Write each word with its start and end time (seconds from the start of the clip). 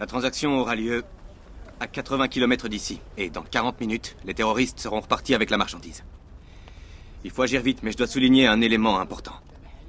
La 0.00 0.06
transaction 0.06 0.58
aura 0.58 0.74
lieu 0.74 1.04
à 1.78 1.86
80 1.86 2.26
km 2.28 2.68
d'ici. 2.68 3.00
Et 3.16 3.30
dans 3.30 3.42
40 3.42 3.80
minutes, 3.80 4.16
les 4.24 4.34
terroristes 4.34 4.80
seront 4.80 5.00
repartis 5.00 5.34
avec 5.34 5.50
la 5.50 5.56
marchandise. 5.56 6.02
Il 7.24 7.30
faut 7.30 7.42
agir 7.42 7.62
vite, 7.62 7.84
mais 7.84 7.92
je 7.92 7.96
dois 7.96 8.08
souligner 8.08 8.48
un 8.48 8.60
élément 8.60 8.98
important. 8.98 9.34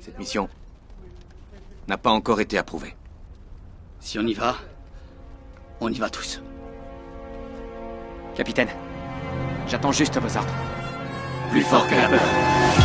Cette 0.02 0.20
mission 0.20 0.50
n'a 1.88 1.98
pas 1.98 2.12
encore 2.12 2.42
été 2.42 2.58
approuvée. 2.58 2.96
Si 4.00 4.20
on 4.20 4.28
y 4.28 4.34
va, 4.34 4.58
on 5.82 5.92
y 5.92 5.98
va 5.98 6.10
tous. 6.10 6.42
Capitaine, 8.36 8.70
j'attends 9.68 9.92
juste 9.92 10.18
vos 10.20 10.38
ordres. 10.38 10.54
Plus 11.50 11.64
fort 11.64 11.88
que 11.88 11.96
la 11.96 12.08
peur. 12.08 12.83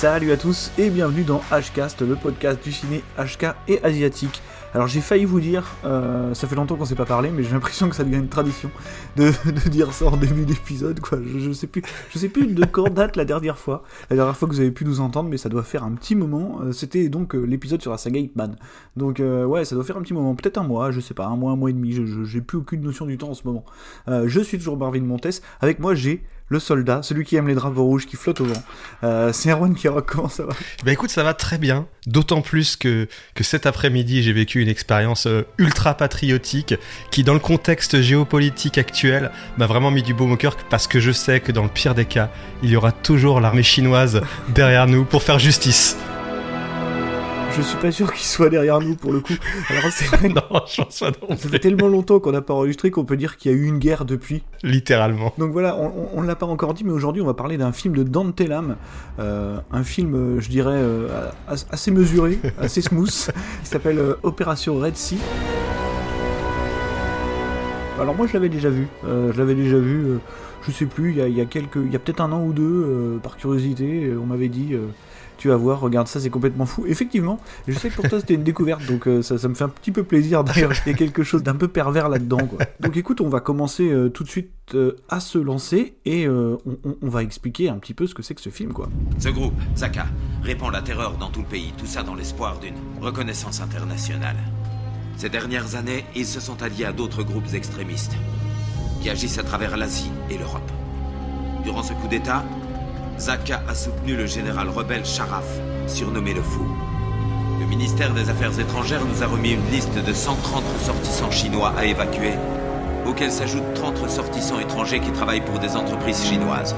Salut 0.00 0.32
à 0.32 0.38
tous 0.38 0.72
et 0.78 0.88
bienvenue 0.88 1.24
dans 1.24 1.42
Hcast, 1.50 2.00
le 2.00 2.16
podcast 2.16 2.64
du 2.64 2.72
ciné 2.72 3.04
HK 3.18 3.48
et 3.68 3.84
asiatique. 3.84 4.40
Alors 4.72 4.86
j'ai 4.86 5.02
failli 5.02 5.26
vous 5.26 5.40
dire, 5.40 5.76
euh, 5.84 6.32
ça 6.32 6.48
fait 6.48 6.54
longtemps 6.54 6.76
qu'on 6.76 6.86
s'est 6.86 6.94
pas 6.94 7.04
parlé, 7.04 7.30
mais 7.30 7.42
j'ai 7.42 7.50
l'impression 7.50 7.86
que 7.90 7.94
ça 7.94 8.02
devient 8.02 8.16
une 8.16 8.30
tradition 8.30 8.70
de, 9.16 9.30
dire 9.68 9.92
ça 9.92 10.06
en 10.06 10.16
début 10.16 10.46
d'épisode, 10.46 11.00
quoi. 11.00 11.18
Je, 11.22 11.38
je 11.38 11.52
sais 11.52 11.66
plus, 11.66 11.82
je 12.08 12.18
sais 12.18 12.30
plus 12.30 12.46
de 12.46 12.64
quand 12.64 12.88
date 12.88 13.16
la 13.16 13.26
dernière 13.26 13.58
fois, 13.58 13.82
la 14.08 14.16
dernière 14.16 14.34
fois 14.34 14.48
que 14.48 14.54
vous 14.54 14.60
avez 14.60 14.70
pu 14.70 14.86
nous 14.86 15.00
entendre, 15.00 15.28
mais 15.28 15.36
ça 15.36 15.50
doit 15.50 15.64
faire 15.64 15.84
un 15.84 15.92
petit 15.92 16.14
moment. 16.14 16.60
Euh, 16.62 16.72
C'était 16.72 17.10
donc 17.10 17.34
euh, 17.34 17.42
l'épisode 17.42 17.82
sur 17.82 17.90
la 17.90 17.98
saga 17.98 18.20
Hitman. 18.20 18.56
Donc 18.96 19.18
ouais, 19.20 19.66
ça 19.66 19.74
doit 19.74 19.84
faire 19.84 19.98
un 19.98 20.02
petit 20.02 20.14
moment, 20.14 20.34
peut-être 20.34 20.56
un 20.56 20.64
mois, 20.64 20.92
je 20.92 21.00
sais 21.00 21.12
pas, 21.12 21.26
un 21.26 21.36
mois, 21.36 21.52
un 21.52 21.56
mois 21.56 21.68
et 21.68 21.74
demi. 21.74 21.92
Je, 21.92 22.24
j'ai 22.24 22.40
plus 22.40 22.56
aucune 22.56 22.80
notion 22.80 23.04
du 23.04 23.18
temps 23.18 23.28
en 23.28 23.34
ce 23.34 23.46
moment. 23.46 23.66
Je 24.08 24.40
suis 24.40 24.56
toujours 24.56 24.78
Marvin 24.78 25.02
Montes. 25.02 25.42
Avec 25.60 25.78
moi 25.78 25.94
j'ai 25.94 26.24
le 26.50 26.58
soldat, 26.58 27.02
celui 27.02 27.24
qui 27.24 27.36
aime 27.36 27.46
les 27.46 27.54
drapeaux 27.54 27.84
rouges 27.84 28.06
qui 28.06 28.16
flottent 28.16 28.40
au 28.40 28.44
vent. 28.44 28.62
Euh, 29.04 29.32
c'est 29.32 29.50
Erwan 29.50 29.74
qui 29.74 29.88
comment 30.06 30.28
ça 30.28 30.44
va? 30.44 30.52
Bah 30.84 30.92
écoute, 30.92 31.10
ça 31.10 31.22
va 31.22 31.32
très 31.32 31.58
bien. 31.58 31.86
D'autant 32.06 32.42
plus 32.42 32.76
que, 32.76 33.06
que 33.34 33.44
cet 33.44 33.66
après-midi, 33.66 34.22
j'ai 34.24 34.32
vécu 34.32 34.60
une 34.60 34.68
expérience 34.68 35.26
euh, 35.26 35.46
ultra 35.58 35.94
patriotique 35.94 36.74
qui, 37.12 37.22
dans 37.22 37.34
le 37.34 37.40
contexte 37.40 38.00
géopolitique 38.00 38.78
actuel, 38.78 39.30
m'a 39.58 39.66
vraiment 39.66 39.92
mis 39.92 40.02
du 40.02 40.12
baume 40.12 40.32
au 40.32 40.36
cœur 40.36 40.56
parce 40.68 40.88
que 40.88 40.98
je 40.98 41.12
sais 41.12 41.38
que 41.38 41.52
dans 41.52 41.62
le 41.62 41.68
pire 41.68 41.94
des 41.94 42.04
cas, 42.04 42.30
il 42.64 42.70
y 42.70 42.76
aura 42.76 42.90
toujours 42.90 43.40
l'armée 43.40 43.62
chinoise 43.62 44.20
derrière 44.48 44.88
nous 44.88 45.04
pour 45.04 45.22
faire 45.22 45.38
justice. 45.38 45.96
Je 47.56 47.62
suis 47.62 47.76
pas 47.78 47.90
sûr 47.90 48.12
qu'il 48.12 48.24
soit 48.24 48.48
derrière 48.48 48.80
nous 48.80 48.94
pour 48.94 49.12
le 49.12 49.20
coup. 49.20 49.34
Alors 49.68 49.90
c'est 49.90 50.06
vrai 50.06 50.28
non, 50.34 50.42
je 50.66 50.82
pense 50.82 51.00
pas 51.00 51.10
non 51.10 51.36
ça 51.36 51.48
fait 51.48 51.58
tellement 51.58 51.88
longtemps 51.88 52.18
qu'on 52.20 52.32
n'a 52.32 52.40
pas 52.42 52.54
enregistré 52.54 52.90
qu'on 52.90 53.04
peut 53.04 53.16
dire 53.16 53.36
qu'il 53.36 53.50
y 53.50 53.54
a 53.54 53.56
eu 53.56 53.64
une 53.66 53.78
guerre 53.78 54.04
depuis. 54.04 54.42
Littéralement. 54.62 55.34
Donc 55.36 55.50
voilà, 55.52 55.76
on, 55.76 56.22
ne 56.22 56.26
l'a 56.26 56.36
pas 56.36 56.46
encore 56.46 56.74
dit, 56.74 56.84
mais 56.84 56.92
aujourd'hui 56.92 57.20
on 57.22 57.26
va 57.26 57.34
parler 57.34 57.58
d'un 57.58 57.72
film 57.72 57.94
de 57.96 58.02
Dante 58.02 58.40
Lam, 58.40 58.76
euh, 59.18 59.58
un 59.72 59.82
film, 59.84 60.40
je 60.40 60.48
dirais, 60.48 60.76
euh, 60.76 61.28
as- 61.48 61.66
assez 61.70 61.90
mesuré, 61.90 62.38
assez 62.58 62.80
smooth, 62.80 63.08
qui 63.10 63.68
s'appelle 63.68 63.98
euh, 63.98 64.14
Opération 64.22 64.78
Red 64.78 64.96
Sea. 64.96 65.18
Alors 68.00 68.14
moi 68.14 68.26
je 68.26 68.32
l'avais 68.32 68.48
déjà 68.48 68.70
vu, 68.70 68.86
euh, 69.06 69.32
je 69.32 69.38
l'avais 69.38 69.54
déjà 69.54 69.76
vu, 69.78 70.18
je 70.66 70.70
sais 70.70 70.86
plus, 70.86 71.10
il 71.10 71.18
y 71.18 71.20
a, 71.20 71.28
il 71.28 71.36
y 71.36 71.40
a 71.40 71.44
quelques, 71.44 71.76
il 71.76 71.92
y 71.92 71.96
a 71.96 71.98
peut-être 71.98 72.20
un 72.22 72.32
an 72.32 72.42
ou 72.42 72.52
deux, 72.52 73.18
par 73.22 73.36
curiosité, 73.36 74.12
on 74.20 74.24
m'avait 74.24 74.48
dit, 74.48 74.74
tu 75.40 75.48
vas 75.48 75.56
voir, 75.56 75.80
regarde 75.80 76.06
ça, 76.06 76.20
c'est 76.20 76.30
complètement 76.30 76.66
fou. 76.66 76.84
Effectivement, 76.86 77.40
je 77.66 77.72
sais 77.78 77.88
que 77.88 77.94
pour 77.96 78.08
toi 78.08 78.20
c'était 78.20 78.34
une 78.34 78.44
découverte, 78.44 78.84
donc 78.86 79.08
euh, 79.08 79.22
ça, 79.22 79.34
me 79.48 79.54
fait 79.54 79.64
un 79.64 79.68
petit 79.70 79.90
peu 79.90 80.04
plaisir 80.04 80.44
d'ailleurs, 80.44 80.72
il 80.86 80.94
quelque 80.94 81.22
chose 81.24 81.42
d'un 81.42 81.54
peu 81.56 81.66
pervers 81.66 82.08
là-dedans. 82.10 82.38
Donc 82.80 82.96
écoute, 82.96 83.20
on 83.20 83.28
va 83.28 83.40
commencer 83.40 83.90
euh, 83.90 84.08
tout 84.10 84.22
de 84.22 84.28
suite 84.28 84.50
euh, 84.74 84.96
à 85.08 85.18
se 85.18 85.38
lancer 85.38 85.94
et 86.04 86.28
on- 86.28 86.58
on 87.02 87.08
va 87.08 87.22
expliquer 87.22 87.68
un 87.70 87.78
petit 87.78 87.94
peu 87.94 88.06
ce 88.06 88.14
que 88.14 88.22
c'est 88.22 88.34
que 88.34 88.40
ce 88.42 88.50
film, 88.50 88.72
quoi. 88.72 88.88
Ce 89.18 89.30
groupe, 89.30 89.54
Zaka, 89.76 90.06
répand 90.42 90.70
la 90.72 90.82
terreur 90.82 91.14
dans 91.18 91.30
tout 91.30 91.40
le 91.40 91.46
pays, 91.46 91.72
tout 91.78 91.86
ça 91.86 92.02
dans 92.02 92.14
l'espoir 92.14 92.58
d'une 92.60 92.74
reconnaissance 93.00 93.60
internationale. 93.62 94.36
Ces 95.16 95.28
dernières 95.30 95.74
années, 95.74 96.04
ils 96.14 96.26
se 96.26 96.38
sont 96.40 96.62
alliés 96.62 96.84
à 96.84 96.92
d'autres 96.92 97.22
groupes 97.22 97.52
extrémistes 97.54 98.16
qui 99.02 99.08
agissent 99.10 99.38
à 99.38 99.42
travers 99.42 99.76
l'Asie 99.76 100.10
et 100.30 100.36
l'Europe. 100.38 100.70
Durant 101.64 101.82
ce 101.82 101.92
coup 101.94 102.08
d'État, 102.08 102.44
Zaka 103.20 103.60
a 103.68 103.74
soutenu 103.74 104.16
le 104.16 104.24
général 104.24 104.70
rebelle 104.70 105.04
Sharaf, 105.04 105.44
surnommé 105.86 106.32
le 106.32 106.40
Fou. 106.40 106.66
Le 107.60 107.66
ministère 107.66 108.14
des 108.14 108.30
Affaires 108.30 108.58
étrangères 108.58 109.04
nous 109.04 109.22
a 109.22 109.26
remis 109.26 109.50
une 109.50 109.70
liste 109.70 109.94
de 109.94 110.12
130 110.14 110.64
ressortissants 110.78 111.30
chinois 111.30 111.74
à 111.76 111.84
évacuer, 111.84 112.32
auxquels 113.06 113.30
s'ajoutent 113.30 113.74
30 113.74 113.98
ressortissants 113.98 114.58
étrangers 114.58 115.00
qui 115.00 115.10
travaillent 115.10 115.44
pour 115.44 115.58
des 115.58 115.76
entreprises 115.76 116.24
chinoises. 116.24 116.74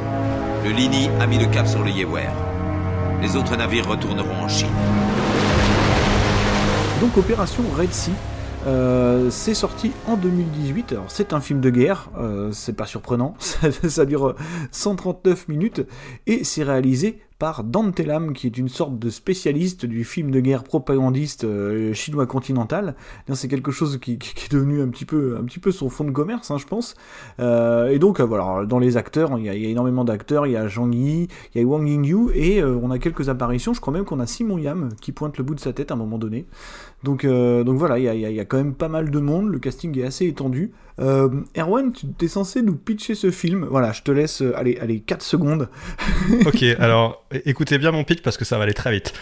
Le 0.65 0.71
Lini 0.71 1.09
a 1.21 1.29
mis 1.29 1.39
le 1.39 1.47
cap 1.47 1.69
sur 1.69 1.85
le 1.85 1.91
Yewer. 1.91 2.31
Les 3.23 3.37
autres 3.37 3.55
navires 3.55 3.89
retourneront 3.89 4.43
en 4.43 4.49
Chine. 4.49 4.67
Donc 7.01 7.17
Opération 7.17 7.63
Red 7.79 7.93
Sea, 7.93 8.11
euh, 8.67 9.31
c'est 9.31 9.55
sorti 9.55 9.93
en 10.06 10.17
2018. 10.17 10.93
Alors 10.93 11.11
c'est 11.11 11.33
un 11.33 11.41
film 11.41 11.61
de 11.61 11.71
guerre, 11.71 12.11
euh, 12.19 12.50
c'est 12.53 12.75
pas 12.75 12.87
surprenant. 12.87 13.34
Ça, 13.39 14.05
dure 14.05 14.28
euh, 14.28 14.37
139 14.71 15.49
minutes 15.49 15.83
et 16.27 16.45
c'est 16.45 16.62
réalisé 16.62 17.19
par 17.43 17.65
Dante 17.65 17.99
Lam, 17.99 18.34
qui 18.34 18.47
est 18.47 18.56
une 18.56 18.69
sorte 18.69 19.00
de 19.00 19.11
spécialiste 19.11 19.84
du 19.84 20.05
film 20.05 20.31
de 20.31 20.39
guerre 20.39 20.62
propagandiste 20.62 21.43
euh, 21.43 21.93
chinois 21.93 22.25
continental. 22.25 22.95
C'est 23.34 23.49
quelque 23.49 23.73
chose 23.73 23.99
qui, 23.99 24.12
est 24.12 24.53
devenu 24.53 24.81
un 24.81 24.87
petit 24.87 25.05
peu, 25.05 25.37
un 25.37 25.73
son 25.73 25.89
fond 25.89 26.05
de 26.05 26.12
commerce, 26.12 26.53
hein, 26.53 26.59
je 26.59 26.67
pense. 26.67 26.94
Euh, 27.41 27.89
et 27.89 27.99
donc 27.99 28.21
euh, 28.21 28.25
voilà, 28.25 28.65
dans 28.65 28.79
les 28.79 28.97
acteurs, 28.97 29.37
il 29.41 29.43
y 29.43 29.47
y 29.47 29.67
a 29.67 29.69
énormément 29.69 30.05
d'acteurs. 30.05 30.47
Il 30.47 30.53
y 30.53 30.56
a 30.56 30.69
Zhang 30.69 30.94
Yi, 30.94 31.27
il 31.53 31.61
y 31.61 31.65
a 31.65 31.67
Wang 31.67 31.84
Yingyu 31.84 32.31
et 32.33 32.62
euh, 32.62 32.79
on 32.81 32.93
a 32.93 33.00
quelques 33.00 33.29
apparitions. 33.29 33.75
Je 33.75 33.81
crois 33.81 33.93
même 33.93 34.05
qu'on 34.05 34.21
a 34.21 34.27
Simon 34.29 34.59
Yam 34.59 34.91
qui 35.00 35.11
pointe 35.11 35.37
le 35.37 35.43
bout 35.43 35.56
de 35.56 35.61
sa 35.61 35.73
tête 35.73 35.91
à 35.91 35.94
un 35.94 35.97
moment 35.97 36.19
donné. 36.19 36.47
Donc, 37.03 37.25
euh, 37.25 37.65
donc 37.65 37.79
voilà, 37.79 37.99
il 37.99 38.05
y 38.05 38.09
a, 38.09 38.15
il 38.15 38.21
y 38.21 38.27
a- 38.27 38.31
il 38.31 38.37
y 38.37 38.41
a 38.41 38.45
quand 38.45 38.57
même 38.59 38.75
pas 38.75 38.89
mal 38.89 39.11
de 39.11 39.19
monde, 39.19 39.49
le 39.51 39.59
casting 39.59 39.99
est 39.99 40.05
assez 40.05 40.27
étendu. 40.27 40.71
Euh, 41.01 41.29
Erwan, 41.59 41.93
tu 41.93 42.07
es 42.25 42.29
censé 42.29 42.63
nous 42.63 42.77
pitcher 42.77 43.15
ce 43.15 43.31
film. 43.31 43.67
Voilà, 43.69 43.93
je 43.93 44.03
te 44.03 44.11
laisse, 44.13 44.41
euh, 44.43 44.53
allez, 44.57 44.79
allez, 44.81 45.01
4 45.01 45.23
secondes. 45.23 45.69
Ok, 46.47 46.62
alors 46.79 47.25
écoutez 47.45 47.79
bien 47.79 47.91
mon 47.93 48.05
pitch 48.05 48.23
parce 48.23 48.37
que 48.37 48.45
ça 48.45 48.57
va 48.59 48.65
aller 48.65 48.75
très 48.75 48.93
vite. 48.93 49.12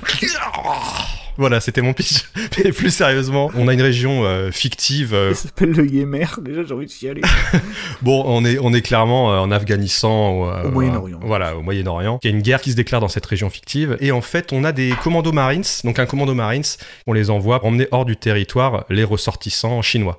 Voilà, 1.40 1.58
c'était 1.60 1.80
mon 1.80 1.94
pitch. 1.94 2.24
Mais 2.64 2.70
plus 2.70 2.94
sérieusement, 2.94 3.50
on 3.56 3.66
a 3.66 3.72
une 3.72 3.80
région 3.82 4.24
euh, 4.24 4.50
fictive. 4.50 5.14
euh, 5.14 5.32
Ça 5.34 5.44
s'appelle 5.48 5.70
le 5.72 5.86
Yémer. 5.90 6.26
Déjà, 6.42 6.64
j'ai 6.64 6.74
envie 6.74 6.86
de 6.86 6.90
chialer. 6.92 7.22
Bon, 8.02 8.22
on 8.26 8.44
est, 8.44 8.58
on 8.60 8.72
est 8.74 8.82
clairement 8.82 9.32
euh, 9.32 9.38
en 9.38 9.50
Afghanistan. 9.50 10.50
euh, 10.50 10.64
Au 10.64 10.70
Moyen-Orient. 10.70 11.20
Voilà, 11.22 11.56
au 11.56 11.62
Moyen-Orient. 11.62 12.18
Il 12.22 12.30
y 12.30 12.32
a 12.32 12.36
une 12.36 12.42
guerre 12.42 12.60
qui 12.60 12.70
se 12.72 12.76
déclare 12.76 13.00
dans 13.00 13.08
cette 13.08 13.24
région 13.26 13.48
fictive. 13.50 13.96
Et 14.00 14.12
en 14.12 14.20
fait, 14.20 14.52
on 14.52 14.64
a 14.64 14.72
des 14.72 14.92
commandos 15.02 15.32
marines. 15.32 15.62
Donc, 15.84 15.98
un 15.98 16.06
commando 16.06 16.34
marines, 16.34 16.62
on 17.06 17.12
les 17.14 17.30
envoie 17.30 17.64
emmener 17.64 17.88
hors 17.90 18.04
du 18.04 18.16
territoire 18.16 18.84
les 18.90 19.04
ressortissants 19.04 19.80
chinois. 19.82 20.18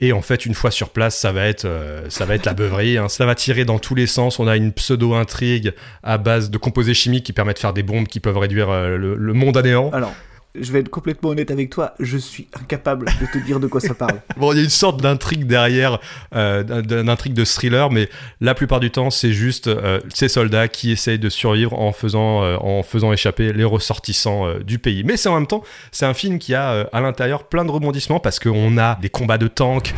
Et 0.00 0.12
en 0.12 0.22
fait, 0.22 0.46
une 0.46 0.54
fois 0.54 0.70
sur 0.72 0.88
place, 0.88 1.16
ça 1.16 1.30
va 1.32 1.46
être, 1.46 1.64
euh, 1.64 2.06
ça 2.08 2.24
va 2.24 2.34
être 2.34 2.46
la 2.46 2.54
beuverie. 2.54 2.98
hein. 2.98 3.08
Ça 3.08 3.24
va 3.24 3.34
tirer 3.34 3.64
dans 3.64 3.78
tous 3.78 3.94
les 3.94 4.06
sens. 4.08 4.38
On 4.40 4.48
a 4.48 4.56
une 4.56 4.72
pseudo-intrigue 4.72 5.72
à 6.02 6.18
base 6.18 6.50
de 6.50 6.58
composés 6.58 6.94
chimiques 6.94 7.24
qui 7.26 7.32
permettent 7.32 7.56
de 7.58 7.60
faire 7.60 7.72
des 7.74 7.82
bombes 7.84 8.08
qui 8.08 8.18
peuvent 8.18 8.38
réduire 8.38 8.70
euh, 8.70 8.96
le, 8.96 9.14
le 9.16 9.32
monde 9.32 9.56
à 9.56 9.62
néant. 9.62 9.90
Alors, 9.92 10.12
je 10.54 10.70
vais 10.70 10.80
être 10.80 10.90
complètement 10.90 11.30
honnête 11.30 11.50
avec 11.50 11.70
toi, 11.70 11.94
je 11.98 12.18
suis 12.18 12.46
incapable 12.60 13.06
de 13.20 13.26
te 13.26 13.42
dire 13.44 13.58
de 13.58 13.66
quoi 13.66 13.80
ça 13.80 13.94
parle. 13.94 14.20
Bon, 14.36 14.52
il 14.52 14.56
y 14.58 14.60
a 14.60 14.64
une 14.64 14.68
sorte 14.70 15.00
d'intrigue 15.00 15.46
derrière, 15.46 15.98
euh, 16.34 16.62
d'un- 16.62 16.82
d'un 16.82 17.08
intrigue 17.08 17.32
de 17.34 17.44
thriller, 17.44 17.90
mais 17.90 18.08
la 18.40 18.54
plupart 18.54 18.78
du 18.80 18.90
temps, 18.90 19.10
c'est 19.10 19.32
juste 19.32 19.68
euh, 19.68 20.00
ces 20.12 20.28
soldats 20.28 20.68
qui 20.68 20.90
essayent 20.92 21.18
de 21.18 21.30
survivre 21.30 21.78
en 21.78 21.92
faisant, 21.92 22.42
euh, 22.42 22.56
en 22.60 22.82
faisant 22.82 23.12
échapper 23.12 23.52
les 23.54 23.64
ressortissants 23.64 24.46
euh, 24.46 24.58
du 24.58 24.78
pays. 24.78 25.04
Mais 25.04 25.16
c'est 25.16 25.28
en 25.30 25.34
même 25.34 25.46
temps, 25.46 25.62
c'est 25.90 26.06
un 26.06 26.14
film 26.14 26.38
qui 26.38 26.54
a 26.54 26.86
à 26.92 27.00
l'intérieur 27.00 27.44
plein 27.44 27.64
de 27.64 27.70
rebondissements 27.70 28.20
parce 28.20 28.38
qu'on 28.38 28.76
a 28.78 28.96
des 29.00 29.08
combats 29.08 29.38
de 29.38 29.48
tanks. 29.48 29.94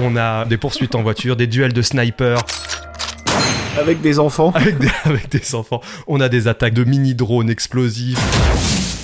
On 0.00 0.16
a 0.16 0.44
des 0.46 0.56
poursuites 0.56 0.94
en 0.94 1.02
voiture, 1.02 1.36
des 1.36 1.46
duels 1.46 1.72
de 1.74 1.82
snipers 1.82 2.42
Avec 3.78 4.00
des 4.02 4.18
enfants. 4.18 4.52
avec 5.04 5.30
des, 5.30 5.54
enfants. 5.54 5.80
On 6.06 6.20
a 6.20 6.28
des 6.28 6.46
attaques 6.46 6.74
de 6.74 6.84
mini-drones 6.84 7.50
explosifs. 7.50 8.18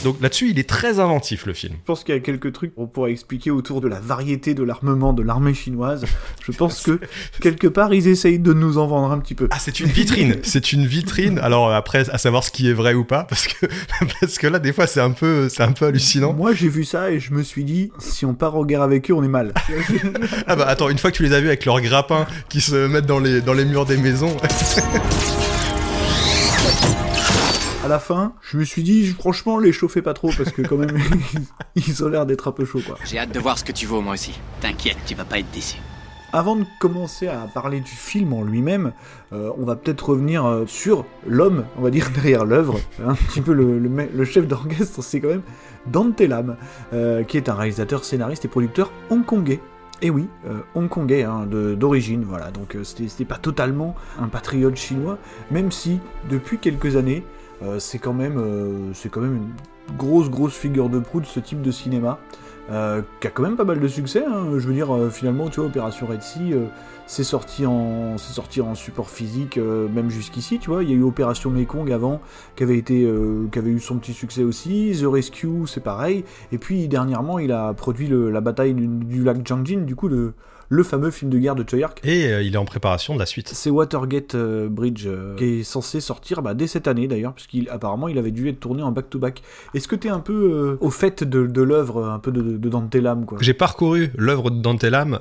Donc 0.04 0.20
là-dessus, 0.20 0.50
il 0.50 0.58
est 0.58 0.68
très 0.68 1.00
inventif 1.00 1.46
le 1.46 1.52
film. 1.52 1.74
Je 1.74 1.84
pense 1.84 2.04
qu'il 2.04 2.14
y 2.14 2.18
a 2.18 2.20
quelques 2.20 2.52
trucs 2.52 2.74
qu'on 2.74 2.86
pourrait 2.86 3.12
expliquer 3.12 3.50
autour 3.50 3.80
de 3.80 3.88
la 3.88 4.00
variété 4.00 4.54
de 4.54 4.62
l'armement 4.62 5.12
de 5.12 5.22
l'armée 5.22 5.54
chinoise. 5.54 6.04
Je 6.42 6.52
pense 6.52 6.82
que 6.82 7.00
quelque 7.40 7.66
part, 7.66 7.92
ils 7.92 8.06
essayent 8.08 8.38
de 8.38 8.52
nous 8.52 8.78
en 8.78 8.86
vendre 8.86 9.10
un 9.12 9.18
petit 9.18 9.34
peu. 9.34 9.48
Ah, 9.50 9.58
c'est 9.58 9.80
une 9.80 9.88
vitrine. 9.88 10.36
c'est 10.42 10.72
une 10.72 10.86
vitrine. 10.86 11.38
Alors 11.38 11.72
après, 11.72 12.08
à 12.10 12.18
savoir 12.18 12.44
ce 12.44 12.50
qui 12.50 12.68
est 12.68 12.72
vrai 12.72 12.94
ou 12.94 13.04
pas, 13.04 13.24
parce 13.24 13.46
que 13.46 13.66
parce 14.20 14.38
que 14.38 14.46
là, 14.46 14.58
des 14.58 14.72
fois, 14.72 14.86
c'est 14.86 15.00
un 15.00 15.10
peu, 15.10 15.48
c'est 15.48 15.62
un 15.62 15.72
peu 15.72 15.86
hallucinant. 15.86 16.32
Moi, 16.32 16.52
j'ai 16.54 16.68
vu 16.68 16.84
ça 16.84 17.10
et 17.10 17.20
je 17.20 17.32
me 17.32 17.42
suis 17.42 17.64
dit, 17.64 17.90
si 17.98 18.24
on 18.24 18.34
part 18.34 18.56
au 18.56 18.64
guerre 18.64 18.82
avec 18.82 19.10
eux, 19.10 19.14
on 19.14 19.22
est 19.22 19.28
mal. 19.28 19.52
ah 20.46 20.56
bah 20.56 20.66
attends, 20.66 20.88
une 20.88 20.98
fois 20.98 21.10
que 21.10 21.16
tu 21.16 21.22
les 21.22 21.32
as 21.32 21.40
vus 21.40 21.48
avec 21.48 21.64
leurs 21.64 21.80
grappins 21.80 22.26
qui 22.48 22.60
se 22.60 22.86
mettent 22.86 23.06
dans 23.06 23.18
les 23.18 23.40
dans 23.40 23.54
les 23.54 23.64
murs 23.64 23.86
des 23.86 23.96
maisons. 23.96 24.36
À 27.88 27.92
la 27.92 27.98
fin, 27.98 28.34
je 28.42 28.58
me 28.58 28.64
suis 28.64 28.82
dit, 28.82 29.06
franchement, 29.06 29.58
les 29.58 29.72
chauffez 29.72 30.02
pas 30.02 30.12
trop 30.12 30.30
parce 30.36 30.50
que 30.50 30.60
quand 30.60 30.76
même, 30.76 30.98
ils 31.74 32.04
ont 32.04 32.08
l'air 32.08 32.26
d'être 32.26 32.48
un 32.48 32.52
peu 32.52 32.66
chauds, 32.66 32.82
quoi. 32.86 32.98
J'ai 33.06 33.18
hâte 33.18 33.32
de 33.32 33.40
voir 33.40 33.58
ce 33.58 33.64
que 33.64 33.72
tu 33.72 33.86
vaux, 33.86 34.02
moi 34.02 34.12
aussi. 34.12 34.38
T'inquiète, 34.60 34.98
tu 35.06 35.14
vas 35.14 35.24
pas 35.24 35.38
être 35.38 35.50
déçu. 35.54 35.78
Avant 36.34 36.56
de 36.56 36.66
commencer 36.80 37.28
à 37.28 37.46
parler 37.46 37.80
du 37.80 37.90
film 37.90 38.34
en 38.34 38.42
lui-même, 38.42 38.92
euh, 39.32 39.50
on 39.56 39.64
va 39.64 39.74
peut-être 39.74 40.10
revenir 40.10 40.44
euh, 40.44 40.66
sur 40.66 41.06
l'homme, 41.26 41.64
on 41.78 41.80
va 41.80 41.88
dire, 41.88 42.10
derrière 42.14 42.44
l'œuvre. 42.44 42.78
Un 43.02 43.14
petit 43.14 43.40
peu 43.40 43.54
le, 43.54 43.78
le, 43.78 44.24
chef 44.26 44.46
d'orchestre, 44.46 45.02
c'est 45.02 45.20
quand 45.20 45.28
même 45.28 45.42
Dante 45.86 46.20
Lam, 46.20 46.56
euh, 46.92 47.22
qui 47.22 47.38
est 47.38 47.48
un 47.48 47.54
réalisateur, 47.54 48.04
scénariste 48.04 48.44
et 48.44 48.48
producteur 48.48 48.92
hongkongais. 49.08 49.60
Et 50.02 50.10
oui, 50.10 50.28
hongkongais 50.76 51.24
hein, 51.24 51.44
d'origine, 51.50 52.22
voilà. 52.22 52.52
Donc 52.52 52.76
c'était 52.84 53.24
pas 53.24 53.38
totalement 53.38 53.96
un 54.20 54.28
patriote 54.28 54.76
chinois, 54.76 55.18
même 55.50 55.72
si 55.72 55.98
depuis 56.30 56.58
quelques 56.58 56.94
années, 56.94 57.24
c'est 57.78 57.98
quand 57.98 58.12
même 58.12 58.38
euh, 58.38 58.92
c'est 58.94 59.08
quand 59.08 59.20
même 59.20 59.36
une 59.36 59.96
grosse 59.96 60.30
grosse 60.30 60.54
figure 60.54 60.88
de 60.88 60.98
proue 60.98 61.20
de 61.20 61.26
ce 61.26 61.40
type 61.40 61.62
de 61.62 61.70
cinéma 61.70 62.18
euh, 62.70 63.02
qui 63.20 63.26
a 63.26 63.30
quand 63.30 63.42
même 63.42 63.56
pas 63.56 63.64
mal 63.64 63.80
de 63.80 63.88
succès. 63.88 64.24
Hein. 64.26 64.58
Je 64.58 64.66
veux 64.68 64.74
dire, 64.74 64.90
finalement, 65.10 65.48
tu 65.48 65.60
vois, 65.60 65.68
Opération 65.68 66.06
Red 66.06 66.22
Sea, 66.22 66.54
c'est 67.06 67.24
sorti 67.24 67.64
en 67.64 68.18
sorti 68.18 68.60
en 68.60 68.74
support 68.74 69.08
physique, 69.08 69.56
même 69.56 70.10
jusqu'ici, 70.10 70.58
tu 70.58 70.68
vois. 70.68 70.82
Il 70.82 70.90
y 70.90 70.92
a 70.92 70.96
eu 70.96 71.02
Opération 71.02 71.48
Mekong 71.50 71.90
avant, 71.90 72.20
qui 72.56 72.64
avait 72.64 72.82
eu 72.82 73.80
son 73.80 73.96
petit 73.96 74.12
succès 74.12 74.42
aussi. 74.42 74.92
The 75.00 75.06
Rescue, 75.06 75.66
c'est 75.66 75.82
pareil. 75.82 76.24
Et 76.52 76.58
puis 76.58 76.88
dernièrement, 76.88 77.38
il 77.38 77.52
a 77.52 77.72
produit 77.72 78.10
la 78.10 78.42
bataille 78.42 78.74
du, 78.74 79.24
lac 79.24 79.46
Jiangjin, 79.46 79.80
du 79.80 79.96
coup 79.96 80.08
le 80.08 80.34
le 80.68 80.82
fameux 80.82 81.10
film 81.10 81.30
de 81.30 81.38
guerre 81.38 81.54
de 81.54 81.64
Choyark. 81.68 82.00
Et 82.04 82.26
euh, 82.26 82.42
il 82.42 82.54
est 82.54 82.58
en 82.58 82.64
préparation 82.64 83.14
de 83.14 83.18
la 83.18 83.26
suite. 83.26 83.50
C'est 83.54 83.70
Watergate 83.70 84.34
euh, 84.34 84.68
Bridge 84.68 85.04
euh, 85.06 85.34
qui 85.36 85.44
est 85.44 85.62
censé 85.62 86.00
sortir 86.00 86.42
bah, 86.42 86.54
dès 86.54 86.66
cette 86.66 86.88
année 86.88 87.08
d'ailleurs, 87.08 87.34
puisqu'apparemment 87.34 88.08
il 88.08 88.18
avait 88.18 88.30
dû 88.30 88.48
être 88.48 88.60
tourné 88.60 88.82
en 88.82 88.92
back-to-back. 88.92 89.42
Est-ce 89.74 89.88
que 89.88 89.96
tu 89.96 90.08
es 90.08 90.10
un 90.10 90.20
peu 90.20 90.76
au 90.80 90.90
fait 90.90 91.24
de, 91.24 91.62
l'œuvre 91.62 92.06
un 92.06 92.18
peu 92.18 92.32
de, 92.32 92.42
de 92.42 92.68
Dante 92.68 92.94
Lam 92.94 93.26
J'ai 93.40 93.54
parcouru 93.54 94.12
l'œuvre 94.16 94.50
de 94.50 94.60
Dante 94.60 94.84
Lam 94.84 95.18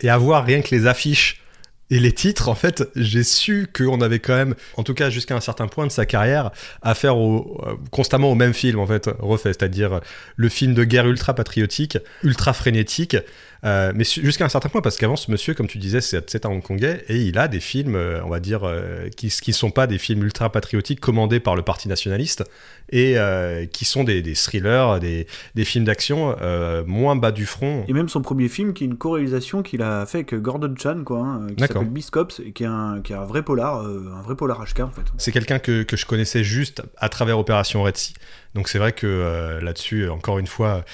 et 0.00 0.08
à 0.08 0.18
voir 0.18 0.44
rien 0.44 0.62
que 0.62 0.74
les 0.74 0.86
affiches 0.86 1.44
et 1.90 2.00
les 2.00 2.12
titres, 2.12 2.48
en 2.48 2.54
fait, 2.54 2.88
j'ai 2.96 3.22
su 3.22 3.68
qu'on 3.72 4.00
avait 4.00 4.18
quand 4.18 4.34
même, 4.34 4.54
en 4.76 4.82
tout 4.82 4.94
cas 4.94 5.10
jusqu'à 5.10 5.36
un 5.36 5.40
certain 5.40 5.68
point 5.68 5.86
de 5.86 5.92
sa 5.92 6.06
carrière, 6.06 6.50
affaire 6.80 7.18
au, 7.18 7.60
constamment 7.90 8.30
au 8.30 8.34
même 8.34 8.54
film, 8.54 8.78
en 8.78 8.86
fait, 8.86 9.10
refait, 9.18 9.50
c'est-à-dire 9.50 10.00
le 10.36 10.48
film 10.48 10.72
de 10.72 10.84
guerre 10.84 11.06
ultra 11.06 11.34
patriotique, 11.34 11.98
ultra 12.22 12.54
frénétique, 12.54 13.16
euh, 13.64 13.92
mais 13.94 14.04
jusqu'à 14.04 14.44
un 14.44 14.48
certain 14.48 14.68
point, 14.68 14.82
parce 14.82 14.98
qu'avant, 14.98 15.16
ce 15.16 15.30
monsieur, 15.30 15.54
comme 15.54 15.66
tu 15.66 15.78
disais, 15.78 16.00
c'est 16.00 16.46
un 16.46 16.50
hongkongais, 16.50 17.04
et 17.08 17.22
il 17.22 17.38
a 17.38 17.48
des 17.48 17.60
films, 17.60 17.94
euh, 17.94 18.20
on 18.24 18.28
va 18.28 18.40
dire, 18.40 18.60
euh, 18.64 19.08
qui 19.08 19.32
ne 19.46 19.52
sont 19.52 19.70
pas 19.70 19.86
des 19.86 19.98
films 19.98 20.22
ultra-patriotiques 20.22 21.00
commandés 21.00 21.40
par 21.40 21.56
le 21.56 21.62
parti 21.62 21.88
nationaliste, 21.88 22.44
et 22.92 23.16
qui 23.72 23.84
sont 23.84 24.04
des, 24.04 24.22
thrillers, 24.34 25.00
des, 25.00 25.26
des 25.54 25.64
films 25.64 25.84
d'action 25.84 26.36
moins 26.86 27.16
bas 27.16 27.32
du 27.32 27.46
front. 27.46 27.84
Et 27.88 27.92
même 27.92 28.08
son 28.08 28.20
premier 28.20 28.48
film, 28.48 28.74
qui 28.74 28.84
est 28.84 28.86
une 28.86 28.96
co-réalisation 28.96 29.62
qu'il 29.62 29.82
a 29.82 30.04
fait 30.06 30.18
avec 30.18 30.34
Gordon 30.34 30.74
Chan, 30.76 31.02
quoi, 31.04 31.20
hein, 31.20 31.46
qui 31.56 31.64
s'appelle 31.64 31.88
Beast 31.88 32.14
et 32.44 32.52
qui 32.52 32.62
est 32.62 32.66
un, 32.66 33.00
qui 33.02 33.12
est 33.12 33.16
un 33.16 33.24
vrai 33.24 33.42
polar, 33.42 33.80
un 33.80 34.22
vrai 34.22 34.36
polar 34.36 34.62
HK, 34.64 34.80
en 34.80 34.90
fait. 34.90 35.02
C'est 35.16 35.32
quelqu'un 35.32 35.58
que, 35.58 35.82
que, 35.82 35.96
je 35.96 36.04
connaissais 36.04 36.44
juste 36.44 36.82
à 36.98 37.08
travers 37.08 37.38
Opération 37.38 37.82
Red 37.82 37.96
Sea. 37.96 38.14
Donc 38.54 38.68
c'est 38.68 38.78
vrai 38.78 38.92
que 38.92 39.58
là-dessus, 39.62 40.08
encore 40.10 40.38
une 40.38 40.46
fois, 40.46 40.84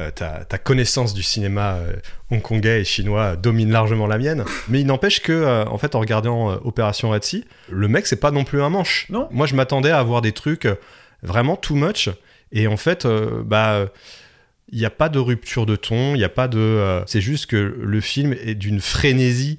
euh, 0.00 0.10
ta, 0.10 0.58
connaissance 0.58 1.14
du 1.14 1.22
cinéma 1.22 1.74
euh, 1.74 1.92
hongkongais 2.30 2.80
et 2.80 2.84
chinois 2.84 3.36
domine 3.36 3.70
largement 3.70 4.06
la 4.06 4.18
mienne. 4.18 4.44
Mais 4.68 4.80
il 4.80 4.86
n'empêche 4.86 5.20
que, 5.20 5.32
euh, 5.32 5.64
en 5.66 5.78
fait, 5.78 5.94
en 5.94 6.00
regardant 6.00 6.52
Opération 6.64 7.10
Red 7.10 7.24
Sea, 7.24 7.44
le 7.68 7.88
mec, 7.88 8.06
c'est 8.06 8.16
pas 8.20 8.30
non 8.30 8.44
plus 8.44 8.62
un 8.62 8.70
manche. 8.70 9.06
Non. 9.10 9.28
Moi, 9.30 9.46
je 9.46 9.54
m'attendais 9.54 9.90
à 9.90 9.98
avoir 9.98 10.22
des 10.22 10.32
trucs 10.32 10.66
vraiment 11.22 11.56
too 11.56 11.74
much. 11.74 12.08
Et 12.52 12.66
en 12.66 12.76
fait, 12.76 13.06
bah 13.44 13.86
il 14.72 14.78
n'y 14.78 14.84
a 14.84 14.90
pas 14.90 15.08
de 15.08 15.18
rupture 15.18 15.66
de 15.66 15.74
ton, 15.74 16.14
il 16.14 16.18
n'y 16.18 16.24
a 16.24 16.28
pas 16.28 16.46
de... 16.46 17.02
c'est 17.06 17.20
juste 17.20 17.46
que 17.46 17.56
le 17.56 18.00
film 18.00 18.34
est 18.44 18.54
d'une 18.54 18.80
frénésie 18.80 19.58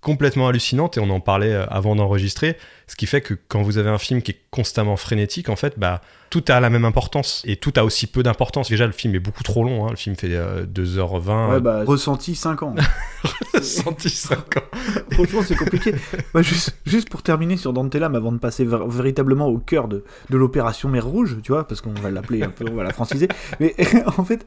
complètement 0.00 0.46
hallucinante 0.46 0.96
et 0.96 1.00
on 1.00 1.10
en 1.10 1.18
parlait 1.18 1.52
avant 1.52 1.96
d'enregistrer, 1.96 2.56
ce 2.92 2.96
qui 2.96 3.06
fait 3.06 3.22
que 3.22 3.32
quand 3.48 3.62
vous 3.62 3.78
avez 3.78 3.88
un 3.88 3.96
film 3.96 4.20
qui 4.20 4.32
est 4.32 4.40
constamment 4.50 4.98
frénétique, 4.98 5.48
en 5.48 5.56
fait, 5.56 5.78
bah 5.78 6.02
tout 6.32 6.44
a 6.48 6.60
la 6.60 6.70
même 6.70 6.86
importance 6.86 7.42
et 7.46 7.56
tout 7.56 7.74
a 7.76 7.84
aussi 7.84 8.06
peu 8.06 8.22
d'importance. 8.22 8.70
Déjà, 8.70 8.86
le 8.86 8.92
film 8.92 9.14
est 9.14 9.18
beaucoup 9.18 9.42
trop 9.42 9.64
long. 9.64 9.86
Hein. 9.86 9.90
Le 9.90 9.96
film 9.96 10.16
fait 10.16 10.28
2h20. 10.28 11.30
Euh, 11.30 11.48
ouais, 11.52 11.60
bah, 11.60 11.84
ressenti 11.86 12.34
5 12.34 12.62
ans. 12.62 12.74
ressenti 13.54 14.08
5 14.08 14.56
ans. 14.56 14.60
Franchement, 15.10 15.40
c'est 15.46 15.56
compliqué. 15.56 15.94
Bah, 16.34 16.40
juste, 16.40 16.74
juste, 16.86 17.10
pour 17.10 17.22
terminer 17.22 17.58
sur 17.58 17.74
Dante 17.74 17.94
Lam, 17.94 18.14
avant 18.14 18.32
de 18.32 18.38
passer 18.38 18.66
véritablement 18.66 19.48
au 19.48 19.58
cœur 19.58 19.88
de, 19.88 20.04
de 20.30 20.36
l'opération 20.38 20.88
Mer 20.88 21.06
Rouge, 21.06 21.36
tu 21.42 21.52
vois, 21.52 21.66
parce 21.66 21.82
qu'on 21.82 21.92
va 21.92 22.10
l'appeler 22.10 22.42
un 22.42 22.48
peu, 22.48 22.64
on 22.70 22.74
va 22.74 22.84
la 22.84 22.92
franciser. 22.92 23.28
Mais 23.60 23.74
en 24.16 24.24
fait, 24.24 24.46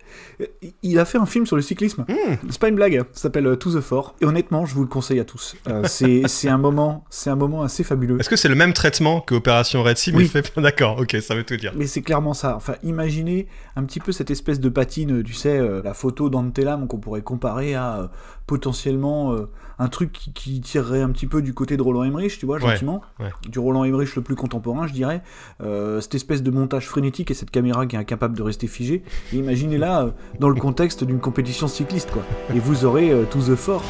il 0.81 0.97
a 0.97 1.05
fait 1.05 1.19
un 1.19 1.27
film 1.27 1.45
sur 1.45 1.55
le 1.55 1.61
cyclisme. 1.61 2.05
Hmm. 2.07 2.35
C'est 2.49 2.59
pas 2.59 2.69
une 2.69 2.75
blague. 2.75 3.03
Ça 3.13 3.23
s'appelle 3.23 3.45
euh, 3.45 3.55
To 3.55 3.77
the 3.77 3.81
Fort. 3.81 4.15
Et 4.21 4.25
honnêtement, 4.25 4.65
je 4.65 4.73
vous 4.73 4.81
le 4.81 4.87
conseille 4.87 5.19
à 5.19 5.25
tous. 5.25 5.55
Euh, 5.67 5.83
c'est 5.87 6.49
un 6.49 6.57
moment, 6.57 7.05
c'est 7.11 7.29
un 7.29 7.35
moment 7.35 7.61
assez 7.61 7.83
fabuleux. 7.83 8.19
Est-ce 8.19 8.29
que 8.29 8.34
c'est 8.35 8.49
le 8.49 8.55
même 8.55 8.73
traitement 8.73 9.21
que 9.21 9.35
Opération 9.35 9.83
Red 9.83 9.97
Sea, 9.97 10.13
oui. 10.13 10.27
fait 10.27 10.51
D'accord, 10.57 10.99
ok, 10.99 11.17
ça 11.21 11.35
veut 11.35 11.43
tout 11.43 11.57
dire 11.57 11.73
mais 11.75 11.87
c'est 11.87 12.01
clairement 12.01 12.33
ça. 12.33 12.55
Enfin, 12.55 12.75
imaginez 12.83 13.47
un 13.75 13.83
petit 13.83 13.99
peu 13.99 14.11
cette 14.11 14.31
espèce 14.31 14.59
de 14.59 14.69
patine, 14.69 15.23
tu 15.23 15.33
sais, 15.33 15.57
euh, 15.57 15.81
la 15.83 15.93
photo 15.93 16.29
d'Antelam 16.29 16.87
qu'on 16.87 16.97
pourrait 16.97 17.21
comparer 17.21 17.75
à 17.75 17.97
euh, 17.97 18.07
potentiellement 18.47 19.33
euh, 19.33 19.49
un 19.79 19.87
truc 19.87 20.11
qui, 20.11 20.61
tirerait 20.61 21.01
un 21.01 21.09
petit 21.09 21.27
peu 21.27 21.41
du 21.41 21.53
côté 21.53 21.77
de 21.77 21.81
Roland 21.81 22.03
Emmerich, 22.03 22.39
tu 22.39 22.45
vois, 22.45 22.59
gentiment. 22.59 23.01
Du 23.47 23.59
Roland 23.59 23.83
Emmerich 23.83 24.15
le 24.15 24.21
plus 24.21 24.35
contemporain, 24.35 24.87
je 24.87 24.93
dirais. 24.93 25.21
cette 25.59 26.15
espèce 26.15 26.41
de 26.43 26.51
montage 26.51 26.87
frénétique 26.87 27.31
et 27.31 27.33
cette 27.33 27.51
caméra 27.51 27.85
qui 27.85 27.95
est 27.95 27.99
incapable 27.99 28.37
de 28.37 28.43
rester 28.43 28.67
figée. 28.67 29.03
imaginez 29.33 29.77
là 29.77 30.13
dans 30.39 30.49
le 30.49 30.55
contexte 30.55 31.03
d'une 31.03 31.19
compétition 31.19 31.67
cycliste, 31.67 32.11
quoi. 32.11 32.23
Et 32.55 32.59
vous 32.59 32.85
aurez 32.85 33.11
To 33.31 33.39
the 33.39 33.55
Fort 33.55 33.83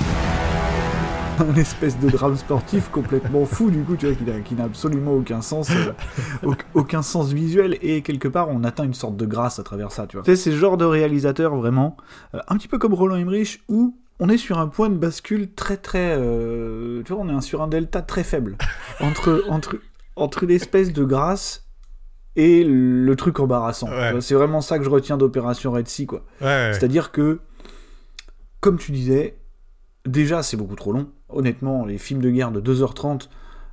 un 1.40 1.56
espèce 1.56 2.00
de 2.00 2.10
drame 2.10 2.36
sportif 2.36 2.90
complètement 2.90 3.46
fou 3.46 3.70
du 3.70 3.84
coup 3.84 3.96
tu 3.96 4.08
vois 4.08 4.42
qui 4.42 4.56
n'a 4.56 4.64
absolument 4.64 5.14
aucun 5.14 5.42
sens 5.42 5.70
euh, 5.72 6.54
aucun 6.74 7.02
sens 7.02 7.34
visuel. 7.34 7.78
Et 7.82 8.02
quelque 8.02 8.28
part 8.28 8.50
on 8.50 8.64
atteint 8.64 8.84
une 8.84 8.94
sorte 8.94 9.18
de 9.18 9.26
grâce 9.26 9.60
à 9.60 9.63
travers 9.63 9.92
ça 9.92 10.08
tu 10.08 10.18
vois. 10.18 10.25
C'est 10.25 10.36
ce 10.36 10.51
genre 10.51 10.77
de 10.77 10.86
réalisateur 10.86 11.56
vraiment 11.56 11.98
euh, 12.34 12.39
un 12.48 12.58
petit 12.58 12.68
peu 12.68 12.77
comme 12.77 12.94
Roland 12.94 13.15
Emmerich 13.15 13.62
où 13.68 13.98
on 14.20 14.30
est 14.30 14.38
sur 14.38 14.60
un 14.60 14.68
point 14.68 14.89
de 14.89 14.96
bascule 14.96 15.54
très 15.54 15.77
très 15.77 16.15
euh, 16.18 17.01
tu 17.04 17.13
vois 17.13 17.22
on 17.22 17.38
est 17.38 17.42
sur 17.42 17.62
un 17.62 17.68
delta 17.68 18.01
très 18.01 18.24
faible. 18.24 18.58
Entre 19.00 19.44
entre 19.50 19.80
entre 20.15 20.44
une 20.44 20.51
espèce 20.51 20.94
de 20.94 21.04
grâce 21.04 21.68
et 22.38 22.63
le 22.63 23.15
truc 23.15 23.39
embarrassant. 23.39 23.89
C'est 24.20 24.36
vraiment 24.36 24.62
ça 24.62 24.77
que 24.77 24.86
je 24.86 24.89
retiens 24.89 25.18
d'opération 25.18 25.72
Red 25.72 25.88
Sea 25.88 26.06
quoi. 26.06 26.24
C'est-à-dire 26.39 27.12
que 27.12 27.39
comme 28.62 28.77
tu 28.77 28.92
disais 28.92 29.38
déjà 30.06 30.44
c'est 30.44 30.58
beaucoup 30.58 30.75
trop 30.75 30.92
long 30.92 31.08
honnêtement, 31.36 31.86
les 31.86 31.98
films 31.98 32.22
de 32.22 32.30
guerre 32.30 32.51
de 32.51 32.62
2h30, 32.62 33.30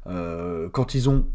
euh, 0.07 0.69
quand 0.71 0.95
ils 0.95 1.09
ont. 1.09 1.27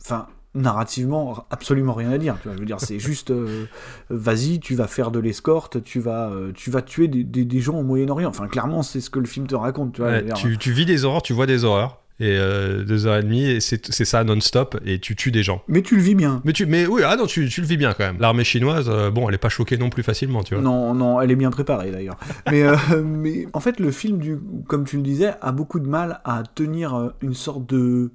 Enfin, 0.00 0.26
narrativement, 0.54 1.46
absolument 1.50 1.92
rien 1.92 2.10
à 2.10 2.18
dire. 2.18 2.36
Tu 2.40 2.48
vois, 2.48 2.54
je 2.54 2.60
veux 2.60 2.66
dire, 2.66 2.80
c'est 2.80 2.98
juste, 2.98 3.30
euh, 3.30 3.66
vas-y, 4.08 4.58
tu 4.58 4.74
vas 4.74 4.86
faire 4.86 5.10
de 5.10 5.18
l'escorte, 5.18 5.82
tu 5.84 6.00
vas, 6.00 6.30
euh, 6.30 6.52
tu 6.54 6.70
vas 6.70 6.82
tuer 6.82 7.08
des, 7.08 7.60
gens 7.60 7.78
au 7.78 7.82
Moyen-Orient. 7.82 8.28
Enfin, 8.28 8.48
clairement, 8.48 8.82
c'est 8.82 9.00
ce 9.00 9.10
que 9.10 9.18
le 9.18 9.26
film 9.26 9.46
te 9.46 9.54
raconte. 9.54 9.94
Tu, 9.94 10.00
vois, 10.00 10.22
tu, 10.22 10.56
tu, 10.58 10.72
vis 10.72 10.86
des 10.86 11.04
horreurs, 11.04 11.22
tu 11.22 11.32
vois 11.32 11.46
des 11.46 11.64
horreurs 11.64 12.00
et 12.18 12.36
euh, 12.38 12.82
deux 12.84 13.06
heures 13.06 13.16
et 13.16 13.22
demie 13.22 13.44
et 13.44 13.60
c'est 13.60 14.04
ça 14.04 14.24
non-stop 14.24 14.78
et 14.86 14.98
tu 14.98 15.16
tues 15.16 15.30
des 15.30 15.42
gens. 15.42 15.62
Mais 15.68 15.82
tu 15.82 15.96
le 15.96 16.02
vis 16.02 16.14
bien. 16.14 16.40
Mais 16.44 16.52
tu 16.52 16.64
mais 16.64 16.86
oui 16.86 17.02
ah 17.04 17.16
non 17.16 17.26
tu, 17.26 17.48
tu 17.48 17.60
le 17.60 17.66
vis 17.66 17.76
bien 17.76 17.92
quand 17.92 18.04
même. 18.04 18.16
L'armée 18.18 18.44
chinoise 18.44 18.86
euh, 18.88 19.10
bon 19.10 19.28
elle 19.28 19.34
est 19.34 19.38
pas 19.38 19.50
choquée 19.50 19.76
non 19.76 19.90
plus 19.90 20.02
facilement 20.02 20.42
tu 20.42 20.54
vois. 20.54 20.62
Non 20.62 20.94
non 20.94 21.20
elle 21.20 21.30
est 21.30 21.36
bien 21.36 21.50
préparée 21.50 21.90
d'ailleurs. 21.90 22.16
mais 22.50 22.62
euh, 22.62 22.76
mais 23.04 23.46
en 23.52 23.60
fait 23.60 23.78
le 23.80 23.90
film 23.90 24.18
du 24.18 24.38
comme 24.66 24.84
tu 24.84 24.96
le 24.96 25.02
disais 25.02 25.34
a 25.42 25.52
beaucoup 25.52 25.78
de 25.78 25.88
mal 25.88 26.20
à 26.24 26.42
tenir 26.54 27.12
une 27.20 27.34
sorte 27.34 27.68
de 27.68 28.10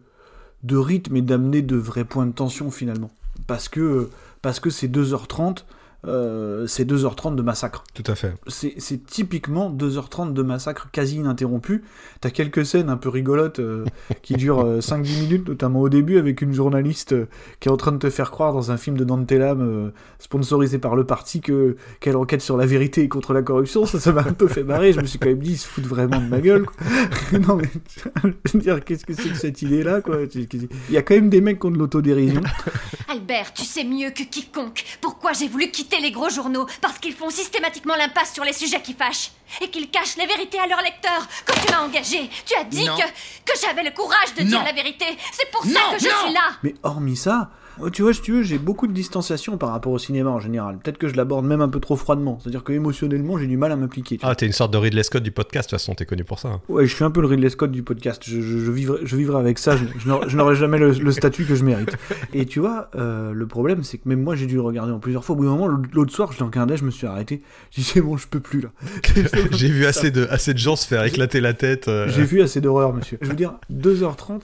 de 0.63 0.77
rythme 0.77 1.15
et 1.15 1.21
d'amener 1.21 1.61
de 1.61 1.75
vrais 1.75 2.05
points 2.05 2.25
de 2.25 2.33
tension 2.33 2.71
finalement 2.71 3.11
parce 3.45 3.69
que 3.69 4.09
parce 4.41 4.59
que 4.59 4.69
c'est 4.69 4.87
2h30 4.87 5.65
euh, 6.07 6.65
c'est 6.67 6.89
2h30 6.89 7.35
de 7.35 7.41
massacre. 7.41 7.83
Tout 7.93 8.03
à 8.07 8.15
fait. 8.15 8.33
C'est 8.47 9.05
typiquement 9.05 9.71
2h30 9.71 10.33
de 10.33 10.41
massacre 10.41 10.89
quasi 10.91 11.17
ininterrompu. 11.17 11.83
T'as 12.21 12.31
quelques 12.31 12.65
scènes 12.65 12.89
un 12.89 12.97
peu 12.97 13.09
rigolotes 13.09 13.59
euh, 13.59 13.85
qui 14.21 14.33
durent 14.33 14.65
euh, 14.65 14.79
5-10 14.79 15.21
minutes, 15.21 15.47
notamment 15.47 15.81
au 15.81 15.89
début, 15.89 16.17
avec 16.17 16.41
une 16.41 16.53
journaliste 16.53 17.13
euh, 17.13 17.27
qui 17.59 17.69
est 17.69 17.71
en 17.71 17.77
train 17.77 17.91
de 17.91 17.97
te 17.97 18.09
faire 18.09 18.31
croire 18.31 18.53
dans 18.53 18.71
un 18.71 18.77
film 18.77 18.97
de 18.97 19.03
Dante 19.03 19.31
Lam 19.31 19.61
euh, 19.61 19.91
sponsorisé 20.19 20.79
par 20.79 20.95
le 20.95 21.05
parti 21.05 21.41
que 21.41 21.75
qu'elle 21.99 22.17
enquête 22.17 22.41
sur 22.41 22.57
la 22.57 22.65
vérité 22.65 23.01
et 23.03 23.09
contre 23.09 23.33
la 23.33 23.43
corruption. 23.43 23.85
Ça, 23.85 23.99
ça 23.99 24.11
m'a 24.11 24.21
un 24.21 24.33
peu 24.33 24.47
fait 24.47 24.63
marrer. 24.63 24.93
Je 24.93 25.01
me 25.01 25.05
suis 25.05 25.19
quand 25.19 25.29
même 25.29 25.39
dit, 25.39 25.51
ils 25.51 25.57
se 25.57 25.67
foutent 25.67 25.85
vraiment 25.85 26.19
de 26.19 26.27
ma 26.27 26.39
gueule. 26.39 26.65
quoi. 26.65 27.39
non 27.39 27.55
mais, 27.55 27.69
je 28.45 28.51
veux 28.53 28.59
dire, 28.59 28.83
qu'est-ce 28.83 29.05
que 29.05 29.13
c'est 29.13 29.29
que 29.29 29.35
cette 29.35 29.61
idée-là, 29.61 30.01
quoi? 30.01 30.17
Il 30.33 30.67
y 30.89 30.97
a 30.97 31.01
quand 31.03 31.15
même 31.15 31.29
des 31.29 31.41
mecs 31.41 31.59
qui 31.59 31.67
ont 31.67 31.71
de 31.71 31.77
l'autodérision. 31.77 32.41
Albert, 33.07 33.53
tu 33.53 33.63
sais 33.63 33.83
mieux 33.83 34.09
que 34.09 34.23
quiconque 34.23 34.83
pourquoi 35.01 35.33
j'ai 35.33 35.47
voulu 35.47 35.69
quitter 35.69 35.90
les 35.99 36.11
gros 36.11 36.29
journaux. 36.29 36.65
Parce 36.81 36.99
qu'ils 36.99 37.13
font 37.13 37.29
systématiquement 37.29 37.95
l'impasse 37.95 38.33
sur 38.33 38.43
les 38.43 38.53
sujets 38.53 38.81
qui 38.81 38.93
fâchent. 38.93 39.31
Et 39.61 39.69
qu'ils 39.69 39.89
cachent 39.89 40.15
les 40.17 40.25
vérités 40.27 40.59
à 40.59 40.67
leurs 40.67 40.81
lecteurs. 40.81 41.27
Quand 41.45 41.53
tu 41.65 41.71
m'as 41.71 41.81
engagé, 41.81 42.29
tu 42.45 42.55
as 42.55 42.63
dit 42.63 42.85
Non. 42.85 42.95
que, 42.95 43.03
que 43.51 43.59
j'avais 43.59 43.83
le 43.83 43.91
courage 43.91 44.33
de 44.37 44.43
dire 44.43 44.63
la 44.63 44.71
vérité. 44.71 45.05
C'est 45.33 45.49
pour 45.51 45.63
ça 45.65 45.79
que 45.91 45.99
je 45.99 46.07
non. 46.07 46.23
suis 46.25 46.33
là. 46.33 46.49
Mais 46.63 46.75
hormis 46.83 47.17
ça, 47.17 47.49
tu 47.91 48.01
vois, 48.01 48.13
si 48.13 48.21
tu 48.21 48.31
veux, 48.33 48.43
j'ai 48.43 48.57
beaucoup 48.57 48.87
de 48.87 48.93
distanciation 48.93 49.57
par 49.57 49.69
rapport 49.69 49.91
au 49.91 49.97
cinéma 49.99 50.29
en 50.29 50.39
général. 50.39 50.77
Peut-être 50.77 50.97
que 50.97 51.07
je 51.07 51.15
l'aborde 51.15 51.45
même 51.45 51.61
un 51.61 51.69
peu 51.69 51.79
trop 51.79 51.95
froidement. 51.95 52.37
C'est-à-dire 52.41 52.63
que 52.63 52.73
émotionnellement, 52.73 53.37
j'ai 53.37 53.47
du 53.47 53.57
mal 53.57 53.71
à 53.71 53.75
m'impliquer. 53.75 54.19
Ah, 54.21 54.35
t'es 54.35 54.45
une 54.45 54.51
sorte 54.51 54.71
de 54.73 54.77
Ridley 54.77 55.03
Scott 55.03 55.23
du 55.23 55.31
podcast, 55.31 55.69
de 55.69 55.71
toute 55.71 55.79
façon, 55.79 55.95
t'es 55.95 56.05
connu 56.05 56.23
pour 56.23 56.39
ça. 56.39 56.49
hein. 56.49 56.61
Ouais, 56.69 56.85
je 56.85 56.93
suis 56.95 57.03
un 57.03 57.11
peu 57.11 57.21
le 57.21 57.27
Ridley 57.27 57.49
Scott 57.49 57.71
du 57.71 57.83
podcast. 57.83 58.21
Je, 58.25 58.41
je, 58.41 58.57
je 58.59 58.71
vivrai, 58.71 58.99
je 59.03 59.15
vivrai 59.15 59.39
avec 59.39 59.57
ça. 59.59 59.75
Je, 59.77 59.85
je 59.97 60.35
n'aurai- 60.37 60.55
jamais 60.55 60.77
le, 60.77 60.91
le 60.91 61.11
statut 61.11 61.45
que 61.45 61.55
je 61.55 61.63
mérite. 61.63 61.95
Et 62.33 62.45
tu 62.45 62.59
vois, 62.59 62.89
euh, 62.95 63.31
le 63.33 63.47
problème, 63.47 63.83
c'est 63.83 63.97
que 63.97 64.07
même 64.09 64.21
moi, 64.21 64.35
j'ai 64.35 64.45
dû 64.47 64.55
le 64.55 64.61
regarder 64.61 64.91
en 64.91 64.99
plusieurs 64.99 65.23
fois. 65.23 65.33
Au 65.35 65.37
bout 65.37 65.45
d'un 65.45 65.51
moment, 65.55 65.67
l'autre 65.93 66.13
soir, 66.13 66.31
je 66.33 66.39
l'enquindais, 66.43 66.77
je 66.77 66.83
me 66.85 66.91
suis 66.91 67.07
arrêté. 67.07 67.41
J'ai 67.71 67.81
dit, 67.81 67.87
c'est 67.87 68.01
bon, 68.01 68.17
je 68.17 68.27
peux 68.27 68.39
plus 68.39 68.61
là. 68.61 68.69
J'ai 69.51 69.69
vu 69.69 69.85
assez 69.85 70.11
de, 70.11 70.27
assez 70.29 70.53
de 70.53 70.57
gens 70.59 70.75
se 70.75 70.85
faire 70.87 71.03
éclater 71.03 71.41
la 71.41 71.53
tête. 71.53 71.87
euh, 71.87 72.07
J'ai 72.09 72.23
vu 72.23 72.41
assez 72.41 72.61
d'horreur, 72.61 72.93
monsieur. 72.93 73.17
Je 73.21 73.27
veux 73.29 73.35
dire, 73.35 73.53
2h30, 73.73 74.41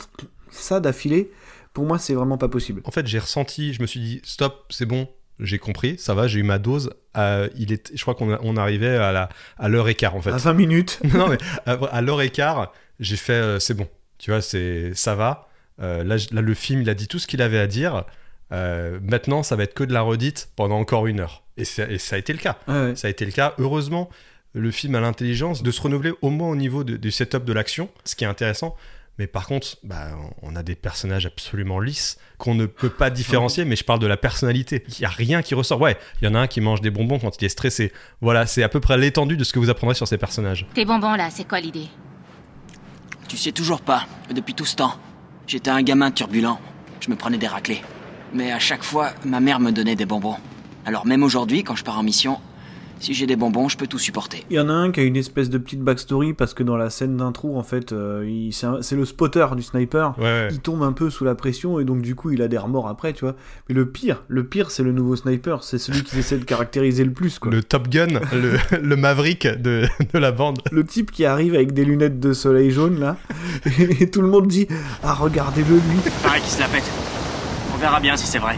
ça 0.51 0.79
d'affilée, 0.79 1.29
pour 1.77 1.85
moi, 1.85 1.99
c'est 1.99 2.15
vraiment 2.15 2.39
pas 2.39 2.47
possible. 2.47 2.81
En 2.85 2.89
fait, 2.91 3.05
j'ai 3.05 3.19
ressenti, 3.19 3.71
je 3.71 3.83
me 3.83 3.85
suis 3.85 3.99
dit, 3.99 4.19
stop, 4.23 4.65
c'est 4.71 4.87
bon, 4.87 5.07
j'ai 5.39 5.59
compris, 5.59 5.95
ça 5.99 6.15
va, 6.15 6.25
j'ai 6.25 6.39
eu 6.39 6.43
ma 6.43 6.57
dose. 6.57 6.89
Euh, 7.15 7.49
il 7.55 7.71
est, 7.71 7.95
je 7.95 8.01
crois 8.01 8.15
qu'on 8.15 8.35
on 8.41 8.57
arrivait 8.57 8.95
à 8.97 9.11
la 9.11 9.29
à 9.59 9.67
l'heure 9.69 9.87
et 9.87 9.93
quart 9.93 10.15
en 10.15 10.21
fait. 10.23 10.31
À 10.31 10.37
20 10.37 10.53
minutes. 10.55 10.99
non 11.13 11.27
mais 11.29 11.37
à, 11.67 11.73
à 11.73 12.01
l'heure 12.01 12.23
et 12.23 12.31
quart, 12.31 12.73
j'ai 12.99 13.15
fait, 13.15 13.33
euh, 13.33 13.59
c'est 13.59 13.75
bon, 13.75 13.87
tu 14.17 14.31
vois, 14.31 14.41
c'est 14.41 14.95
ça 14.95 15.13
va. 15.13 15.49
Euh, 15.79 16.03
là, 16.03 16.15
là, 16.31 16.41
le 16.41 16.53
film, 16.55 16.81
il 16.81 16.89
a 16.89 16.95
dit 16.95 17.07
tout 17.07 17.19
ce 17.19 17.27
qu'il 17.27 17.43
avait 17.43 17.59
à 17.59 17.67
dire. 17.67 18.05
Euh, 18.51 18.97
maintenant, 19.03 19.43
ça 19.43 19.55
va 19.55 19.61
être 19.61 19.75
que 19.75 19.83
de 19.83 19.93
la 19.93 20.01
redite 20.01 20.49
pendant 20.55 20.79
encore 20.79 21.05
une 21.05 21.19
heure. 21.19 21.43
Et, 21.57 21.63
ça 21.65 21.83
a 21.85 22.17
été 22.17 22.33
le 22.33 22.39
cas. 22.39 22.57
Ouais. 22.67 22.95
Ça 22.95 23.05
a 23.07 23.11
été 23.11 23.23
le 23.23 23.31
cas. 23.31 23.53
Heureusement, 23.59 24.09
le 24.53 24.71
film 24.71 24.95
a 24.95 24.99
l'intelligence 24.99 25.61
de 25.61 25.69
se 25.69 25.79
renouveler 25.79 26.13
au 26.23 26.31
moins 26.31 26.49
au 26.49 26.55
niveau 26.55 26.83
de- 26.83 26.97
du 26.97 27.11
setup 27.11 27.45
de 27.45 27.53
l'action, 27.53 27.87
ce 28.03 28.15
qui 28.15 28.23
est 28.23 28.27
intéressant. 28.27 28.75
Mais 29.17 29.27
par 29.27 29.47
contre, 29.47 29.77
bah, 29.83 30.09
on 30.43 30.55
a 30.55 30.63
des 30.63 30.75
personnages 30.75 31.25
absolument 31.25 31.79
lisses 31.79 32.17
qu'on 32.37 32.53
ne 32.53 32.67
peut 32.67 32.89
pas 32.89 33.09
différencier, 33.09 33.65
mais 33.65 33.75
je 33.75 33.83
parle 33.83 33.99
de 33.99 34.07
la 34.07 34.17
personnalité. 34.17 34.83
Il 34.87 34.99
n'y 34.99 35.05
a 35.05 35.09
rien 35.09 35.41
qui 35.41 35.55
ressort. 35.55 35.81
Ouais, 35.81 35.97
il 36.21 36.25
y 36.25 36.27
en 36.27 36.35
a 36.35 36.39
un 36.39 36.47
qui 36.47 36.61
mange 36.61 36.81
des 36.81 36.91
bonbons 36.91 37.17
quand 37.17 37.41
il 37.41 37.45
est 37.45 37.49
stressé. 37.49 37.91
Voilà, 38.21 38.45
c'est 38.45 38.61
à 38.63 38.69
peu 38.69 38.79
près 38.79 38.97
l'étendue 38.97 39.37
de 39.37 39.43
ce 39.43 39.53
que 39.53 39.59
vous 39.59 39.69
apprendrez 39.69 39.95
sur 39.95 40.07
ces 40.07 40.17
personnages. 40.17 40.67
Tes 40.73 40.85
bonbons 40.85 41.15
là, 41.15 41.29
c'est 41.31 41.47
quoi 41.47 41.59
l'idée? 41.59 41.87
Tu 43.27 43.37
sais 43.37 43.51
toujours 43.51 43.81
pas, 43.81 44.05
depuis 44.33 44.53
tout 44.53 44.65
ce 44.65 44.75
temps. 44.75 44.93
J'étais 45.47 45.71
un 45.71 45.81
gamin 45.81 46.11
turbulent. 46.11 46.59
Je 46.99 47.09
me 47.09 47.15
prenais 47.15 47.37
des 47.37 47.47
raclés. 47.47 47.81
Mais 48.33 48.51
à 48.51 48.59
chaque 48.59 48.83
fois, 48.83 49.11
ma 49.25 49.39
mère 49.39 49.59
me 49.59 49.71
donnait 49.71 49.95
des 49.95 50.05
bonbons. 50.05 50.37
Alors 50.85 51.05
même 51.05 51.23
aujourd'hui, 51.23 51.63
quand 51.63 51.75
je 51.75 51.83
pars 51.83 51.97
en 51.97 52.03
mission, 52.03 52.39
si 52.99 53.13
j'ai 53.13 53.25
des 53.27 53.35
bonbons, 53.35 53.69
je 53.69 53.77
peux 53.77 53.87
tout 53.87 53.99
supporter. 53.99 54.43
Il 54.49 54.55
y 54.55 54.59
en 54.59 54.69
a 54.69 54.73
un 54.73 54.91
qui 54.91 54.99
a 54.99 55.03
une 55.03 55.15
espèce 55.17 55.49
de 55.49 55.57
petite 55.57 55.81
backstory 55.81 56.33
parce 56.33 56.53
que 56.53 56.63
dans 56.63 56.77
la 56.77 56.89
scène 56.89 57.17
d'intro, 57.17 57.57
en 57.57 57.63
fait, 57.63 57.91
euh, 57.93 58.25
il- 58.27 58.53
c'est 58.53 58.65
un- 58.65 58.81
c'est 58.81 58.95
le 58.95 59.05
spotter 59.05 59.45
du 59.55 59.61
sniper. 59.63 60.15
Ouais, 60.17 60.23
ouais. 60.23 60.47
Il 60.51 60.59
tombe 60.59 60.81
un 60.83 60.91
peu 60.93 61.09
sous 61.09 61.23
la 61.25 61.35
pression 61.35 61.79
et 61.79 61.83
donc 61.85 62.01
du 62.01 62.15
coup 62.15 62.31
il 62.31 62.41
a 62.41 62.47
des 62.47 62.57
remords 62.57 62.87
après, 62.87 63.13
tu 63.13 63.25
vois. 63.25 63.35
Mais 63.69 63.75
le 63.75 63.85
pire, 63.87 64.23
le 64.27 64.43
pire 64.45 64.71
c'est 64.71 64.83
le 64.83 64.91
nouveau 64.91 65.15
sniper, 65.15 65.63
c'est 65.63 65.77
celui 65.77 66.03
qui 66.03 66.17
essaie 66.19 66.37
de 66.37 66.43
caractériser 66.45 67.03
le 67.03 67.11
plus, 67.11 67.37
quoi. 67.39 67.51
Le... 67.51 67.57
Le 67.57 67.63
Top 67.63 67.87
Gun, 67.89 68.07
le, 68.33 68.57
le 68.81 68.95
Maverick 68.95 69.45
de, 69.47 69.85
de 70.13 70.17
la 70.19 70.31
bande. 70.31 70.59
type 70.87 71.11
qui 71.11 71.25
arrive 71.25 71.53
avec 71.55 71.73
des 71.73 71.83
lunettes 71.85 72.19
de 72.19 72.33
soleil 72.33 72.71
jaune 72.71 72.99
là, 72.99 73.17
et, 73.79 74.09
tout 74.09 74.21
le 74.21 74.27
monde 74.29 74.47
dit 74.47 74.67
Ah, 75.03 75.13
regardez-le 75.13 75.75
lui 75.75 75.99
Pareil 76.23 76.41
qui 76.41 76.49
se 76.51 76.59
la 76.59 76.67
pète. 76.67 76.83
On 77.73 77.77
verra 77.77 77.99
bien 77.99 78.15
si 78.15 78.25
c'est 78.25 78.39
vrai. 78.39 78.57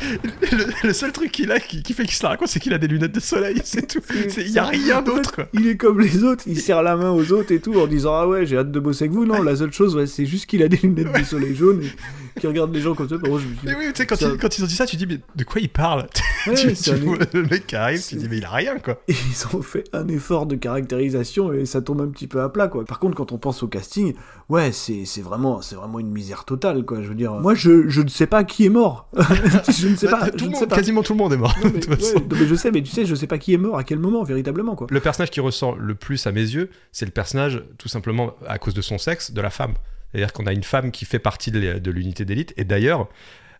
Le, 0.52 0.86
le 0.88 0.92
seul 0.92 1.12
truc 1.12 1.30
qu'il 1.32 1.52
a 1.52 1.60
qui, 1.60 1.82
qui 1.82 1.92
fait 1.92 2.04
qu'il 2.04 2.14
se 2.14 2.22
la 2.22 2.30
raconte, 2.30 2.48
c'est 2.48 2.58
qu'il 2.60 2.72
a 2.72 2.78
des 2.78 2.86
lunettes 2.88 3.12
de 3.12 3.20
soleil, 3.20 3.60
c'est 3.64 3.86
tout. 3.86 4.00
Il 4.38 4.50
n'y 4.52 4.58
a 4.58 4.64
rien 4.64 5.02
d'autre. 5.02 5.40
Il 5.52 5.66
est 5.66 5.76
comme 5.76 6.00
les 6.00 6.22
autres, 6.24 6.44
il 6.46 6.58
serre 6.60 6.82
la 6.82 6.96
main 6.96 7.10
aux 7.10 7.32
autres 7.32 7.52
et 7.52 7.60
tout 7.60 7.74
en 7.78 7.86
disant 7.86 8.14
Ah 8.14 8.26
ouais, 8.26 8.46
j'ai 8.46 8.56
hâte 8.56 8.70
de 8.72 8.80
bosser 8.80 9.04
avec 9.04 9.12
vous. 9.14 9.26
Non, 9.26 9.42
la 9.42 9.56
seule 9.56 9.72
chose, 9.72 9.94
ouais, 9.96 10.06
c'est 10.06 10.26
juste 10.26 10.46
qu'il 10.46 10.62
a 10.62 10.68
des 10.68 10.78
lunettes 10.78 11.12
de 11.18 11.24
soleil 11.24 11.54
jaune 11.54 11.82
et 11.82 12.40
qu'il 12.40 12.48
regarde 12.48 12.72
les 12.74 12.80
gens 12.80 12.94
comme 12.94 13.08
ça. 13.08 13.16
Contre, 13.18 13.38
je 13.40 13.46
me 13.46 13.52
Mais 13.64 13.74
oui, 13.78 13.86
tu 13.92 13.96
sais, 13.96 14.06
quand, 14.06 14.16
Ça- 14.16 14.30
ils, 14.32 14.38
quand 14.38 14.56
ils 14.58 14.64
ont 14.64 14.66
dit 14.66 14.74
ça, 14.76 14.86
tu 14.86 14.96
dis, 14.96 15.06
mais 15.06 15.20
de 15.36 15.44
quoi 15.44 15.60
il 15.60 15.68
parle? 15.68 16.06
Ouais, 16.46 16.54
tu, 16.54 16.72
tu 16.72 16.90
un- 16.90 16.94
vois 16.94 17.16
le 17.34 17.42
mec 17.42 17.66
qui 17.66 17.76
arrive, 17.76 18.02
tu 18.06 18.14
dis, 18.14 18.26
mais 18.30 18.38
il 18.38 18.44
a 18.44 18.50
rien, 18.50 18.78
quoi. 18.78 19.02
Et 19.08 19.12
ils 19.12 19.56
ont 19.56 19.60
fait 19.60 19.84
un 19.92 20.06
effort 20.08 20.46
de 20.46 20.54
caractérisation 20.54 21.52
et 21.52 21.66
ça 21.66 21.82
tombe 21.82 22.00
un 22.00 22.06
petit 22.06 22.26
peu 22.28 22.40
à 22.40 22.48
plat 22.48 22.68
quoi. 22.68 22.84
Par 22.84 23.00
contre 23.00 23.16
quand 23.16 23.32
on 23.32 23.38
pense 23.38 23.62
au 23.62 23.66
casting, 23.68 24.14
ouais 24.48 24.70
c'est 24.72 25.04
vraiment 25.20 25.60
vraiment 25.74 25.98
une 25.98 26.10
misère 26.10 26.44
totale 26.44 26.84
quoi. 26.84 27.02
Je 27.02 27.08
veux 27.08 27.14
dire, 27.16 27.34
moi 27.34 27.54
je, 27.54 27.88
je 27.88 28.00
ne 28.02 28.08
sais 28.08 28.26
pas 28.28 28.44
qui 28.44 28.64
est 28.64 28.68
mort. 28.70 29.10
je 29.68 29.87
ne 29.90 29.96
sais 29.96 30.08
pas. 30.08 30.30
Tout 30.30 30.38
je 30.38 30.44
le 30.44 30.48
ne 30.48 30.52
monde- 30.54 30.60
sais 30.60 30.66
pas. 30.66 30.76
quasiment 30.76 31.02
tout 31.02 31.12
le 31.12 31.18
monde 31.18 31.32
est 31.32 31.36
mort, 31.36 31.54
Non, 31.62 31.68
de 31.70 31.74
mais, 31.74 31.80
toute 31.80 31.90
ouais, 31.90 31.96
façon. 31.96 32.20
non, 32.20 32.36
mais 32.38 32.46
je 32.46 32.54
sais, 32.54 32.70
mais 32.70 32.82
tu 32.82 32.90
sais, 32.90 33.04
je 33.06 33.14
sais 33.14 33.26
pas 33.26 33.38
qui 33.38 33.54
est 33.54 33.58
mort 33.58 33.76
à 33.78 33.84
quel 33.84 33.98
moment 33.98 34.22
véritablement 34.24 34.74
quoi. 34.76 34.86
Le 34.90 35.00
personnage 35.00 35.30
qui 35.30 35.40
ressort 35.40 35.76
le 35.76 35.94
plus 35.94 36.26
à 36.26 36.32
mes 36.32 36.40
yeux, 36.42 36.70
c'est 36.92 37.04
le 37.06 37.10
personnage, 37.12 37.62
tout 37.78 37.88
simplement, 37.88 38.34
à 38.46 38.58
cause 38.58 38.74
de 38.74 38.82
son 38.82 38.98
sexe, 38.98 39.30
de 39.32 39.40
la 39.40 39.50
femme. 39.50 39.74
C'est-à-dire 40.12 40.32
qu'on 40.32 40.46
a 40.46 40.52
une 40.52 40.62
femme 40.64 40.90
qui 40.90 41.04
fait 41.04 41.18
partie 41.18 41.50
de 41.50 41.90
l'unité 41.90 42.24
d'élite. 42.24 42.54
Et 42.56 42.64
d'ailleurs, 42.64 43.08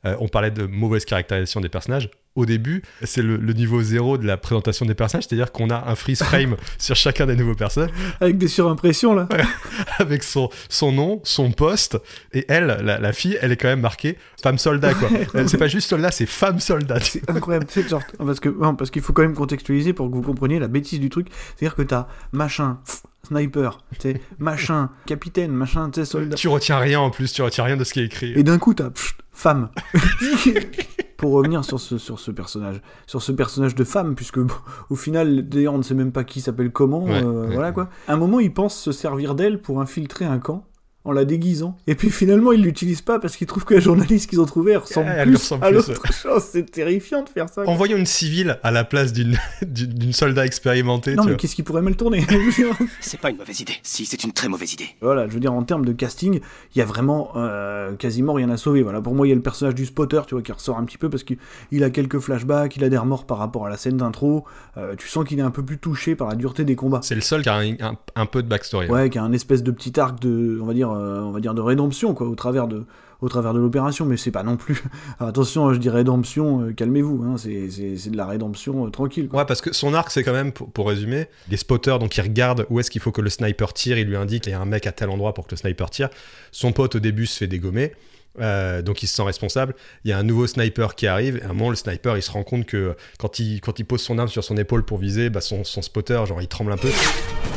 euh, 0.05 0.17
on 0.21 0.29
parlait 0.29 0.51
de 0.51 0.67
mauvaise 0.67 1.05
caractérisation 1.05 1.61
des 1.61 1.69
personnages. 1.69 2.11
Au 2.35 2.47
début, 2.47 2.83
c'est 3.03 3.23
le, 3.23 3.37
le 3.37 3.53
niveau 3.53 3.83
zéro 3.83 4.17
de 4.17 4.25
la 4.25 4.37
présentation 4.37 4.87
des 4.87 4.95
personnages, 4.95 5.25
c'est-à-dire 5.25 5.51
qu'on 5.51 5.71
a 5.71 5.89
un 5.89 5.95
freeze 5.97 6.23
frame 6.23 6.57
sur 6.79 6.95
chacun 6.95 7.27
des 7.27 7.35
nouveaux 7.35 7.57
personnages 7.57 7.91
Avec 8.21 8.39
des 8.39 8.47
surimpressions 8.47 9.13
là. 9.13 9.27
avec 9.99 10.23
son, 10.23 10.49
son 10.69 10.93
nom, 10.93 11.21
son 11.25 11.51
poste, 11.51 11.99
et 12.33 12.45
elle, 12.49 12.67
la, 12.67 13.01
la 13.01 13.13
fille, 13.13 13.37
elle 13.43 13.51
est 13.51 13.57
quand 13.57 13.69
même 13.69 13.81
marquée 13.81 14.17
femme 14.43 14.59
soldat, 14.59 14.95
quoi. 14.95 15.09
Euh, 15.35 15.47
c'est 15.47 15.59
pas 15.59 15.69
juste 15.69 15.89
soldat, 15.89 16.11
c'est 16.11 16.27
femme 16.27 16.59
soldat. 16.61 17.01
C'est 17.01 17.29
incroyable, 17.29 17.67
sais, 17.69 17.87
genre, 17.87 18.03
parce 18.19 18.41
non, 18.45 18.75
parce 18.75 18.91
qu'il 18.91 19.03
faut 19.03 19.13
quand 19.13 19.23
même 19.23 19.35
contextualiser 19.35 19.93
pour 19.93 20.09
que 20.09 20.15
vous 20.15 20.23
compreniez 20.23 20.59
la 20.59 20.69
bêtise 20.69 21.01
du 21.01 21.11
truc. 21.11 21.29
C'est-à-dire 21.57 21.75
que 21.75 21.83
t'as 21.83 22.07
machin, 22.33 22.79
pff, 22.85 23.03
sniper, 23.27 23.79
tu 23.95 24.01
sais, 24.13 24.21
machin, 24.39 24.91
capitaine, 25.07 25.53
machin, 25.53 25.91
tu 25.91 26.01
sais, 26.01 26.07
soldat. 26.07 26.37
Tu 26.37 26.49
retiens 26.49 26.79
rien 26.79 27.01
en 27.01 27.11
plus, 27.11 27.33
tu 27.33 27.43
retiens 27.43 27.65
rien 27.65 27.77
de 27.77 27.85
ce 27.85 27.93
qui 27.93 28.01
est 28.01 28.05
écrit. 28.07 28.33
Et 28.37 28.43
d'un 28.43 28.59
coup, 28.59 28.75
t'as 28.75 28.91
femme. 29.33 29.69
Pour 31.17 31.33
revenir 31.33 31.65
sur 31.65 31.81
ce, 31.81 31.99
sur 31.99 32.21
ce 32.21 32.31
personnage, 32.31 32.81
sur 33.09 33.23
ce 33.23 33.33
personnage 33.33 33.75
de 33.75 33.83
femme, 33.83 34.15
puisque 34.15 34.39
bon, 34.39 34.55
au 34.89 34.95
final, 34.95 35.49
d'ailleurs, 35.49 35.75
on 35.75 35.79
ne 35.79 35.83
sait 35.83 35.95
même 35.95 36.13
pas 36.13 36.23
qui 36.23 36.41
s'appelle 36.41 36.71
comment, 36.71 37.03
Ouais, 37.05 37.21
euh, 37.23 37.43
ouais, 37.47 37.55
voilà 37.55 37.69
ouais. 37.69 37.75
quoi. 37.75 37.89
À 38.07 38.13
un 38.13 38.17
moment, 38.17 38.39
il 38.39 38.55
pense 38.55 38.79
se 38.81 38.93
servir 38.93 39.35
d'elle 39.35 39.61
pour 39.61 39.81
infiltrer 39.81 40.27
un 40.27 40.39
camp 40.39 40.65
en 41.09 41.13
la 41.13 41.25
déguisant. 41.25 41.77
Et 41.87 41.95
puis 41.95 42.11
finalement, 42.11 42.53
il 42.53 42.63
l'utilise 42.63 43.01
pas 43.03 43.19
parce 43.19 43.37
qu'il 43.37 43.47
trouve 43.47 43.65
que 43.65 43.75
la 43.75 43.81
journaliste 43.81 44.29
qu'ils 44.31 44.41
ont 44.41 44.45
trouvée 44.47 44.77
ressemble 44.77 45.11
plus 45.25 45.53
à 45.61 45.71
l'autre 45.71 46.13
chose. 46.13 46.43
C'est 46.51 46.71
terrifiant 46.71 47.23
de 47.23 47.29
faire 47.29 47.49
ça. 47.49 47.63
Envoyons 47.67 47.97
une 47.97 48.07
civile 48.07 48.59
à 48.63 48.71
la 48.71 48.85
place 48.85 49.13
d'une 49.13 49.37
d'une 49.67 50.13
soldat 50.13 50.45
expérimentée. 50.47 51.15
Non, 51.15 51.25
tu 51.25 51.31
mais 51.31 51.37
qu'est-ce 51.37 51.55
qui 51.57 51.63
pourrait 51.63 51.83
mal 51.83 51.97
tourner? 51.97 52.25
C'est 53.01 53.21
pas 53.21 53.31
une 53.31 53.37
mauvaise 53.39 53.61
idée. 53.61 53.75
Si, 53.83 54.05
c'est 54.07 54.23
une 54.25 54.33
très 54.33 54.49
mauvaise 54.49 54.73
idée. 54.73 54.89
Voilà, 55.01 55.27
je 55.29 55.33
veux 55.33 55.41
dire, 55.41 55.53
en 55.53 55.63
termes 55.63 55.85
de 55.85 55.93
casting, 55.93 56.41
il 56.75 56.79
y 56.79 56.83
a 56.83 56.85
vraiment 56.85 57.33
euh, 57.37 57.95
quasiment 57.97 58.35
rien 58.35 58.51
à 58.51 58.57
sauver. 58.57 58.83
Voilà, 58.83 59.01
pour 59.01 59.15
moi, 59.15 59.27
il 59.27 59.31
y 59.31 59.33
a 59.33 59.37
le 59.37 59.43
personnage 59.43 59.75
du 59.75 59.87
spotter, 59.87 60.21
tu 60.27 60.35
vois, 60.35 60.43
qui 60.43 60.53
ressort 60.53 60.79
un 60.79 60.85
petit 60.85 60.99
peu 60.99 61.09
parce 61.09 61.23
qu'il 61.25 61.39
il 61.73 61.85
a 61.85 61.91
quelques 61.91 62.19
flashbacks, 62.19 62.77
il 62.77 62.85
a 62.85 62.89
des 62.89 62.99
remords 62.99 63.27
par 63.27 63.39
rapport 63.39 63.67
à 63.67 63.71
la 63.71 63.77
scène 63.77 63.97
d'intro. 63.97 64.45
Euh, 64.77 64.95
tu 64.97 65.09
sens 65.09 65.25
qu'il 65.25 65.39
est 65.39 65.43
un 65.43 65.51
peu 65.51 65.65
plus 65.65 65.79
touché 65.79 66.15
par 66.15 66.29
la 66.29 66.35
dureté 66.35 66.65
des 66.65 66.77
combats. 66.77 67.01
C'est 67.03 67.15
le 67.15 67.21
seul 67.21 67.43
qui 67.43 67.49
a 67.49 67.57
un, 67.57 67.73
un- 67.81 67.97
un 68.15 68.27
peu 68.27 68.43
de 68.43 68.49
backstory. 68.49 68.89
Ouais, 68.89 69.09
qui 69.11 69.19
a 69.19 69.23
un 69.23 69.33
espèce 69.33 69.63
de 69.63 69.71
petit 69.71 69.99
arc 69.99 70.21
de, 70.21 70.59
on 70.63 70.67
va 70.67 70.75
dire, 70.75 70.91
on 70.99 71.31
va 71.31 71.41
dire 71.41 71.55
de 71.55 71.61
rédemption, 71.61 72.15
quoi, 72.15 72.27
au 72.29 72.35
travers 72.35 72.69
de, 72.69 72.85
au 73.21 73.29
travers 73.29 73.55
de 73.55 73.59
l'opération. 73.59 74.05
Mais 74.07 74.17
c'est 74.17 74.31
pas 74.31 74.43
non 74.43 74.57
plus. 74.57 74.83
Attention, 75.21 75.73
je 75.73 75.79
dis 75.79 75.91
rédemption, 75.91 76.63
euh, 76.63 76.73
calmez-vous. 76.73 77.25
Hein, 77.25 77.37
c'est, 77.37 77.71
c'est, 77.71 77.97
c'est 77.97 78.11
de 78.11 78.17
la 78.17 78.27
rédemption 78.27 78.87
euh, 78.87 78.91
tranquille. 78.91 79.29
Quoi. 79.29 79.41
Ouais, 79.41 79.47
parce 79.47 79.61
que 79.61 79.73
son 79.73 79.95
arc, 79.95 80.11
c'est 80.11 80.23
quand 80.23 80.33
même, 80.33 80.53
pour, 80.53 80.71
pour 80.71 80.89
résumer, 80.89 81.27
des 81.49 81.57
spotters, 81.57 81.99
donc 81.99 82.17
il 82.17 82.21
regarde 82.21 82.67
où 82.71 82.81
est-ce 82.81 82.91
qu'il 82.91 83.01
faut 83.01 83.13
que 83.13 83.21
le 83.21 83.31
sniper 83.31 83.73
tire, 83.73 83.99
il 83.99 84.07
lui 84.07 84.17
indique 84.17 84.45
qu'il 84.45 84.53
y 84.53 84.55
a 84.55 84.61
un 84.61 84.67
mec 84.67 84.87
à 84.87 84.93
tel 84.93 85.11
endroit 85.11 85.35
pour 85.35 85.47
que 85.47 85.53
le 85.53 85.57
sniper 85.57 85.91
tire. 85.91 86.09
Son 86.53 86.73
pote, 86.73 86.95
au 86.97 87.01
début, 87.01 87.27
se 87.27 87.39
fait 87.39 87.47
dégommer. 87.47 87.93
euh, 88.41 88.83
donc 88.83 89.03
il 89.03 89.09
se 89.09 89.17
sent 89.17 89.23
responsable. 89.23 89.75
Il 90.05 90.11
y 90.11 90.13
a 90.13 90.19
un 90.19 90.23
nouveau 90.23 90.47
sniper 90.47 90.95
qui 90.95 91.07
arrive. 91.09 91.39
Et 91.39 91.43
à 91.43 91.47
un 91.47 91.49
moment, 91.49 91.71
le 91.71 91.77
sniper, 91.77 92.17
il 92.17 92.23
se 92.23 92.31
rend 92.31 92.45
compte 92.45 92.67
que 92.67 92.95
quand 93.19 93.41
il, 93.41 93.61
quand 93.61 93.79
il 93.81 93.85
pose 93.85 94.01
son 94.01 94.19
arme 94.19 94.29
sur 94.29 94.45
son 94.45 94.57
épaule 94.57 94.85
pour 94.85 94.99
viser, 94.99 95.29
bah, 95.31 95.41
son, 95.41 95.65
son 95.65 95.83
spotter, 95.83 96.23
genre, 96.27 96.41
il 96.41 96.47
tremble 96.49 96.71
un 96.73 96.77
peu. 96.77 96.91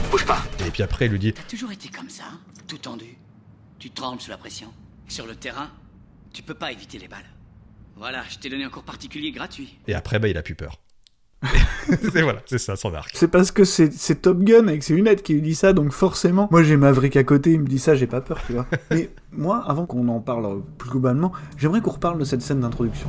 Bouge 0.10 0.26
pas. 0.26 0.42
Et 0.66 0.72
puis 0.72 0.82
après, 0.82 1.06
il 1.06 1.12
lui 1.12 1.20
dit 1.20 1.34
T'as 1.34 1.44
toujours 1.44 1.72
été 1.72 1.90
comme 1.90 2.10
ça, 2.10 2.24
tout 2.68 2.78
tendu. 2.78 3.18
Tu 3.82 3.90
trembles 3.90 4.22
sous 4.22 4.30
la 4.30 4.38
pression. 4.38 4.68
Sur 5.08 5.26
le 5.26 5.34
terrain, 5.34 5.68
tu 6.32 6.44
peux 6.44 6.54
pas 6.54 6.72
éviter 6.72 7.00
les 7.00 7.08
balles. 7.08 7.26
Voilà, 7.96 8.22
je 8.30 8.38
t'ai 8.38 8.48
donné 8.48 8.64
un 8.64 8.70
cours 8.70 8.84
particulier 8.84 9.32
gratuit. 9.32 9.76
Et 9.88 9.96
après, 9.96 10.20
bah, 10.20 10.28
il 10.28 10.38
a 10.38 10.44
plus 10.44 10.54
peur. 10.54 10.80
c'est 11.88 12.22
voilà, 12.22 12.44
c'est 12.46 12.60
ça, 12.60 12.76
son 12.76 12.94
arc. 12.94 13.10
C'est 13.16 13.28
parce 13.28 13.50
que 13.50 13.64
c'est 13.64 14.22
Top 14.22 14.44
Gun 14.44 14.68
avec 14.68 14.84
ses 14.84 14.94
lunettes 14.94 15.24
qui 15.24 15.34
lui 15.34 15.42
dit 15.42 15.56
ça, 15.56 15.74
donc 15.74 15.94
forcément, 15.94 16.48
moi 16.52 16.62
j'ai 16.62 16.78
Maverick 16.78 17.18
à 17.18 17.24
côté, 17.24 17.54
il 17.54 17.62
me 17.62 17.66
dit 17.66 17.80
ça, 17.80 17.96
j'ai 17.96 18.06
pas 18.06 18.22
peur, 18.22 18.40
tu 18.46 18.54
vois. 18.54 18.68
Mais 18.92 19.10
moi, 19.32 19.64
avant 19.68 19.88
qu'on 19.88 20.08
en 20.10 20.20
parle 20.20 20.62
plus 20.78 20.92
globalement, 20.92 21.32
j'aimerais 21.58 21.82
qu'on 21.82 21.90
reparle 21.90 22.20
de 22.20 22.24
cette 22.24 22.44
scène 22.44 22.60
d'introduction. 22.60 23.08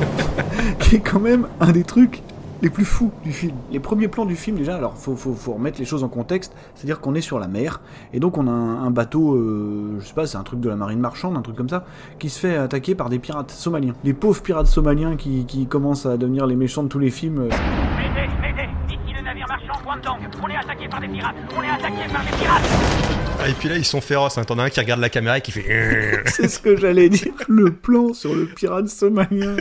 qui 0.80 0.96
est 0.96 1.00
quand 1.00 1.20
même 1.20 1.46
un 1.60 1.70
des 1.70 1.84
trucs 1.84 2.20
les 2.62 2.70
plus 2.70 2.84
fous 2.84 3.10
du 3.24 3.32
film. 3.32 3.54
Les 3.70 3.80
premiers 3.80 4.08
plans 4.08 4.26
du 4.26 4.36
film, 4.36 4.56
déjà, 4.56 4.76
alors 4.76 4.96
faut, 4.96 5.16
faut, 5.16 5.34
faut 5.34 5.52
remettre 5.52 5.78
les 5.78 5.84
choses 5.84 6.04
en 6.04 6.08
contexte, 6.08 6.54
c'est-à-dire 6.74 7.00
qu'on 7.00 7.14
est 7.14 7.20
sur 7.20 7.38
la 7.38 7.48
mer, 7.48 7.80
et 8.12 8.20
donc 8.20 8.38
on 8.38 8.46
a 8.46 8.50
un, 8.50 8.90
bateau, 8.90 9.34
euh, 9.34 9.98
je 10.00 10.06
sais 10.06 10.14
pas, 10.14 10.26
c'est 10.26 10.38
un 10.38 10.42
truc 10.42 10.60
de 10.60 10.68
la 10.68 10.76
marine 10.76 11.00
marchande, 11.00 11.36
un 11.36 11.42
truc 11.42 11.56
comme 11.56 11.68
ça, 11.68 11.84
qui 12.18 12.30
se 12.30 12.38
fait 12.38 12.56
attaquer 12.56 12.94
par 12.94 13.08
des 13.08 13.18
pirates 13.18 13.50
somaliens. 13.50 13.94
Les 14.04 14.14
pauvres 14.14 14.42
pirates 14.42 14.66
somaliens 14.66 15.16
qui, 15.16 15.44
qui 15.46 15.66
commencent 15.66 16.06
à 16.06 16.16
devenir 16.16 16.46
les 16.46 16.56
méchants 16.56 16.82
de 16.82 16.88
tous 16.88 16.98
les 16.98 17.10
films. 17.10 17.38
euh, 17.40 18.47
Guangdong 19.88 20.18
On 20.42 20.48
est 20.48 20.56
attaqué 20.56 20.86
par 20.86 21.00
des 21.00 21.08
pirates 21.08 21.34
On 21.56 21.62
est 21.62 21.70
attaqué 21.70 22.12
par 22.12 22.22
des 22.22 22.30
pirates 22.36 22.62
Ah, 23.40 23.48
et 23.48 23.52
puis 23.54 23.70
là, 23.70 23.78
ils 23.78 23.86
sont 23.86 24.02
féroces. 24.02 24.36
Hein. 24.36 24.44
T'en 24.44 24.58
as 24.58 24.64
un 24.64 24.68
qui 24.68 24.80
regarde 24.80 25.00
la 25.00 25.08
caméra 25.08 25.38
et 25.38 25.40
qui 25.40 25.50
fait. 25.50 26.22
C'est 26.26 26.48
ce 26.48 26.58
que 26.58 26.76
j'allais 26.76 27.08
dire. 27.08 27.32
Le 27.48 27.72
plan 27.72 28.12
sur 28.12 28.34
le 28.34 28.44
pirate 28.44 28.88
somalien 28.88 29.56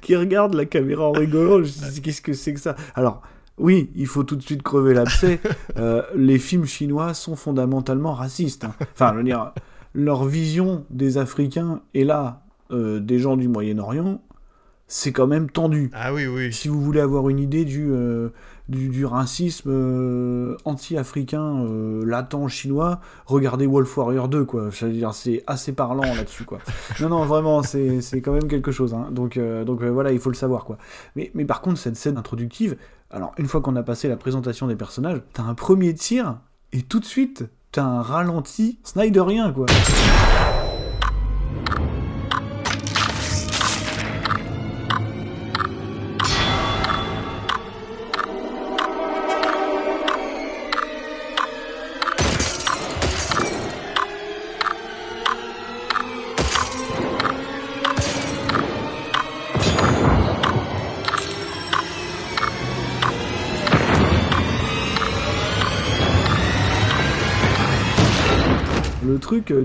qui 0.00 0.14
regarde 0.14 0.54
la 0.54 0.64
caméra 0.64 1.08
en 1.08 1.12
rigolant. 1.12 1.56
Je 1.64 1.84
me 1.84 1.90
dis, 1.90 2.02
qu'est-ce 2.02 2.22
que 2.22 2.34
c'est 2.34 2.54
que 2.54 2.60
ça? 2.60 2.76
Alors, 2.94 3.22
oui, 3.56 3.90
il 3.96 4.06
faut 4.06 4.22
tout 4.22 4.36
de 4.36 4.42
suite 4.42 4.62
crever 4.62 4.94
l'abcès. 4.94 5.40
Euh, 5.76 6.02
les 6.14 6.38
films 6.38 6.66
chinois 6.66 7.12
sont 7.14 7.34
fondamentalement 7.34 8.12
racistes. 8.14 8.64
hein. 8.64 8.74
Enfin, 8.94 9.10
je 9.12 9.18
veux 9.18 9.24
dire, 9.24 9.52
leur 9.92 10.24
vision 10.24 10.84
des 10.90 11.18
Africains 11.18 11.80
et 11.94 12.04
là, 12.04 12.42
euh, 12.70 13.00
des 13.00 13.18
gens 13.18 13.36
du 13.36 13.48
Moyen-Orient, 13.48 14.20
c'est 14.86 15.12
quand 15.12 15.26
même 15.26 15.50
tendu. 15.50 15.90
Ah 15.92 16.14
oui, 16.14 16.26
oui. 16.26 16.52
Si 16.52 16.68
vous 16.68 16.80
voulez 16.80 17.00
avoir 17.00 17.28
une 17.28 17.38
idée 17.38 17.64
du, 17.64 17.88
euh, 17.90 18.30
du, 18.68 18.88
du 18.88 19.06
racisme 19.06 19.70
euh, 19.70 20.56
anti-africain 20.64 21.64
euh, 21.64 22.04
latent 22.04 22.48
chinois, 22.48 23.00
regardez 23.26 23.66
Wolf 23.66 23.96
Warrior 23.96 24.28
2, 24.28 24.44
quoi. 24.44 24.70
C'est 25.12 25.42
assez 25.46 25.72
parlant 25.72 26.02
là-dessus, 26.02 26.44
quoi. 26.44 26.58
Non, 27.00 27.08
non, 27.08 27.24
vraiment, 27.24 27.62
c'est 27.62 28.00
c'est 28.00 28.20
quand 28.20 28.32
même 28.32 28.48
quelque 28.48 28.72
chose. 28.72 28.94
Hein. 28.94 29.08
Donc, 29.10 29.36
euh, 29.36 29.64
donc 29.64 29.82
voilà, 29.82 30.12
il 30.12 30.18
faut 30.18 30.30
le 30.30 30.36
savoir, 30.36 30.64
quoi. 30.64 30.78
Mais, 31.16 31.30
mais 31.34 31.44
par 31.44 31.60
contre, 31.60 31.78
cette 31.78 31.96
scène 31.96 32.18
introductive, 32.18 32.76
alors 33.10 33.32
une 33.38 33.46
fois 33.46 33.60
qu'on 33.60 33.76
a 33.76 33.82
passé 33.82 34.08
la 34.08 34.16
présentation 34.16 34.66
des 34.66 34.76
personnages, 34.76 35.22
t'as 35.32 35.44
un 35.44 35.54
premier 35.54 35.94
tir, 35.94 36.38
et 36.72 36.82
tout 36.82 37.00
de 37.00 37.04
suite, 37.04 37.44
t'as 37.72 37.84
un 37.84 38.02
ralenti 38.02 38.78
Snyderien, 38.84 39.52
quoi. 39.52 39.66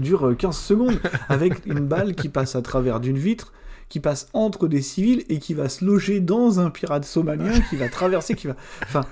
Dure 0.03 0.27
euh, 0.27 0.35
15 0.35 0.55
secondes 0.55 0.99
avec 1.29 1.53
une 1.65 1.79
balle 1.79 2.15
qui 2.15 2.29
passe 2.29 2.55
à 2.55 2.61
travers 2.61 2.99
d'une 2.99 3.17
vitre, 3.17 3.53
qui 3.93 3.99
passe 3.99 4.27
entre 4.33 4.67
des 4.67 4.81
civils 4.81 5.23
et 5.29 5.37
qui 5.37 5.53
va 5.53 5.69
se 5.69 5.85
loger 5.85 6.19
dans 6.19 6.59
un 6.59 6.71
pirate 6.71 7.05
somalien 7.05 7.59
qui 7.69 7.75
va 7.75 7.89
traverser, 7.89 8.33
qui 8.33 8.47
va. 8.47 8.55
Enfin, 8.81 9.05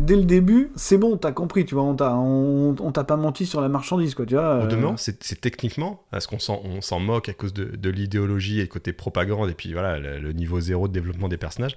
dès 0.00 0.16
le 0.16 0.24
début, 0.24 0.72
c'est 0.76 0.98
bon, 0.98 1.16
t'as 1.16 1.32
compris, 1.32 1.64
tu 1.64 1.74
vois, 1.74 1.84
on 1.84 1.94
t'a, 1.94 2.14
on, 2.14 2.76
on 2.78 2.92
t'a 2.92 3.04
pas 3.04 3.16
menti 3.16 3.46
sur 3.46 3.62
la 3.62 3.68
marchandise, 3.68 4.14
quoi, 4.14 4.26
tu 4.26 4.34
vois. 4.34 4.44
Euh, 4.44 4.66
demeurant, 4.66 4.98
c'est 4.98 5.22
c'est 5.22 5.40
techniquement, 5.40 6.04
parce 6.10 6.26
qu'on 6.26 6.38
s'en 6.38 6.60
on 6.64 6.82
s'en 6.82 7.00
moque 7.00 7.30
à 7.30 7.32
cause 7.32 7.54
de, 7.54 7.64
de 7.64 7.90
l'idéologie 7.90 8.58
et 8.58 8.62
le 8.62 8.68
côté 8.68 8.92
propagande, 8.92 9.48
et 9.48 9.54
puis 9.54 9.72
voilà, 9.72 9.98
le, 9.98 10.18
le 10.18 10.32
niveau 10.32 10.60
zéro 10.60 10.86
de 10.86 10.92
développement 10.92 11.28
des 11.28 11.38
personnages, 11.38 11.76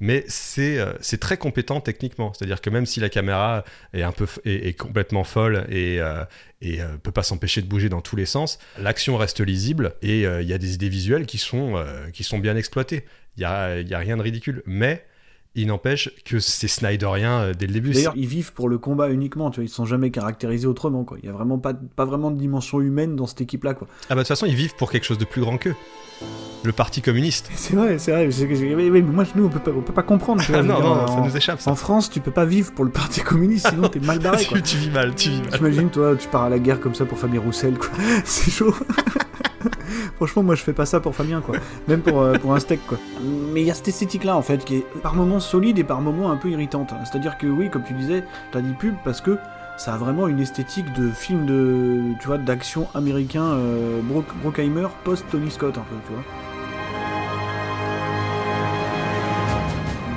mais 0.00 0.24
c'est 0.26 0.78
euh, 0.78 0.94
c'est 1.00 1.20
très 1.20 1.36
compétent 1.36 1.80
techniquement. 1.80 2.32
C'est-à-dire 2.34 2.60
que 2.60 2.70
même 2.70 2.86
si 2.86 2.98
la 2.98 3.08
caméra 3.08 3.64
est, 3.92 4.02
un 4.02 4.12
peu, 4.12 4.26
est, 4.44 4.68
est 4.68 4.74
complètement 4.74 5.22
folle 5.22 5.64
et, 5.68 6.00
euh, 6.00 6.24
et 6.64 6.80
euh, 6.80 6.96
peut 7.02 7.12
pas 7.12 7.22
s'empêcher 7.22 7.62
de 7.62 7.66
bouger 7.66 7.88
dans 7.88 8.00
tous 8.00 8.16
les 8.16 8.26
sens, 8.26 8.58
l'action 8.78 9.16
reste 9.16 9.40
lisible 9.40 9.94
et 10.02 10.26
euh, 10.26 10.42
il 10.42 10.48
y 10.48 10.52
a 10.52 10.58
des 10.58 10.74
idées 10.74 10.88
visuelles 10.88 11.26
qui 11.26 11.38
sont, 11.38 11.76
euh, 11.76 12.10
qui 12.10 12.24
sont 12.24 12.38
bien 12.38 12.56
exploitées. 12.56 13.04
Il 13.36 13.40
n'y 13.40 13.46
a, 13.46 13.80
y 13.80 13.94
a 13.94 13.98
rien 13.98 14.16
de 14.16 14.22
ridicule. 14.22 14.62
Mais 14.66 15.04
il 15.56 15.68
n'empêche 15.68 16.10
que 16.24 16.40
c'est 16.40 16.68
Snyderien 16.68 17.40
euh, 17.40 17.52
dès 17.54 17.66
le 17.66 17.72
début. 17.72 17.92
D'ailleurs, 17.92 18.12
ils 18.16 18.26
vivent 18.26 18.52
pour 18.52 18.68
le 18.68 18.78
combat 18.78 19.10
uniquement, 19.10 19.50
tu 19.50 19.56
vois, 19.60 19.64
ils 19.64 19.68
sont 19.68 19.84
jamais 19.84 20.10
caractérisés 20.10 20.66
autrement, 20.66 21.04
quoi. 21.04 21.16
Il 21.22 21.26
y 21.26 21.28
a 21.28 21.32
vraiment 21.32 21.58
pas, 21.58 21.74
pas 21.74 22.04
vraiment 22.04 22.30
de 22.30 22.38
dimension 22.38 22.80
humaine 22.80 23.14
dans 23.16 23.26
cette 23.26 23.40
équipe-là, 23.40 23.74
quoi. 23.74 23.86
Ah 24.04 24.10
bah 24.10 24.14
de 24.16 24.20
toute 24.20 24.28
façon, 24.28 24.46
ils 24.46 24.54
vivent 24.56 24.74
pour 24.76 24.90
quelque 24.90 25.04
chose 25.04 25.18
de 25.18 25.24
plus 25.24 25.40
grand 25.42 25.56
qu'eux. 25.58 25.74
Le 26.64 26.72
Parti 26.72 27.02
communiste. 27.02 27.50
C'est 27.54 27.76
vrai, 27.76 27.98
c'est 27.98 28.10
vrai. 28.12 28.26
oui, 28.26 28.90
mais 28.90 29.02
moi, 29.02 29.24
nous, 29.34 29.44
on 29.44 29.48
peut 29.50 29.58
pas, 29.58 29.70
on 29.76 29.82
peut 29.82 29.92
pas 29.92 30.02
comprendre. 30.02 30.42
tu 30.42 30.50
vois, 30.50 30.60
Ah 30.62 30.62
non, 30.62 30.80
non, 30.80 31.06
ça 31.06 31.12
en- 31.14 31.26
nous 31.26 31.36
échappe 31.36 31.60
ça. 31.60 31.70
En 31.70 31.74
France, 31.76 32.08
tu 32.10 32.20
peux 32.20 32.30
pas 32.30 32.46
vivre 32.46 32.72
pour 32.72 32.84
le 32.86 32.90
Parti 32.90 33.20
communiste, 33.20 33.68
sinon 33.68 33.88
t'es 33.88 34.00
mal 34.00 34.18
barré, 34.18 34.44
quoi. 34.48 34.58
tu, 34.58 34.62
tu 34.62 34.76
vis 34.78 34.90
mal, 34.90 35.14
tu 35.14 35.28
vis 35.28 35.40
mal. 35.42 35.50
T'imagines, 35.50 35.90
toi, 35.90 36.16
tu 36.16 36.26
pars 36.28 36.44
à 36.44 36.48
la 36.48 36.58
guerre 36.58 36.80
comme 36.80 36.94
ça 36.94 37.04
pour 37.04 37.18
Fabien 37.18 37.40
Roussel, 37.40 37.76
quoi. 37.78 37.90
C'est 38.24 38.50
chaud. 38.50 38.74
Franchement, 40.24 40.42
moi, 40.42 40.54
je 40.54 40.62
fais 40.62 40.72
pas 40.72 40.86
ça 40.86 41.00
pour 41.00 41.14
Fabien, 41.14 41.42
quoi. 41.42 41.56
Même 41.86 42.00
pour, 42.00 42.22
euh, 42.22 42.38
pour 42.38 42.54
un 42.54 42.58
steak, 42.58 42.80
quoi. 42.86 42.96
Mais 43.52 43.60
il 43.60 43.66
y 43.66 43.70
a 43.70 43.74
cette 43.74 43.88
esthétique-là, 43.88 44.34
en 44.34 44.40
fait, 44.40 44.64
qui 44.64 44.76
est 44.76 44.86
par 45.02 45.14
moments 45.14 45.38
solide 45.38 45.78
et 45.78 45.84
par 45.84 46.00
moments 46.00 46.30
un 46.30 46.36
peu 46.36 46.48
irritante. 46.48 46.94
C'est-à-dire 47.04 47.36
que, 47.36 47.46
oui, 47.46 47.68
comme 47.68 47.82
tu 47.82 47.92
disais, 47.92 48.24
t'as 48.50 48.62
dit 48.62 48.72
pub 48.72 48.94
parce 49.04 49.20
que 49.20 49.36
ça 49.76 49.92
a 49.92 49.96
vraiment 49.98 50.26
une 50.26 50.40
esthétique 50.40 50.90
de 50.94 51.10
film 51.10 51.44
de, 51.44 52.14
tu 52.20 52.26
vois, 52.26 52.38
d'action 52.38 52.88
américain, 52.94 53.42
euh, 53.44 54.00
Brock- 54.02 54.34
Brockheimer 54.42 54.86
post-Tony 55.04 55.50
Scott, 55.50 55.76
un 55.76 55.82
peu, 55.82 55.96
tu 56.06 56.12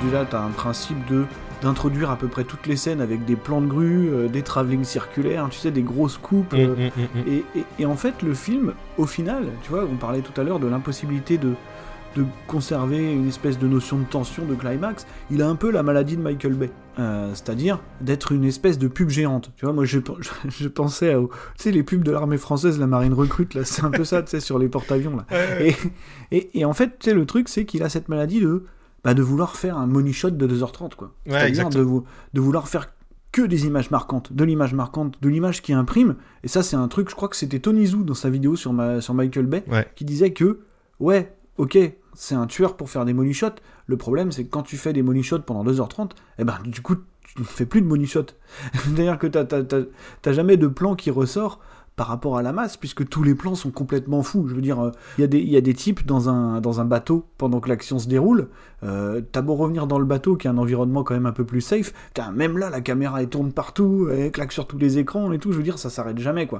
vois. 0.08 0.24
T'as 0.30 0.40
un 0.40 0.50
principe 0.50 1.04
de 1.10 1.26
d'introduire 1.62 2.10
à 2.10 2.16
peu 2.16 2.28
près 2.28 2.44
toutes 2.44 2.66
les 2.66 2.76
scènes 2.76 3.00
avec 3.00 3.24
des 3.24 3.36
plans 3.36 3.60
de 3.60 3.66
grue, 3.66 4.08
euh, 4.10 4.28
des 4.28 4.42
travelling 4.42 4.84
circulaires, 4.84 5.48
tu 5.50 5.58
sais, 5.58 5.70
des 5.70 5.82
grosses 5.82 6.16
coupes. 6.18 6.52
Hum, 6.52 6.60
euh, 6.60 6.74
hum, 6.96 7.04
hum. 7.16 7.22
et, 7.26 7.44
et- 7.58 7.64
et 7.80 7.86
en 7.86 7.96
fait, 7.96 8.22
le 8.22 8.34
film, 8.34 8.74
au 8.96 9.06
final, 9.06 9.44
tu 9.62 9.70
vois, 9.70 9.84
on 9.90 9.96
parlait 9.96 10.20
tout 10.20 10.38
à 10.40 10.44
l'heure 10.44 10.60
de 10.60 10.66
l'impossibilité 10.68 11.36
de, 11.38 11.54
de 12.16 12.24
conserver 12.46 13.12
une 13.12 13.28
espèce 13.28 13.58
de 13.58 13.66
notion 13.66 13.98
de 13.98 14.04
tension, 14.04 14.44
de 14.44 14.54
climax. 14.54 15.06
Il 15.30 15.42
a 15.42 15.48
un 15.48 15.56
peu 15.56 15.70
la 15.70 15.82
maladie 15.82 16.16
de 16.16 16.22
Michael 16.22 16.54
Bay. 16.54 16.70
Euh, 16.98 17.30
C'est-à-dire 17.34 17.78
d'être 18.00 18.32
une 18.32 18.44
espèce 18.44 18.76
de 18.78 18.88
pub 18.88 19.08
géante. 19.08 19.52
Tu 19.56 19.64
vois, 19.66 19.74
moi, 19.74 19.84
je, 19.84 19.98
je, 20.20 20.30
je 20.48 20.68
pensais 20.68 21.12
à, 21.12 21.18
tu 21.18 21.26
sais, 21.56 21.70
les 21.70 21.82
pubs 21.82 22.02
de 22.02 22.10
l'armée 22.10 22.38
française, 22.38 22.78
la 22.80 22.86
marine 22.86 23.12
recrute, 23.12 23.54
là, 23.54 23.64
c'est 23.64 23.84
un 23.84 23.90
peu 23.90 24.04
ça, 24.04 24.22
tu 24.22 24.30
sais, 24.30 24.40
sur 24.40 24.58
les 24.58 24.68
porte-avions, 24.68 25.16
là. 25.16 25.26
Et, 25.60 25.74
et, 26.32 26.58
et 26.60 26.64
en 26.64 26.72
fait, 26.72 26.98
tu 26.98 27.10
sais, 27.10 27.14
le 27.14 27.26
truc, 27.26 27.48
c'est 27.48 27.64
qu'il 27.66 27.82
a 27.82 27.88
cette 27.88 28.08
maladie 28.08 28.40
de, 28.40 28.64
bah, 29.04 29.14
de 29.14 29.22
vouloir 29.22 29.56
faire 29.56 29.76
un 29.78 29.86
money 29.86 30.12
shot 30.12 30.30
de 30.30 30.46
2h30, 30.46 30.94
quoi. 30.96 31.12
Ouais, 31.26 31.32
C'est-à-dire 31.32 31.68
de, 31.70 31.80
vou- 31.80 32.04
de 32.34 32.40
vouloir 32.40 32.68
faire 32.68 32.92
que 33.32 33.42
des 33.42 33.66
images 33.66 33.90
marquantes, 33.90 34.32
de 34.32 34.44
l'image 34.44 34.74
marquante, 34.74 35.20
de 35.22 35.28
l'image 35.28 35.62
qui 35.62 35.72
imprime. 35.72 36.16
Et 36.42 36.48
ça, 36.48 36.62
c'est 36.62 36.76
un 36.76 36.88
truc, 36.88 37.10
je 37.10 37.14
crois 37.14 37.28
que 37.28 37.36
c'était 37.36 37.58
Tony 37.60 37.86
Zhu 37.86 38.04
dans 38.04 38.14
sa 38.14 38.30
vidéo 38.30 38.56
sur, 38.56 38.72
ma, 38.72 39.00
sur 39.00 39.14
Michael 39.14 39.46
Bay, 39.46 39.64
Ouais. 39.68 39.86
qui 39.96 40.04
disait 40.04 40.32
que, 40.32 40.60
ouais, 40.98 41.36
ok, 41.58 41.78
c'est 42.14 42.34
un 42.34 42.46
tueur 42.46 42.76
pour 42.76 42.88
faire 42.90 43.04
des 43.04 43.12
money 43.12 43.32
shots. 43.32 43.56
Le 43.86 43.96
problème, 43.96 44.32
c'est 44.32 44.44
que 44.44 44.50
quand 44.50 44.62
tu 44.62 44.76
fais 44.76 44.92
des 44.92 45.02
money 45.02 45.22
shots 45.22 45.40
pendant 45.40 45.62
2h30, 45.70 46.10
eh 46.38 46.44
ben, 46.44 46.58
du 46.64 46.80
coup, 46.80 46.96
tu 46.96 47.40
ne 47.40 47.44
fais 47.44 47.66
plus 47.66 47.82
de 47.82 47.86
money 47.86 48.06
shots. 48.06 48.32
C'est-à-dire 48.72 49.18
que 49.18 49.26
t'as- 49.26 49.44
t'as 49.44 50.32
jamais 50.32 50.56
de 50.56 50.66
plan 50.66 50.94
qui 50.96 51.10
ressort 51.10 51.60
par 51.98 52.06
rapport 52.06 52.38
à 52.38 52.42
la 52.42 52.52
masse, 52.52 52.76
puisque 52.78 53.06
tous 53.08 53.22
les 53.22 53.34
plans 53.34 53.56
sont 53.56 53.70
complètement 53.70 54.22
fous. 54.22 54.46
Je 54.48 54.54
veux 54.54 54.62
dire, 54.62 54.80
euh, 54.82 54.92
il 55.18 55.22
y, 55.50 55.56
a 55.56 55.60
des- 55.60 55.74
types 55.74 56.06
dans 56.06 56.28
un, 56.30 56.60
dans 56.60 56.80
un 56.80 56.84
bateau 56.84 57.26
pendant 57.36 57.60
que 57.60 57.68
l'action 57.68 57.98
se 57.98 58.08
déroule. 58.08 58.48
Euh, 58.84 59.20
T'as 59.32 59.42
beau 59.42 59.54
revenir 59.56 59.86
dans 59.88 59.98
le 59.98 60.04
bateau, 60.06 60.36
qui 60.36 60.46
est 60.46 60.50
un 60.50 60.58
environnement 60.58 61.02
quand 61.02 61.14
même 61.14 61.26
un 61.26 61.32
peu 61.32 61.44
plus 61.44 61.60
safe. 61.60 61.92
Putain, 62.14 62.30
même 62.30 62.56
là, 62.56 62.70
la 62.70 62.80
caméra 62.80 63.20
elle 63.20 63.28
tourne 63.28 63.52
partout, 63.52 64.08
elle 64.10 64.30
claque 64.30 64.52
sur 64.52 64.66
tous 64.66 64.78
les 64.78 64.98
écrans 64.98 65.30
et 65.32 65.38
tout. 65.38 65.52
Je 65.52 65.58
veux 65.58 65.64
dire, 65.64 65.78
ça 65.78 65.90
s'arrête 65.90 66.18
jamais, 66.18 66.46
quoi. 66.46 66.58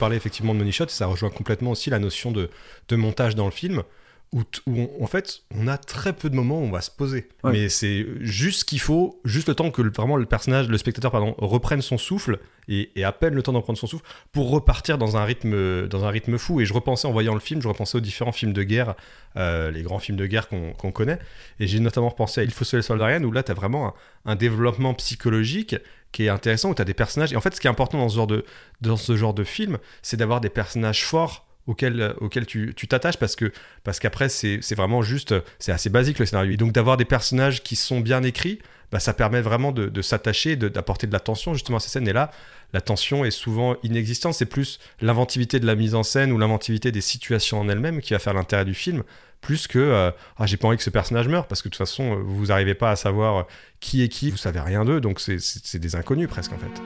Parlais 0.00 0.16
effectivement 0.16 0.54
de 0.54 0.58
money 0.58 0.72
shot, 0.72 0.88
ça 0.88 1.06
rejoint 1.06 1.30
complètement 1.30 1.70
aussi 1.70 1.90
la 1.90 1.98
notion 1.98 2.32
de, 2.32 2.50
de 2.88 2.96
montage 2.96 3.36
dans 3.36 3.44
le 3.44 3.52
film, 3.52 3.84
où, 4.32 4.42
on- 4.68 4.88
en 5.02 5.06
fait 5.08 5.40
on 5.56 5.66
a 5.66 5.76
très 5.76 6.12
peu 6.12 6.30
de 6.30 6.36
moments 6.36 6.60
où 6.60 6.64
on 6.64 6.70
va 6.70 6.80
se 6.80 6.90
poser. 6.90 7.28
Ouais. 7.42 7.52
Mais 7.52 7.68
c'est 7.68 8.06
juste 8.20 8.64
qu'il 8.64 8.80
faut, 8.80 9.20
juste 9.24 9.48
le 9.48 9.54
temps 9.56 9.70
que 9.72 9.82
le- 9.82 9.90
vraiment 9.90 10.16
le 10.16 10.26
personnage, 10.26 10.68
le 10.68 10.78
spectateur 10.78 11.10
pardon, 11.10 11.34
reprenne 11.38 11.82
son 11.82 11.98
souffle 11.98 12.38
et, 12.68 12.92
et 12.94 13.02
à 13.02 13.10
peine 13.10 13.34
le 13.34 13.42
temps 13.42 13.52
d'en 13.52 13.62
prendre 13.62 13.78
son 13.78 13.88
souffle 13.88 14.04
pour 14.30 14.50
repartir 14.50 14.98
dans 14.98 15.16
un 15.16 15.24
rythme 15.24 15.88
dans 15.88 16.04
un 16.04 16.10
rythme 16.10 16.38
fou. 16.38 16.60
Et 16.60 16.64
je 16.64 16.72
repensais 16.72 17.08
en 17.08 17.12
voyant 17.12 17.34
le 17.34 17.40
film, 17.40 17.60
je 17.60 17.66
repensais 17.66 17.98
aux 17.98 18.00
différents 18.00 18.30
films 18.30 18.52
de 18.52 18.62
guerre, 18.62 18.94
euh, 19.36 19.72
les 19.72 19.82
grands 19.82 19.98
films 19.98 20.16
de 20.18 20.26
guerre 20.26 20.46
qu'on 20.48 20.92
connaît. 20.92 21.18
Et 21.58 21.66
j'ai 21.66 21.80
notamment 21.80 22.10
repensé 22.10 22.40
à 22.40 22.44
Il 22.44 22.52
faut 22.52 22.64
sauver 22.64 22.78
le 22.78 22.82
soldat 22.82 23.06
Ryan 23.06 23.24
où 23.24 23.32
là 23.32 23.42
tu 23.42 23.50
as 23.50 23.54
vraiment 23.54 23.88
un, 23.88 24.32
un 24.32 24.36
développement 24.36 24.94
psychologique 24.94 25.74
qui 26.12 26.24
est 26.24 26.28
intéressant 26.28 26.70
où 26.70 26.74
tu 26.74 26.82
as 26.82 26.84
des 26.84 26.94
personnages. 26.94 27.32
Et 27.32 27.36
en 27.36 27.40
fait, 27.40 27.54
ce 27.54 27.60
qui 27.60 27.66
est 27.66 27.70
important 27.70 27.98
dans 27.98 28.08
ce 28.08 28.16
genre 28.16 28.26
de, 28.28 28.44
dans 28.80 28.96
ce 28.96 29.16
genre 29.16 29.34
de 29.34 29.42
film, 29.44 29.78
c'est 30.02 30.16
d'avoir 30.16 30.40
des 30.40 30.48
personnages 30.50 31.04
forts 31.04 31.46
auxquels, 31.70 32.00
euh, 32.00 32.12
auxquels 32.20 32.46
tu 32.46 32.74
t'attaches 32.88 33.16
parce 33.18 33.36
que 33.36 33.52
parce 33.84 33.98
qu'après 34.00 34.28
c'est 34.28 34.74
vraiment 34.74 35.02
juste 35.02 35.34
c'est 35.58 35.72
assez 35.72 35.88
basique 35.88 36.18
le 36.18 36.26
scénario. 36.26 36.52
Et 36.52 36.56
donc 36.56 36.72
d'avoir 36.72 36.96
des 36.96 37.04
personnages 37.04 37.62
qui 37.62 37.76
sont 37.76 38.00
bien 38.00 38.22
écrits 38.22 38.58
bah, 38.92 38.98
ça 38.98 39.14
permet 39.14 39.40
vraiment 39.40 39.70
de, 39.70 39.86
de 39.86 40.02
s'attacher 40.02 40.56
de- 40.56 40.68
d'apporter 40.68 41.06
de 41.06 41.12
la 41.12 41.20
tension 41.20 41.54
justement 41.54 41.78
à 41.78 41.80
ces 41.80 41.88
scènes. 41.90 42.08
Et 42.08 42.12
là 42.12 42.30
la 42.72 42.80
tension 42.80 43.24
est 43.24 43.30
souvent 43.32 43.76
inexistante. 43.82 44.34
C'est 44.34 44.46
plus 44.46 44.78
l'inventivité 45.00 45.58
de 45.60 45.66
la 45.66 45.74
mise 45.74 45.94
en 45.94 46.02
scène 46.04 46.30
ou 46.32 46.38
l'inventivité 46.38 46.92
des 46.92 47.00
situations 47.00 47.60
en 47.60 47.68
elles-mêmes 47.68 48.00
qui 48.00 48.12
va 48.12 48.18
faire 48.18 48.34
l'intérêt 48.34 48.64
du 48.64 48.74
film 48.74 49.02
plus 49.40 49.66
que 49.66 49.78
euh, 49.78 50.10
ah 50.38 50.46
j'ai 50.46 50.56
pas 50.58 50.68
envie 50.68 50.76
que 50.76 50.82
ce 50.82 50.90
personnage 50.90 51.28
meure 51.28 51.46
parce 51.46 51.62
que 51.62 51.68
de 51.68 51.72
toute 51.72 51.78
façon 51.78 52.12
euh, 52.12 52.22
vous 52.22 52.52
arrivez 52.52 52.74
pas 52.74 52.90
à 52.90 52.96
savoir 52.96 53.46
qui 53.78 54.02
est 54.02 54.08
qui. 54.08 54.30
Vous 54.30 54.36
savez 54.36 54.60
rien 54.60 54.84
d'eux 54.84 55.00
donc 55.00 55.20
c'est 55.20 55.78
des 55.78 55.94
inconnus 55.94 56.28
presque 56.28 56.52
en 56.52 56.58
fait. 56.58 56.82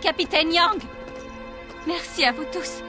Capitaine 0.00 0.52
Yang 0.52 0.82
Merci 1.86 2.24
à 2.24 2.30
vous 2.30 2.44
tous. 2.52 2.82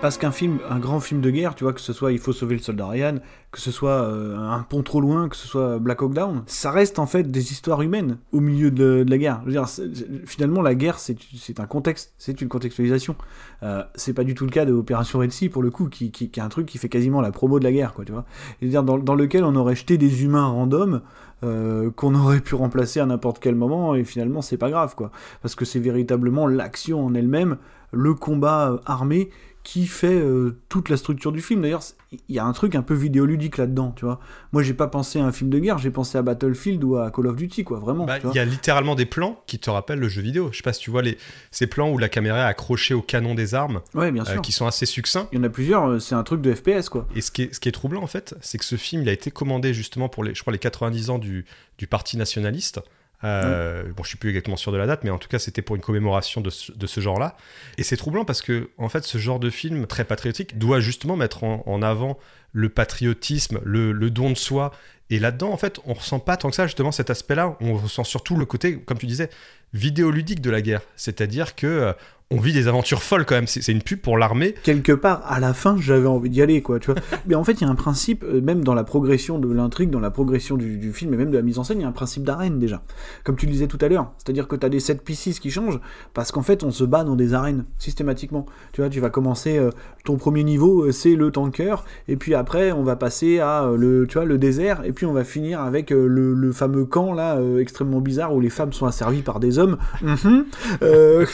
Parce 0.00 0.18
qu'un 0.18 0.30
film, 0.30 0.58
un 0.68 0.78
grand 0.78 1.00
film 1.00 1.20
de 1.20 1.30
guerre, 1.30 1.54
tu 1.54 1.64
vois, 1.64 1.72
que 1.72 1.80
ce 1.80 1.92
soit 1.92 2.12
Il 2.12 2.18
faut 2.18 2.32
sauver 2.32 2.54
le 2.54 2.60
soldat 2.60 2.86
Ryan, 2.86 3.16
que 3.50 3.60
ce 3.60 3.72
soit 3.72 4.02
euh, 4.02 4.36
Un 4.36 4.62
pont 4.62 4.82
trop 4.82 5.00
loin, 5.00 5.28
que 5.28 5.34
ce 5.34 5.48
soit 5.48 5.78
Black 5.78 6.02
Hawk 6.02 6.12
Down, 6.12 6.42
ça 6.46 6.70
reste 6.70 6.98
en 6.98 7.06
fait 7.06 7.30
des 7.30 7.52
histoires 7.52 7.82
humaines 7.82 8.18
au 8.30 8.40
milieu 8.40 8.70
de, 8.70 9.04
la 9.08 9.18
guerre. 9.18 9.40
Je 9.46 9.46
veux 9.46 9.52
dire, 9.52 9.66
finalement, 10.26 10.62
la 10.62 10.74
guerre, 10.74 10.98
c'est 10.98 11.58
un 11.58 11.66
contexte, 11.66 12.14
c'est 12.18 12.40
une 12.40 12.48
contextualisation. 12.48 13.16
Euh, 13.62 13.82
c'est 13.94 14.12
pas 14.12 14.24
du 14.24 14.34
tout 14.34 14.44
le 14.44 14.50
cas 14.50 14.66
de 14.66 14.72
Opération 14.72 15.18
Red 15.18 15.32
Sea, 15.32 15.48
pour 15.48 15.62
le 15.62 15.70
coup, 15.70 15.88
qui, 15.88 16.12
est 16.20 16.38
un 16.38 16.48
truc 16.48 16.66
qui 16.66 16.78
fait 16.78 16.88
quasiment 16.88 17.20
la 17.20 17.32
promo 17.32 17.58
de 17.58 17.64
la 17.64 17.72
guerre, 17.72 17.94
quoi, 17.94 18.04
tu 18.04 18.12
vois. 18.12 18.24
Je 18.60 18.66
veux 18.66 18.70
dire, 18.70 18.84
dans, 18.84 18.98
dans 18.98 19.14
lequel 19.16 19.42
on 19.42 19.56
aurait 19.56 19.74
jeté 19.74 19.96
des 19.96 20.22
humains 20.22 20.46
random, 20.46 21.00
euh, 21.42 21.90
qu'on 21.90 22.14
aurait 22.14 22.40
pu 22.40 22.54
remplacer 22.54 23.00
à 23.00 23.06
n'importe 23.06 23.38
quel 23.40 23.54
moment, 23.54 23.94
et 23.94 24.04
finalement, 24.04 24.42
c'est 24.42 24.56
pas 24.56 24.70
grave, 24.70 24.94
quoi. 24.94 25.10
Parce 25.42 25.54
que 25.54 25.64
c'est 25.64 25.80
véritablement 25.80 26.46
l'action 26.46 27.04
en 27.04 27.14
elle-même, 27.14 27.56
le 27.92 28.14
combat 28.14 28.72
euh, 28.72 28.78
armé, 28.86 29.30
qui 29.64 29.86
fait 29.86 30.06
euh, 30.14 30.60
toute 30.68 30.90
la 30.90 30.98
structure 30.98 31.32
du 31.32 31.40
film. 31.40 31.62
D'ailleurs, 31.62 31.82
il 32.12 32.34
y 32.34 32.38
a 32.38 32.44
un 32.44 32.52
truc 32.52 32.74
un 32.74 32.82
peu 32.82 32.92
vidéoludique 32.92 33.56
là-dedans, 33.56 33.92
tu 33.96 34.04
vois. 34.04 34.20
Moi, 34.52 34.62
j'ai 34.62 34.74
pas 34.74 34.88
pensé 34.88 35.18
à 35.18 35.24
un 35.24 35.32
film 35.32 35.48
de 35.48 35.58
guerre, 35.58 35.78
j'ai 35.78 35.90
pensé 35.90 36.18
à 36.18 36.22
Battlefield 36.22 36.84
ou 36.84 36.98
à 36.98 37.10
Call 37.10 37.26
of 37.26 37.36
Duty, 37.36 37.64
quoi, 37.64 37.78
vraiment. 37.78 38.04
Bah. 38.04 38.18
Il 38.22 38.36
y 38.36 38.38
a 38.38 38.44
littéralement 38.44 38.94
des 38.94 39.06
plans 39.06 39.42
qui 39.46 39.58
te 39.58 39.70
rappellent 39.70 39.98
le 39.98 40.08
jeu 40.08 40.20
vidéo. 40.20 40.50
Je 40.52 40.58
sais 40.58 40.62
pas 40.62 40.74
si 40.74 40.80
tu 40.80 40.90
vois 40.90 41.00
les, 41.00 41.16
ces 41.50 41.66
plans 41.66 41.90
où 41.90 41.96
la 41.96 42.10
caméra 42.10 42.40
est 42.40 42.48
accrochée 42.48 42.92
au 42.92 43.00
canon 43.00 43.34
des 43.34 43.54
armes, 43.54 43.80
Ouais, 43.94 44.12
bien 44.12 44.24
euh, 44.28 44.38
qui 44.40 44.52
sont 44.52 44.66
assez 44.66 44.84
succints. 44.84 45.28
Il 45.32 45.38
y 45.38 45.40
en 45.40 45.44
a 45.44 45.48
plusieurs, 45.48 45.88
euh, 45.88 45.98
c'est 45.98 46.14
un 46.14 46.24
truc 46.24 46.42
de 46.42 46.54
FPS, 46.54 46.90
quoi. 46.90 47.08
Et 47.16 47.22
ce 47.22 47.30
qui, 47.30 47.44
est, 47.44 47.54
ce 47.54 47.58
qui 47.58 47.70
est 47.70 47.72
troublant, 47.72 48.02
en 48.02 48.06
fait, 48.06 48.34
c'est 48.42 48.58
que 48.58 48.64
ce 48.66 48.76
film, 48.76 49.00
il 49.02 49.08
a 49.08 49.12
été 49.12 49.30
commandé 49.30 49.72
justement 49.72 50.10
pour 50.10 50.24
les, 50.24 50.34
je 50.34 50.42
crois, 50.42 50.52
les 50.52 50.58
90 50.58 51.08
ans 51.08 51.18
du, 51.18 51.46
du 51.78 51.86
Parti 51.86 52.18
nationaliste. 52.18 52.80
Euh, 53.24 53.84
Bon, 53.96 54.02
je 54.02 54.08
suis 54.08 54.18
plus 54.18 54.30
exactement 54.30 54.56
sûr 54.56 54.72
de 54.72 54.76
la 54.76 54.86
date, 54.86 55.04
mais 55.04 55.10
en 55.10 55.18
tout 55.18 55.28
cas, 55.28 55.38
c'était 55.38 55.62
pour 55.62 55.76
une 55.76 55.82
commémoration 55.82 56.40
de 56.40 56.50
ce, 56.50 57.00
genre-là. 57.00 57.36
Et 57.78 57.82
c'est 57.82 57.96
troublant 57.96 58.24
parce 58.24 58.42
que, 58.42 58.70
en 58.78 58.88
fait, 58.88 59.04
ce 59.04 59.18
genre 59.18 59.40
de 59.40 59.50
film 59.50 59.86
très 59.86 60.04
patriotique 60.04 60.58
doit 60.58 60.80
justement 60.80 61.16
mettre 61.16 61.44
en 61.44 61.82
avant 61.82 62.18
le 62.54 62.70
patriotisme, 62.70 63.60
le, 63.64 63.92
don 64.10 64.30
de 64.30 64.36
soi. 64.36 64.72
Et 65.10 65.18
là-dedans, 65.18 65.50
en 65.52 65.58
fait, 65.58 65.80
on 65.84 65.92
ressent 65.92 66.20
pas 66.20 66.38
tant 66.38 66.48
que 66.48 66.56
ça 66.56 66.66
justement 66.66 66.92
cet 66.92 67.10
aspect-là. 67.10 67.58
On 67.60 67.74
ressent 67.74 68.04
surtout 68.04 68.36
le 68.36 68.46
côté, 68.46 68.78
comme 68.78 68.96
tu 68.96 69.06
disais, 69.06 69.28
vidéoludique 69.74 70.40
de 70.40 70.50
la 70.50 70.62
guerre. 70.62 70.80
C'est-à-dire 70.96 71.54
que 71.54 71.66
euh, 71.66 71.92
on 72.30 72.38
vit 72.40 72.52
des 72.52 72.68
aventures 72.68 73.02
folles 73.02 73.26
quand 73.26 73.34
même. 73.34 73.46
C'est 73.46 73.70
une 73.70 73.82
pub 73.82 74.00
pour 74.00 74.16
l'armée. 74.16 74.54
quelque 74.62 74.92
part, 74.92 75.22
à 75.30 75.40
la 75.40 75.52
fin, 75.52 75.76
j'avais 75.78 76.06
envie 76.06 76.30
d'y 76.30 76.42
aller, 76.42 76.62
quoi, 76.62 76.78
tu. 76.78 76.90
Mais 77.26 77.34
en 77.34 77.44
fait, 77.44 77.52
il 77.52 77.62
y 77.62 77.64
a 77.64 77.68
un 77.68 77.74
principe, 77.74 78.24
euh, 78.24 78.40
même 78.40 78.64
dans 78.64 78.74
la 78.74 78.82
progression 78.82 79.38
de 79.38 79.52
l'intrigue, 79.52 79.90
dans 79.90 80.00
la 80.00 80.10
progression 80.10 80.56
du, 80.56 80.92
film 80.92 81.12
et 81.14 81.16
même 81.16 81.30
de 81.30 81.36
la 81.36 81.42
mise 81.42 81.58
en 81.58 81.64
scène, 81.64 81.78
il 81.80 81.82
y 81.82 81.84
a 81.84 81.88
un 81.88 81.92
principe 81.92 82.24
d'arène 82.24 82.58
déjà. 82.58 82.82
Comme 83.24 83.36
tu 83.36 83.46
le 83.46 83.52
disais 83.52 83.66
tout 83.66 83.78
à 83.80 83.88
l'heure. 83.88 84.12
C'est-à-dire 84.18 84.48
que 84.48 84.56
tu 84.56 84.64
as 84.64 84.68
des 84.68 84.80
set 84.80 85.04
pieces 85.04 85.38
qui 85.38 85.50
changent 85.50 85.80
parce 86.12 86.32
qu'en 86.32 86.42
fait, 86.42 86.62
on 86.64 86.70
se 86.70 86.84
bat 86.84 87.04
dans 87.04 87.16
des 87.16 87.34
arènes, 87.34 87.66
systématiquement. 87.78 88.46
Tu 88.72 88.80
vois, 88.80 88.90
tu 88.90 89.00
vas 89.00 89.10
commencer, 89.10 89.58
euh, 89.58 89.70
ton 90.04 90.16
premier 90.16 90.44
niveau, 90.44 90.90
c'est 90.92 91.14
le 91.14 91.30
tanker, 91.30 91.84
et 92.08 92.16
puis 92.16 92.34
après, 92.44 92.72
on 92.72 92.82
va 92.82 92.94
passer 92.94 93.38
à 93.38 93.64
euh, 93.64 93.78
le, 93.78 94.06
tu 94.06 94.18
vois, 94.18 94.26
le 94.26 94.36
désert, 94.36 94.84
et 94.84 94.92
puis 94.92 95.06
on 95.06 95.14
va 95.14 95.24
finir 95.24 95.62
avec 95.62 95.90
euh, 95.90 96.06
le, 96.06 96.34
le 96.34 96.52
fameux 96.52 96.84
camp, 96.84 97.14
là, 97.14 97.36
euh, 97.36 97.58
extrêmement 97.58 98.02
bizarre, 98.02 98.34
où 98.34 98.40
les 98.40 98.50
femmes 98.50 98.74
sont 98.74 98.84
asservies 98.84 99.22
par 99.22 99.40
des 99.40 99.58
hommes. 99.58 99.78
Mhm. 100.02 100.44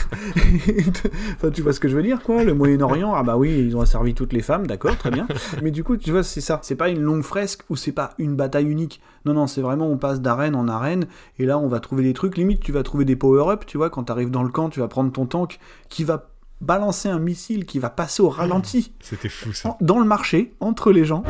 Enfin, 1.34 1.50
tu 1.50 1.62
vois 1.62 1.72
ce 1.72 1.80
que 1.80 1.88
je 1.88 1.96
veux 1.96 2.02
dire, 2.04 2.22
quoi? 2.22 2.44
Le 2.44 2.54
Moyen-Orient, 2.54 3.12
ah 3.12 3.24
bah 3.24 3.36
oui, 3.36 3.58
ils 3.58 3.76
ont 3.76 3.80
asservi 3.80 4.14
toutes 4.14 4.32
les 4.32 4.40
femmes, 4.40 4.68
d'accord, 4.68 4.96
très 4.96 5.10
bien. 5.10 5.26
Mais 5.62 5.72
du 5.72 5.82
coup, 5.82 5.96
tu 5.96 6.12
vois, 6.12 6.22
c'est 6.22 6.40
ça. 6.40 6.60
C'est 6.62 6.76
pas 6.76 6.90
une 6.90 7.00
longue 7.00 7.22
fresque 7.22 7.62
ou 7.70 7.74
c'est 7.76 7.90
pas 7.90 8.10
une 8.18 8.36
bataille 8.36 8.66
unique. 8.66 9.00
Non, 9.24 9.34
non, 9.34 9.48
c'est 9.48 9.62
vraiment, 9.62 9.88
on 9.88 9.96
passe 9.96 10.20
d'arène 10.20 10.54
en 10.54 10.68
arène, 10.68 11.06
et 11.40 11.44
là, 11.44 11.58
on 11.58 11.66
va 11.66 11.80
trouver 11.80 12.04
des 12.04 12.12
trucs. 12.12 12.36
Limite, 12.36 12.60
tu 12.60 12.70
vas 12.70 12.84
trouver 12.84 13.04
des 13.04 13.16
power-up, 13.16 13.64
tu 13.66 13.78
vois, 13.78 13.90
quand 13.90 14.04
t'arrives 14.04 14.30
dans 14.30 14.44
le 14.44 14.50
camp, 14.50 14.68
tu 14.68 14.78
vas 14.78 14.86
prendre 14.86 15.10
ton 15.10 15.26
tank 15.26 15.58
qui 15.88 16.04
va 16.04 16.30
balancer 16.60 17.08
un 17.08 17.18
missile 17.18 17.64
qui 17.66 17.78
va 17.78 17.90
passer 17.90 18.22
au 18.22 18.28
ralenti 18.28 18.92
C'était 19.00 19.28
fou 19.28 19.52
ça. 19.52 19.70
en- 19.70 19.78
dans 19.80 19.98
le 19.98 20.04
marché, 20.04 20.54
entre 20.60 20.92
les 20.92 21.04
gens. 21.04 21.24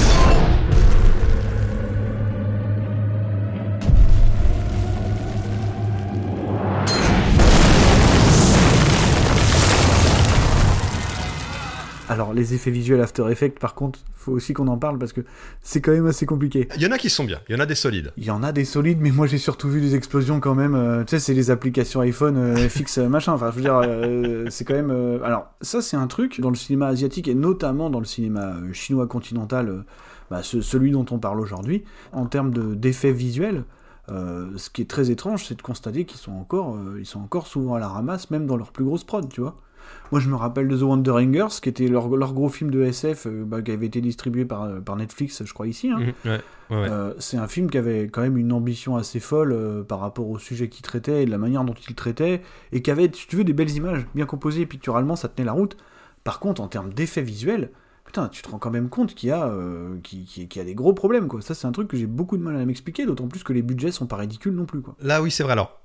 Alors, 12.20 12.34
les 12.34 12.52
effets 12.52 12.70
visuels 12.70 13.00
After 13.00 13.24
Effects, 13.30 13.58
par 13.58 13.74
contre, 13.74 13.98
faut 14.14 14.32
aussi 14.32 14.52
qu'on 14.52 14.68
en 14.68 14.76
parle 14.76 14.98
parce 14.98 15.14
que 15.14 15.22
c'est 15.62 15.80
quand 15.80 15.92
même 15.92 16.04
assez 16.06 16.26
compliqué. 16.26 16.68
Il 16.76 16.82
y 16.82 16.86
en 16.86 16.92
a 16.92 16.98
qui 16.98 17.08
sont 17.08 17.24
bien, 17.24 17.40
il 17.48 17.54
y 17.54 17.56
en 17.58 17.60
a 17.60 17.64
des 17.64 17.74
solides. 17.74 18.12
Il 18.18 18.24
y 18.24 18.30
en 18.30 18.42
a 18.42 18.52
des 18.52 18.66
solides, 18.66 18.98
mais 19.00 19.10
moi 19.10 19.26
j'ai 19.26 19.38
surtout 19.38 19.70
vu 19.70 19.80
des 19.80 19.94
explosions 19.94 20.38
quand 20.38 20.54
même. 20.54 20.74
euh, 20.74 21.02
tu 21.04 21.12
sais, 21.12 21.18
c'est 21.18 21.32
les 21.32 21.50
applications 21.50 22.00
iPhone 22.02 22.36
euh, 22.36 22.56
fixes, 22.68 22.98
euh, 22.98 23.08
machin. 23.08 23.32
Enfin, 23.32 23.50
je 23.50 23.56
veux 23.56 23.62
dire, 23.62 23.80
euh, 23.82 24.44
c'est 24.50 24.66
quand 24.66 24.74
même. 24.74 24.90
Alors, 25.24 25.46
ça, 25.62 25.80
c'est 25.80 25.96
un 25.96 26.06
truc 26.08 26.42
dans 26.42 26.50
le 26.50 26.56
cinéma 26.56 26.88
asiatique 26.88 27.26
et 27.26 27.34
notamment 27.34 27.88
dans 27.88 28.00
le 28.00 28.04
cinéma 28.04 28.56
chinois 28.74 29.06
continental, 29.06 29.84
bah, 30.30 30.42
ce- 30.42 30.60
celui 30.60 30.90
dont 30.90 31.06
on 31.10 31.18
parle 31.18 31.40
aujourd'hui, 31.40 31.84
en 32.12 32.26
termes 32.26 32.50
de- 32.52 32.74
d'effets 32.74 33.12
visuels. 33.12 33.64
euh, 34.10 34.50
ce 34.56 34.68
qui 34.70 34.82
est 34.82 34.90
très 34.90 35.10
étrange, 35.12 35.44
c'est 35.46 35.54
de 35.56 35.62
constater 35.62 36.04
qu'ils 36.04 36.18
sont 36.18 36.32
encore, 36.32 36.74
euh, 36.74 36.96
ils 36.98 37.06
sont 37.06 37.20
encore 37.20 37.46
souvent 37.46 37.74
à 37.76 37.78
la 37.78 37.86
ramasse, 37.88 38.30
même 38.30 38.44
dans 38.44 38.56
leurs 38.56 38.72
plus 38.72 38.84
grosses 38.84 39.04
prods, 39.04 39.22
tu 39.22 39.40
vois. 39.40 39.56
Moi, 40.12 40.20
je 40.20 40.28
me 40.28 40.34
rappelle 40.34 40.66
de 40.68 40.76
The 40.76 40.82
Wanderingers, 40.82 41.60
qui 41.62 41.68
était 41.68 41.86
leur, 41.86 42.08
leur 42.16 42.32
gros 42.34 42.48
film 42.48 42.70
de 42.70 42.82
SF, 42.82 43.26
euh, 43.26 43.44
bah, 43.46 43.62
qui 43.62 43.70
avait 43.70 43.86
été 43.86 44.00
distribué 44.00 44.44
par, 44.44 44.62
euh, 44.64 44.80
par 44.80 44.96
Netflix, 44.96 45.42
je 45.44 45.52
crois, 45.54 45.66
ici. 45.68 45.88
hein. 45.90 46.00
Mhm, 46.00 46.06
ouais, 46.24 46.40
ouais, 46.70 46.76
ouais. 46.82 46.88
Euh, 46.90 47.14
c'est 47.18 47.36
un 47.36 47.46
film 47.46 47.70
qui 47.70 47.78
avait 47.78 48.08
quand 48.08 48.22
même 48.22 48.36
une 48.36 48.52
ambition 48.52 48.96
assez 48.96 49.20
folle 49.20 49.52
euh, 49.52 49.82
par 49.84 50.00
rapport 50.00 50.28
au 50.28 50.38
sujet 50.38 50.68
qu'il 50.68 50.82
traitait 50.82 51.22
et 51.22 51.26
de 51.26 51.30
la 51.30 51.38
manière 51.38 51.62
dont 51.64 51.74
il 51.88 51.94
traitait, 51.94 52.42
et 52.72 52.82
qui 52.82 52.90
avait, 52.90 53.10
si 53.14 53.26
tu 53.28 53.36
veux, 53.36 53.44
des 53.44 53.52
belles 53.52 53.70
images, 53.70 54.04
bien 54.14 54.26
composées, 54.26 54.66
picturalement, 54.66 55.14
ça 55.16 55.28
tenait 55.28 55.46
la 55.46 55.52
route. 55.52 55.76
Par 56.24 56.40
contre, 56.40 56.60
en 56.60 56.66
termes 56.68 56.92
d'effets 56.92 57.22
visuels, 57.22 57.70
putain, 58.04 58.28
tu 58.28 58.42
te 58.42 58.48
rends 58.50 58.58
quand 58.58 58.70
même 58.72 58.88
compte 58.88 59.14
qu'il 59.14 59.28
y, 59.28 59.32
a, 59.32 59.46
euh, 59.46 59.96
qu'il- 60.02 60.26
y 60.52 60.58
a 60.60 60.64
des 60.64 60.74
gros 60.74 60.92
problèmes, 60.92 61.28
quoi. 61.28 61.40
Ça, 61.40 61.54
c'est 61.54 61.68
un 61.68 61.72
truc 61.72 61.86
que 61.86 61.96
j'ai 61.96 62.06
beaucoup 62.06 62.36
de 62.36 62.42
mal 62.42 62.56
à 62.56 62.64
m'expliquer, 62.66 63.06
d'autant 63.06 63.28
plus 63.28 63.44
que 63.44 63.52
les 63.52 63.62
budgets 63.62 63.92
sont 63.92 64.06
pas 64.06 64.16
ridicules 64.16 64.52
non 64.54 64.64
plus, 64.66 64.80
quoi. 64.80 64.96
Là, 65.00 65.22
oui, 65.22 65.30
c'est 65.30 65.44
vrai. 65.44 65.52
Alors, 65.52 65.79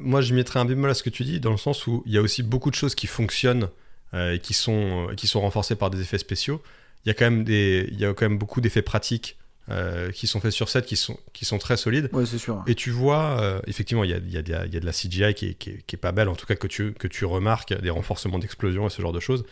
moi, 0.00 0.20
je 0.20 0.34
mettrais 0.34 0.60
un 0.60 0.64
bémol 0.64 0.90
à 0.90 0.94
ce 0.94 1.02
que 1.02 1.10
tu 1.10 1.24
dis, 1.24 1.40
dans 1.40 1.50
le 1.50 1.56
sens 1.56 1.86
où 1.86 2.02
il 2.06 2.12
y 2.12 2.18
a 2.18 2.22
aussi 2.22 2.42
beaucoup 2.42 2.70
de 2.70 2.74
choses 2.76 2.94
qui 2.94 3.06
fonctionnent 3.06 3.68
euh, 4.14 4.34
et 4.34 4.38
qui 4.38 4.54
sont, 4.54 5.08
euh, 5.10 5.14
qui 5.14 5.26
sont 5.26 5.40
renforcées 5.40 5.74
par 5.76 5.90
des 5.90 6.00
effets 6.00 6.18
spéciaux. 6.18 6.62
Il 7.04 7.08
y 7.08 7.10
a 7.10 7.14
quand 7.14 7.24
même, 7.24 7.44
des, 7.44 7.88
il 7.92 7.98
y 8.00 8.04
a 8.06 8.14
quand 8.14 8.28
même 8.28 8.38
beaucoup 8.38 8.60
d'effets 8.60 8.82
pratiques 8.82 9.36
euh, 9.70 10.10
qui 10.10 10.26
sont 10.26 10.40
faits 10.40 10.52
sur 10.52 10.68
set, 10.68 10.84
qui 10.86 10.96
sont, 10.96 11.18
qui 11.32 11.44
sont 11.44 11.58
très 11.58 11.76
solides. 11.76 12.08
Ouais, 12.12 12.26
c'est 12.26 12.38
sûr. 12.38 12.62
Et 12.66 12.74
tu 12.74 12.90
vois, 12.90 13.40
euh, 13.40 13.60
effectivement, 13.66 14.04
il 14.04 14.10
y 14.10 14.14
a, 14.14 14.18
il 14.18 14.30
y, 14.32 14.36
a, 14.36 14.40
il 14.40 14.48
y 14.48 14.54
a- 14.54 14.66
il 14.66 14.74
y 14.74 14.76
a 14.76 14.80
de 14.80 14.86
la 14.86 14.92
CGI 14.92 15.34
qui 15.34 15.46
est, 15.48 15.54
qui, 15.54 15.70
est, 15.70 15.82
qui 15.86 15.96
est 15.96 15.98
pas 15.98 16.12
belle, 16.12 16.28
en 16.28 16.34
tout 16.34 16.46
cas 16.46 16.54
que 16.54 16.66
tu, 16.66 16.92
que 16.92 17.08
tu 17.08 17.24
remarques, 17.24 17.74
des 17.80 17.90
renforcements 17.90 18.38
d'explosion 18.38 18.86
et 18.86 18.90
ce 18.90 19.00
genre 19.02 19.12
de 19.12 19.20
choses. 19.20 19.44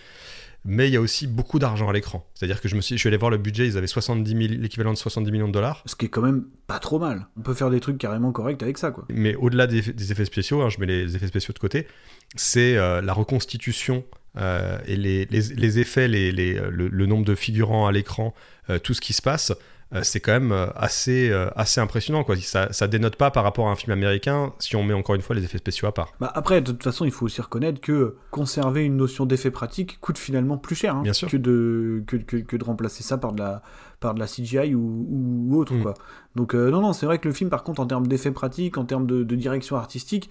Mais 0.64 0.88
il 0.88 0.92
y 0.92 0.96
a 0.96 1.00
aussi 1.00 1.26
beaucoup 1.26 1.58
d'argent 1.58 1.88
à 1.88 1.92
l'écran. 1.92 2.24
C'est-à-dire 2.34 2.60
que 2.60 2.68
je, 2.68 2.76
me 2.76 2.80
suis, 2.80 2.94
je 2.96 3.00
suis 3.00 3.08
allé 3.08 3.16
voir 3.16 3.30
le 3.30 3.38
budget, 3.38 3.66
ils 3.66 3.76
avaient 3.76 3.86
70 3.88 4.30
000 4.30 4.60
l'équivalent 4.62 4.92
de 4.92 4.98
70 4.98 5.32
millions 5.32 5.48
de 5.48 5.52
dollars. 5.52 5.82
Ce 5.86 5.96
qui 5.96 6.06
est 6.06 6.08
quand 6.08 6.22
même 6.22 6.44
pas 6.68 6.78
trop 6.78 6.98
mal. 7.00 7.26
On 7.36 7.42
peut 7.42 7.54
faire 7.54 7.68
des 7.70 7.80
trucs 7.80 7.98
carrément 7.98 8.30
corrects 8.30 8.62
avec 8.62 8.78
ça, 8.78 8.90
quoi. 8.92 9.04
Mais 9.10 9.34
au-delà 9.34 9.66
des, 9.66 9.80
des 9.82 10.12
effets 10.12 10.24
spéciaux, 10.24 10.62
hein, 10.62 10.68
je 10.68 10.78
mets 10.78 10.86
les 10.86 11.16
effets 11.16 11.26
spéciaux 11.26 11.52
de 11.52 11.58
côté, 11.58 11.88
c'est 12.36 12.76
euh, 12.76 13.00
la 13.00 13.12
reconstitution 13.12 14.04
euh, 14.38 14.78
et 14.86 14.96
les, 14.96 15.24
les- 15.26 15.54
les 15.54 15.78
effets, 15.80 16.06
les- 16.08 16.30
le, 16.32 16.70
le 16.88 17.06
nombre 17.06 17.24
de 17.24 17.34
figurants 17.34 17.86
à 17.86 17.92
l'écran, 17.92 18.32
euh, 18.70 18.78
tout 18.78 18.94
ce 18.94 19.00
qui 19.00 19.12
se 19.12 19.22
passe. 19.22 19.52
Euh, 19.94 20.00
c'est 20.02 20.20
quand 20.20 20.32
même 20.32 20.52
euh, 20.52 20.66
assez, 20.74 21.30
euh, 21.30 21.50
assez 21.56 21.80
impressionnant. 21.80 22.24
Quoi. 22.24 22.36
Ça, 22.36 22.72
ça 22.72 22.88
dénote 22.88 23.16
pas 23.16 23.30
par 23.30 23.44
rapport 23.44 23.68
à 23.68 23.72
un 23.72 23.76
film 23.76 23.92
américain 23.92 24.52
si 24.58 24.76
on 24.76 24.82
met 24.82 24.94
encore 24.94 25.14
une 25.14 25.22
fois 25.22 25.36
les 25.36 25.44
effets 25.44 25.58
spéciaux 25.58 25.88
à 25.88 25.92
part. 25.92 26.12
Bah 26.20 26.30
après, 26.34 26.60
de 26.60 26.72
toute 26.72 26.82
façon, 26.82 27.04
il 27.04 27.10
faut 27.10 27.26
aussi 27.26 27.40
reconnaître 27.40 27.80
que 27.80 28.16
conserver 28.30 28.84
une 28.84 28.96
notion 28.96 29.26
d'effet 29.26 29.50
pratique 29.50 30.00
coûte 30.00 30.18
finalement 30.18 30.56
plus 30.56 30.74
cher 30.74 30.96
hein, 30.96 31.02
Bien 31.02 31.12
sûr. 31.12 31.28
Que, 31.28 31.36
de, 31.36 32.02
que, 32.06 32.16
que, 32.16 32.36
que 32.36 32.56
de 32.56 32.64
remplacer 32.64 33.02
ça 33.02 33.18
par 33.18 33.32
de 33.32 33.42
la, 33.42 33.62
par 34.00 34.14
de 34.14 34.20
la 34.20 34.26
CGI 34.26 34.74
ou, 34.74 35.06
ou 35.08 35.56
autre. 35.56 35.74
Mm. 35.74 35.82
Quoi. 35.82 35.94
Donc 36.36 36.54
euh, 36.54 36.70
non, 36.70 36.80
non, 36.80 36.92
c'est 36.92 37.06
vrai 37.06 37.18
que 37.18 37.28
le 37.28 37.34
film, 37.34 37.50
par 37.50 37.62
contre, 37.62 37.80
en 37.80 37.86
termes 37.86 38.06
d'effets 38.06 38.32
pratiques, 38.32 38.78
en 38.78 38.84
termes 38.84 39.06
de, 39.06 39.22
de 39.22 39.36
direction 39.36 39.76
artistique, 39.76 40.30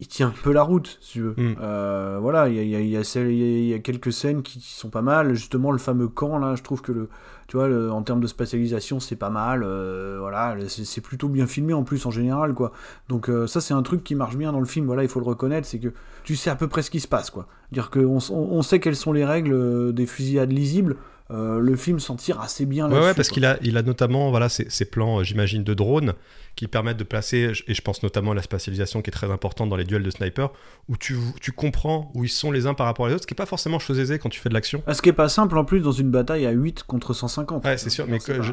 il 0.00 0.08
tient 0.08 0.28
un 0.28 0.34
peu 0.42 0.52
la 0.52 0.62
route, 0.62 0.98
si 1.00 1.12
tu 1.12 1.20
veux. 1.20 1.34
Mm. 1.36 1.56
Euh, 1.60 2.18
voilà, 2.20 2.48
il 2.48 2.54
y 2.54 2.58
a, 2.58 2.80
y, 2.80 2.96
a, 2.96 3.00
y, 3.28 3.74
y 3.74 3.82
quelques 3.82 4.12
scènes 4.12 4.42
qui 4.42 4.60
sont 4.60 4.88
pas 4.88 5.02
mal. 5.02 5.34
Justement, 5.34 5.70
le 5.72 5.78
fameux 5.78 6.08
camp, 6.08 6.38
là, 6.38 6.54
je 6.54 6.62
trouve 6.62 6.80
que, 6.80 6.90
le, 6.90 7.08
tu 7.48 7.58
vois, 7.58 7.68
le- 7.68 7.92
en 7.92 8.02
termes 8.02 8.20
de 8.20 8.26
spatialisation, 8.26 8.98
c'est 8.98 9.16
pas 9.16 9.28
mal. 9.30 9.62
Euh, 9.62 10.16
voilà, 10.18 10.56
c'est 10.68 11.00
plutôt 11.02 11.28
bien 11.28 11.46
filmé 11.46 11.74
en 11.74 11.82
plus, 11.82 12.06
en 12.06 12.10
général, 12.10 12.54
quoi. 12.54 12.72
Donc 13.08 13.28
euh, 13.28 13.46
ça, 13.46 13.60
c'est 13.60 13.74
un 13.74 13.82
truc 13.82 14.02
qui 14.02 14.14
marche 14.14 14.36
bien 14.36 14.52
dans 14.52 14.60
le 14.60 14.66
film, 14.66 14.86
voilà, 14.86 15.02
il 15.02 15.08
faut 15.08 15.20
le 15.20 15.26
reconnaître, 15.26 15.66
c'est 15.66 15.78
que 15.78 15.92
tu 16.24 16.34
sais 16.34 16.48
à 16.50 16.56
peu 16.56 16.66
près 16.66 16.82
ce 16.82 16.90
qui 16.90 17.00
se 17.00 17.08
passe, 17.08 17.28
quoi. 17.30 17.46
Dire 17.70 17.90
qu'on 17.90 18.18
on, 18.30 18.34
on 18.34 18.62
sait 18.62 18.80
quelles 18.80 18.96
sont 18.96 19.12
les 19.12 19.24
règles 19.24 19.92
des 19.92 20.06
fusillades 20.06 20.50
lisibles. 20.50 20.96
Euh, 21.30 21.60
le 21.60 21.76
film 21.76 22.00
s'en 22.00 22.16
tire 22.16 22.40
assez 22.40 22.66
bien 22.66 22.88
là-dessus. 22.88 23.04
ouais, 23.04 23.14
parce 23.14 23.28
qu'il 23.28 23.44
a, 23.44 23.56
il 23.62 23.76
a 23.76 23.82
notamment 23.82 24.30
voilà, 24.30 24.48
ces, 24.48 24.68
ces 24.68 24.84
plans, 24.84 25.20
euh, 25.20 25.22
j'imagine, 25.22 25.62
de 25.62 25.74
drones 25.74 26.14
qui 26.56 26.66
permettent 26.66 26.96
de 26.96 27.04
placer, 27.04 27.52
et 27.68 27.74
je 27.74 27.80
pense 27.82 28.02
notamment 28.02 28.32
à 28.32 28.34
la 28.34 28.42
spatialisation 28.42 29.00
qui 29.00 29.10
est 29.10 29.12
très 29.12 29.30
importante 29.30 29.68
dans 29.70 29.76
les 29.76 29.84
duels 29.84 30.02
de 30.02 30.10
sniper, 30.10 30.50
où 30.88 30.96
tu, 30.96 31.16
tu 31.40 31.52
comprends 31.52 32.10
où 32.14 32.24
ils 32.24 32.28
sont 32.28 32.50
les 32.50 32.66
uns 32.66 32.74
par 32.74 32.86
rapport 32.86 33.06
aux 33.06 33.10
autres, 33.10 33.22
ce 33.22 33.26
qui 33.28 33.34
n'est 33.34 33.36
pas 33.36 33.46
forcément 33.46 33.78
chose 33.78 34.00
aisée 34.00 34.18
quand 34.18 34.28
tu 34.28 34.40
fais 34.40 34.48
de 34.48 34.54
l'action. 34.54 34.82
Ah, 34.88 34.94
Ce 34.94 35.00
qui 35.02 35.08
est 35.08 35.12
pas 35.14 35.28
simple 35.28 35.56
en 35.56 35.64
plus 35.64 35.80
dans 35.80 35.92
une 35.92 36.10
bataille 36.10 36.46
à 36.46 36.50
8 36.50 36.82
contre 36.82 37.14
150. 37.14 37.64
Ouais, 37.64 37.78
c'est 37.78 37.90
sûr, 37.90 38.06
mais 38.08 38.18
que 38.18 38.42
je- 38.42 38.52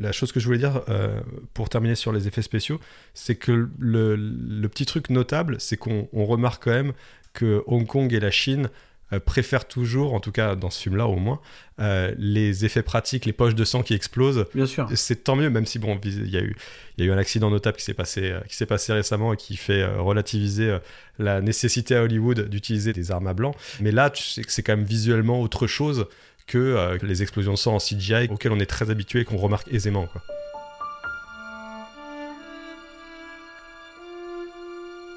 la, 0.00 0.12
chose 0.12 0.30
que 0.30 0.38
je 0.38 0.46
voulais 0.46 0.58
dire 0.58 0.82
euh, 0.88 1.20
pour 1.54 1.68
terminer 1.68 1.96
sur 1.96 2.12
les 2.12 2.28
effets 2.28 2.42
spéciaux, 2.42 2.78
c'est 3.14 3.34
que 3.34 3.68
le, 3.78 4.14
le 4.16 4.68
petit 4.68 4.86
truc 4.86 5.10
notable, 5.10 5.56
c'est 5.58 5.76
qu'on 5.76 6.08
on 6.12 6.24
remarque 6.24 6.62
quand 6.64 6.70
même 6.70 6.92
que 7.32 7.64
Hong 7.66 7.86
Kong 7.86 8.12
et 8.12 8.20
la 8.20 8.30
Chine 8.30 8.68
euh, 9.12 9.20
préfèrent 9.20 9.66
toujours, 9.66 10.14
en 10.14 10.20
tout 10.20 10.32
cas 10.32 10.54
dans 10.56 10.70
ce 10.70 10.80
film-là 10.80 11.06
au 11.06 11.16
moins, 11.16 11.40
euh, 11.80 12.14
les 12.16 12.64
effets 12.64 12.82
pratiques, 12.82 13.26
les 13.26 13.32
poches 13.32 13.54
de 13.54 13.64
sang 13.64 13.82
qui 13.82 13.94
explosent. 13.94 14.46
Bien 14.54 14.66
sûr. 14.66 14.88
C'est 14.94 15.24
tant 15.24 15.36
mieux, 15.36 15.50
même 15.50 15.66
si 15.66 15.78
bon, 15.78 15.98
il 16.04 16.30
y 16.30 16.36
a 16.36 16.40
eu, 16.40 16.56
il 16.96 17.04
y 17.04 17.08
a 17.08 17.10
eu 17.10 17.14
un 17.14 17.18
accident 17.18 17.50
notable 17.50 17.76
qui 17.76 17.84
s'est 17.84 17.94
passé, 17.94 18.30
euh, 18.30 18.40
qui 18.48 18.56
s'est 18.56 18.66
passé 18.66 18.92
récemment 18.92 19.32
et 19.32 19.36
qui 19.36 19.56
fait 19.56 19.84
relativiser 19.84 20.78
la 21.18 21.40
nécessité 21.40 21.94
à 21.94 22.02
Hollywood 22.02 22.48
d'utiliser 22.48 22.92
des 22.92 23.10
armes 23.10 23.26
à 23.26 23.34
blanc. 23.34 23.54
Mais 23.80 23.92
là, 23.92 24.10
tu 24.10 24.22
sais 24.22 24.42
que 24.42 24.52
c'est 24.52 24.62
quand 24.62 24.76
même 24.76 24.86
visuellement 24.86 25.40
autre 25.40 25.66
chose 25.66 26.06
que 26.46 26.98
les 27.02 27.22
explosions 27.22 27.52
de 27.52 27.58
sang 27.58 27.74
en 27.74 27.78
CGI 27.78 28.28
auxquelles 28.30 28.52
on 28.52 28.60
est 28.60 28.66
très 28.66 28.90
habitué 28.90 29.20
et 29.20 29.24
qu'on 29.24 29.36
remarque 29.36 29.72
aisément. 29.72 30.06
Quoi. 30.06 30.22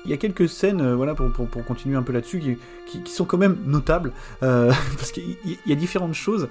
Il 0.06 0.12
y 0.12 0.14
a 0.14 0.18
quelques 0.18 0.48
scènes, 0.48 0.82
euh, 0.82 0.96
voilà, 0.96 1.16
pour, 1.16 1.66
continuer 1.66 1.98
un 1.98 2.04
peu 2.04 2.14
là-dessus, 2.14 2.58
qui, 2.86 3.02
sont 3.12 3.26
quand 3.26 3.38
même 3.38 3.58
notables, 3.66 4.12
euh, 4.44 4.72
parce 4.98 5.12
qu'il 5.12 5.38
y, 5.66 5.72
a 5.72 5.76
différentes 5.76 6.14
choses. 6.14 6.48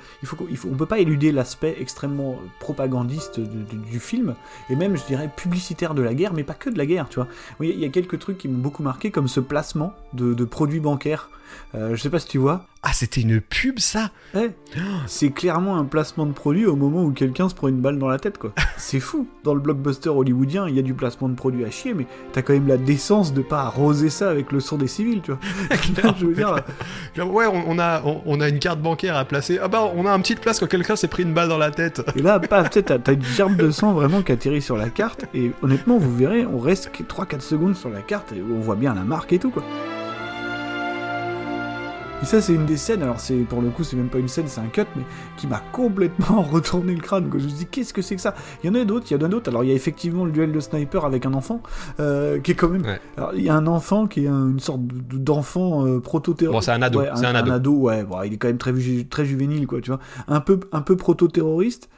On 0.68 0.74
peut 0.74 0.86
pas 0.86 0.98
éluder 0.98 1.32
l'aspect 1.32 1.76
extrêmement 1.80 2.40
propagandiste 2.60 3.40
du, 3.40 4.00
film, 4.00 4.34
et 4.70 4.76
même, 4.76 4.96
je 4.96 5.04
dirais, 5.04 5.30
publicitaire 5.34 5.94
de 5.94 6.02
la 6.02 6.14
guerre, 6.14 6.32
mais 6.34 6.44
pas 6.44 6.54
que 6.54 6.70
de 6.70 6.78
la 6.78 6.86
guerre, 6.86 7.08
tu 7.08 7.16
vois. 7.16 7.28
Il 7.60 7.78
y 7.78 7.84
a 7.84 7.88
quelques 7.88 8.18
trucs 8.18 8.38
qui 8.38 8.48
m'ont 8.48 8.58
beaucoup 8.58 8.82
marqué, 8.82 9.10
comme 9.10 9.28
ce 9.28 9.40
placement 9.40 9.94
de 10.12 10.44
produits 10.44 10.80
bancaires. 10.80 11.30
Euh, 11.74 11.96
je 11.96 12.00
sais 12.00 12.10
pas 12.10 12.18
si 12.18 12.28
tu 12.28 12.38
vois. 12.38 12.66
Ah, 12.86 12.90
c'était 12.92 13.22
une 13.22 13.40
pub 13.40 13.78
ça 13.78 14.10
Ouais. 14.34 14.50
C'est 15.06 15.30
clairement 15.30 15.76
un 15.76 15.84
placement 15.84 16.26
de 16.26 16.32
produit 16.32 16.66
au 16.66 16.76
moment 16.76 17.02
où 17.02 17.12
quelqu'un 17.12 17.48
se 17.48 17.54
prend 17.54 17.68
une 17.68 17.80
balle 17.80 17.98
dans 17.98 18.08
la 18.08 18.18
tête, 18.18 18.36
quoi. 18.36 18.52
C'est 18.76 19.00
fou. 19.00 19.26
Dans 19.42 19.54
le 19.54 19.60
blockbuster 19.60 20.10
hollywoodien, 20.10 20.68
il 20.68 20.74
y 20.76 20.78
a 20.78 20.82
du 20.82 20.92
placement 20.92 21.28
de 21.30 21.34
produit 21.34 21.64
à 21.64 21.70
chier, 21.70 21.94
mais 21.94 22.06
t'as 22.32 22.42
quand 22.42 22.52
même 22.52 22.68
la 22.68 22.76
décence 22.76 23.32
de 23.32 23.40
pas 23.40 23.62
arroser 23.62 24.10
ça 24.10 24.28
avec 24.28 24.52
le 24.52 24.60
sang 24.60 24.76
des 24.76 24.86
civils, 24.86 25.22
tu 25.22 25.32
vois. 25.32 25.40
Je 26.18 26.26
veux 26.26 26.34
dire, 26.34 26.56
Ouais, 27.24 27.46
on, 27.46 27.78
a, 27.78 28.02
on, 28.04 28.20
on 28.26 28.40
a 28.40 28.48
une 28.48 28.58
carte 28.58 28.80
bancaire 28.80 29.16
à 29.16 29.24
placer. 29.24 29.58
Ah 29.62 29.68
bah, 29.68 29.90
on 29.96 30.04
a 30.06 30.12
un 30.12 30.20
petit 30.20 30.34
place 30.34 30.60
quand 30.60 30.66
quelqu'un 30.66 30.96
s'est 30.96 31.08
pris 31.08 31.22
une 31.22 31.32
balle 31.32 31.48
dans 31.48 31.58
la 31.58 31.70
tête. 31.70 32.02
et 32.16 32.22
là, 32.22 32.38
paf, 32.38 32.68
t'as 32.70 32.98
t'as 32.98 33.12
une 33.12 33.24
gerbe 33.24 33.56
de 33.56 33.70
sang 33.70 33.94
vraiment 33.94 34.20
qui 34.22 34.32
atterrit 34.32 34.62
sur 34.62 34.76
la 34.76 34.90
carte, 34.90 35.24
et 35.34 35.52
honnêtement, 35.62 35.96
vous 35.98 36.14
verrez, 36.14 36.44
on 36.44 36.58
reste 36.58 36.90
que 36.92 37.02
3-4 37.02 37.40
secondes 37.40 37.76
sur 37.76 37.88
la 37.88 38.00
carte, 38.00 38.32
et 38.32 38.42
on 38.42 38.60
voit 38.60 38.76
bien 38.76 38.94
la 38.94 39.04
marque 39.04 39.32
et 39.32 39.38
tout, 39.38 39.50
quoi. 39.50 39.62
Et 42.24 42.26
ça, 42.26 42.40
c'est 42.40 42.54
une 42.54 42.64
des 42.64 42.78
scènes, 42.78 43.02
alors 43.02 43.20
c'est 43.20 43.34
pour 43.34 43.60
le 43.60 43.68
coup, 43.68 43.84
c'est 43.84 43.96
même 43.96 44.08
pas 44.08 44.16
une 44.16 44.28
scène, 44.28 44.46
c'est 44.48 44.62
un 44.62 44.68
cut, 44.68 44.86
mais 44.96 45.02
qui 45.36 45.46
m'a 45.46 45.60
complètement 45.72 46.40
retourné 46.52 46.94
le 46.94 47.00
crâne. 47.02 47.28
Quoi. 47.28 47.38
Je 47.38 47.44
me 47.44 47.48
suis 47.50 47.58
dit, 47.58 47.66
qu'est-ce 47.66 47.92
que 47.92 48.00
c'est 48.00 48.16
que 48.16 48.22
ça? 48.22 48.34
Il 48.62 48.66
y 48.66 48.70
en 48.70 48.80
a 48.80 48.82
d'autres, 48.86 49.04
il 49.10 49.14
y 49.20 49.22
en 49.22 49.26
a 49.26 49.28
d'autres. 49.28 49.50
Alors, 49.50 49.62
il 49.62 49.68
y 49.68 49.72
a 49.72 49.74
effectivement 49.74 50.24
le 50.24 50.32
duel 50.32 50.50
de 50.50 50.58
sniper 50.58 51.04
avec 51.04 51.26
un 51.26 51.34
enfant, 51.34 51.60
euh, 52.00 52.40
qui 52.40 52.52
est 52.52 52.54
quand 52.54 52.70
même. 52.70 52.80
Ouais. 52.80 52.98
Alors, 53.18 53.32
il 53.34 53.42
y 53.42 53.50
a 53.50 53.54
un 53.54 53.66
enfant 53.66 54.06
qui 54.06 54.24
est 54.24 54.28
un- 54.28 54.48
une 54.52 54.58
sorte 54.58 54.86
de- 54.86 55.18
d'enfant 55.18 55.86
euh, 55.86 56.00
proto-terroriste. 56.00 56.54
Bon, 56.56 56.62
c'est 56.62 56.70
un 56.72 56.80
ado, 56.80 57.00
Ouais, 57.00 57.10
c'est 57.14 57.26
un 57.26 57.34
ado. 57.34 57.72
ouais. 57.74 58.04
Bon, 58.04 58.22
il 58.22 58.32
est 58.32 58.36
quand 58.38 58.48
même 58.48 58.56
très, 58.56 58.74
ju- 58.74 59.06
très 59.06 59.26
juvénile, 59.26 59.66
quoi, 59.66 59.82
tu 59.82 59.90
vois. 59.90 60.00
Un 60.26 60.40
peu, 60.40 60.60
un 60.72 60.80
peu 60.80 60.96
proto-terroriste. 60.96 61.90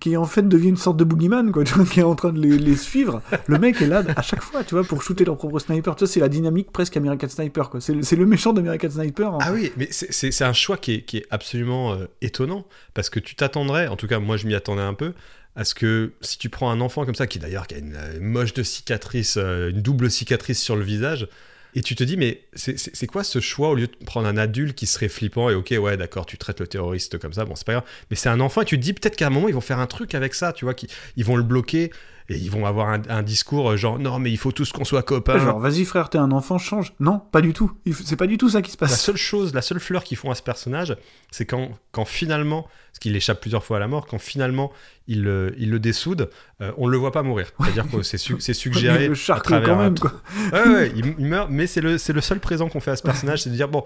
Qui, 0.00 0.16
en 0.16 0.26
fait 0.26 0.46
devient 0.46 0.68
une 0.68 0.76
sorte 0.76 0.96
de 0.96 1.02
boogeyman, 1.02 1.50
quoi, 1.50 1.64
qui 1.64 2.00
est 2.00 2.04
en 2.04 2.14
train 2.14 2.32
de 2.32 2.40
les, 2.40 2.76
suivre. 2.76 3.20
Le 3.46 3.58
mec 3.58 3.80
est 3.82 3.86
là 3.86 4.04
à 4.16 4.22
chaque 4.22 4.42
fois, 4.42 4.62
tu 4.62 4.74
vois, 4.74 4.84
pour 4.84 5.02
shooter 5.02 5.24
leur 5.24 5.36
propre 5.36 5.58
sniper. 5.58 5.96
C'est 6.06 6.20
la 6.20 6.28
dynamique 6.28 6.70
presque 6.70 6.96
American 6.96 7.28
Sniper, 7.28 7.70
quoi. 7.70 7.80
C'est 7.80 7.94
le, 7.94 8.02
le 8.16 8.26
méchant 8.26 8.52
d'American 8.52 8.90
Sniper. 8.90 9.34
hein. 9.34 9.38
Ah 9.40 9.52
oui, 9.52 9.72
mais 9.76 9.88
c'est 9.90 10.42
un 10.42 10.52
choix 10.52 10.76
qui 10.76 10.94
est, 10.94 11.02
qui 11.02 11.16
est 11.18 11.26
absolument 11.30 11.94
euh, 11.94 12.06
étonnant 12.20 12.66
parce 12.92 13.10
que 13.10 13.18
tu 13.18 13.34
t'attendrais, 13.34 13.88
en 13.88 13.96
tout 13.96 14.06
cas 14.06 14.18
moi 14.20 14.36
je 14.36 14.46
m'y 14.46 14.54
attendais 14.54 14.82
un 14.82 14.94
peu, 14.94 15.14
à 15.56 15.64
ce 15.64 15.74
que 15.74 16.12
si 16.20 16.38
tu 16.38 16.48
prends 16.48 16.70
un 16.70 16.80
enfant 16.80 17.04
comme 17.04 17.14
ça 17.14 17.26
qui 17.26 17.38
d'ailleurs 17.38 17.66
qui 17.66 17.74
a 17.74 17.78
une, 17.78 17.96
euh, 17.96 18.18
moche 18.20 18.54
de 18.54 18.62
cicatrice, 18.62 19.36
euh, 19.36 19.70
une 19.70 19.82
double 19.82 20.10
cicatrice 20.10 20.60
sur 20.60 20.76
le 20.76 20.84
visage, 20.84 21.28
et 21.74 21.82
tu 21.82 21.94
te 21.94 22.04
dis 22.04 22.16
mais 22.16 22.42
c'est- 22.54 23.06
quoi 23.06 23.24
ce 23.24 23.40
choix 23.40 23.68
au 23.70 23.74
lieu 23.74 23.86
de 23.86 24.04
prendre 24.04 24.26
un 24.28 24.36
adulte 24.36 24.74
qui 24.76 24.86
serait 24.86 25.08
flippant 25.08 25.50
et 25.50 25.54
ok 25.54 25.74
ouais 25.80 25.96
d'accord 25.96 26.26
tu 26.26 26.38
traites 26.38 26.60
le 26.60 26.66
terroriste 26.66 27.18
comme 27.18 27.32
ça 27.32 27.44
bon 27.44 27.54
c'est 27.56 27.66
pas 27.66 27.72
grave, 27.74 27.84
mais 28.10 28.16
c'est 28.16 28.28
un 28.28 28.40
enfant 28.40 28.62
et 28.62 28.64
tu 28.64 28.76
te 28.76 28.82
dis 28.82 28.92
peut-être 28.92 29.16
qu'à 29.16 29.26
un 29.26 29.30
moment 29.30 29.48
ils 29.48 29.54
vont 29.54 29.60
faire 29.60 29.78
un 29.78 29.86
truc 29.86 30.14
avec 30.14 30.34
ça, 30.34 30.52
tu 30.52 30.64
vois, 30.64 30.74
qu'ils 30.74 30.88
ils 31.16 31.24
vont 31.24 31.36
le 31.36 31.42
bloquer 31.42 31.90
et 32.28 32.36
ils 32.36 32.50
vont 32.50 32.64
avoir 32.66 32.88
un, 32.88 33.02
un 33.08 33.22
discours 33.22 33.72
euh, 33.72 33.76
genre 33.76 33.98
non 33.98 34.18
mais 34.18 34.30
il 34.30 34.38
faut 34.38 34.52
tous 34.52 34.72
qu'on 34.72 34.84
soit 34.84 35.02
copains. 35.02 35.38
Genre, 35.38 35.58
vas-y 35.58 35.84
frère, 35.84 36.08
t'es 36.10 36.18
un 36.18 36.30
enfant, 36.32 36.58
change. 36.58 36.94
Non, 37.00 37.18
pas 37.18 37.40
du 37.40 37.52
tout. 37.52 37.72
C'est 38.04 38.16
pas 38.16 38.26
du 38.26 38.38
tout 38.38 38.48
ça 38.48 38.62
qui 38.62 38.70
se 38.70 38.76
La 38.80 38.86
passe. 38.88 39.00
seule 39.02 39.16
chose, 39.16 39.52
la 39.54 39.62
seule 39.62 39.80
fleur 39.80 40.04
qu'ils 40.04 40.16
font 40.16 40.30
à 40.30 40.34
ce 40.34 40.42
personnage, 40.42 40.96
c'est 41.30 41.44
quand, 41.44 41.70
quand 41.92 42.04
finalement, 42.04 42.62
parce 42.62 42.98
qu'il 43.00 43.14
échappe 43.16 43.40
plusieurs 43.40 43.64
fois 43.64 43.76
à 43.76 43.80
la 43.80 43.88
mort, 43.88 44.06
quand 44.06 44.18
finalement 44.18 44.72
il, 45.06 45.18
il 45.58 45.70
le 45.70 45.78
dessoude, 45.78 46.30
euh, 46.62 46.72
on 46.78 46.86
ne 46.86 46.92
le 46.92 46.96
voit 46.96 47.12
pas 47.12 47.22
mourir. 47.22 47.48
C'est-à-dire 47.60 47.90
que 47.90 48.02
c'est 48.02 48.16
su- 48.16 48.40
suggéré. 48.54 49.06
Le 49.08 49.12
à 49.12 49.14
charcle 49.16 49.48
travers 49.50 49.68
quand 49.68 49.76
même, 49.82 49.98
quoi. 49.98 50.12
Ouais, 50.52 50.66
ouais, 50.72 50.92
il, 50.96 51.14
il 51.18 51.26
meurt, 51.26 51.48
mais 51.50 51.66
c'est 51.66 51.82
le, 51.82 51.92
le 51.92 52.20
seul 52.22 52.40
présent 52.40 52.68
qu'on 52.70 52.80
fait 52.80 52.92
à 52.92 52.96
ce 52.96 53.02
personnage, 53.02 53.42
c'est 53.42 53.50
de 53.50 53.54
dire 53.54 53.68
bon, 53.68 53.84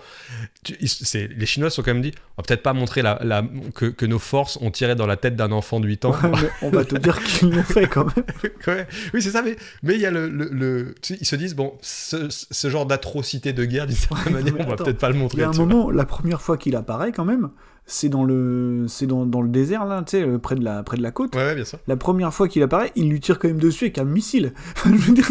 tu- 0.63 0.77
les 0.79 1.47
Chinois 1.47 1.71
sont 1.71 1.83
quand 1.83 1.93
même 1.93 2.03
dit, 2.03 2.13
on 2.37 2.43
va 2.43 2.47
peut-être 2.47 2.63
pas 2.63 2.73
montrer 2.73 3.03
la, 3.03 3.19
la- 3.25 3.43
que, 3.75 3.87
que 3.87 4.07
nos 4.07 4.19
forces 4.21 4.59
ont 4.61 4.71
tiré 4.71 4.95
dans 4.95 5.07
la 5.07 5.17
tête 5.17 5.35
d'un 5.35 5.51
enfant 5.51 5.81
de 5.81 5.89
8 5.89 6.05
ans. 6.05 6.13
Ouais, 6.23 6.31
mais 6.41 6.51
on 6.63 6.71
va 6.71 6.85
te 6.85 6.97
dire 6.97 7.19
qu'ils 7.23 7.51
l'ont 7.51 7.63
fait 7.65 7.87
quand 7.89 8.05
même. 8.15 8.25
Ouais. 8.67 8.87
Oui, 9.15 9.23
c'est 9.23 9.31
ça, 9.31 9.43
mais 9.43 9.57
mais 9.83 9.95
il 9.95 10.01
y 10.01 10.07
a 10.07 10.11
le. 10.11 10.29
le- 10.29 10.95
ils 11.09 11.27
se 11.27 11.37
disent, 11.37 11.55
bon, 11.55 11.75
ce, 11.81 12.27
ce 12.29 12.69
genre 12.71 12.87
d'atrocité 12.87 13.53
de 13.53 13.65
guerre, 13.65 13.87
d'une 13.87 13.97
certaine 13.97 14.33
manière, 14.35 14.55
on 14.59 14.65
va 14.69 14.77
peut-être 14.77 14.99
pas 14.99 15.09
le 15.09 15.15
Il 15.15 15.21
montrer. 15.21 15.41
y 15.41 15.45
a 15.45 15.49
un 15.49 15.53
vois. 15.53 15.65
moment, 15.67 15.91
la 15.91 16.05
première 16.05 16.43
fois 16.43 16.57
qu'il 16.59 16.77
apparaît 16.77 17.13
quand 17.13 17.25
même, 17.25 17.49
c'est 17.91 18.11
dans 18.11 18.25
le, 18.25 18.85
c'est 18.87 19.07
dans, 19.07 19.25
dans 19.25 19.41
le 19.41 19.49
désert 19.49 19.87
là, 19.87 20.03
tu 20.07 20.19
sais, 20.19 20.23
euh, 20.23 20.37
près 20.37 20.57
de 20.57 20.63
la, 20.63 20.83
près 20.83 20.99
de 20.99 21.03
la 21.03 21.11
côte. 21.11 21.35
Ouais, 21.35 21.43
ouais, 21.43 21.55
bien 21.55 21.65
sûr. 21.65 21.79
La 21.87 21.97
première 21.97 22.35
fois 22.35 22.47
qu'il 22.47 22.63
apparaît, 22.63 22.93
il 22.97 23.09
lui 23.09 23.19
tire 23.19 23.39
quand 23.39 23.49
même 23.49 23.59
dessus 23.61 23.85
avec 23.85 23.97
un 23.97 24.05
missile. 24.05 24.53
Je 24.85 24.91
veux 24.91 25.15
dire, 25.15 25.27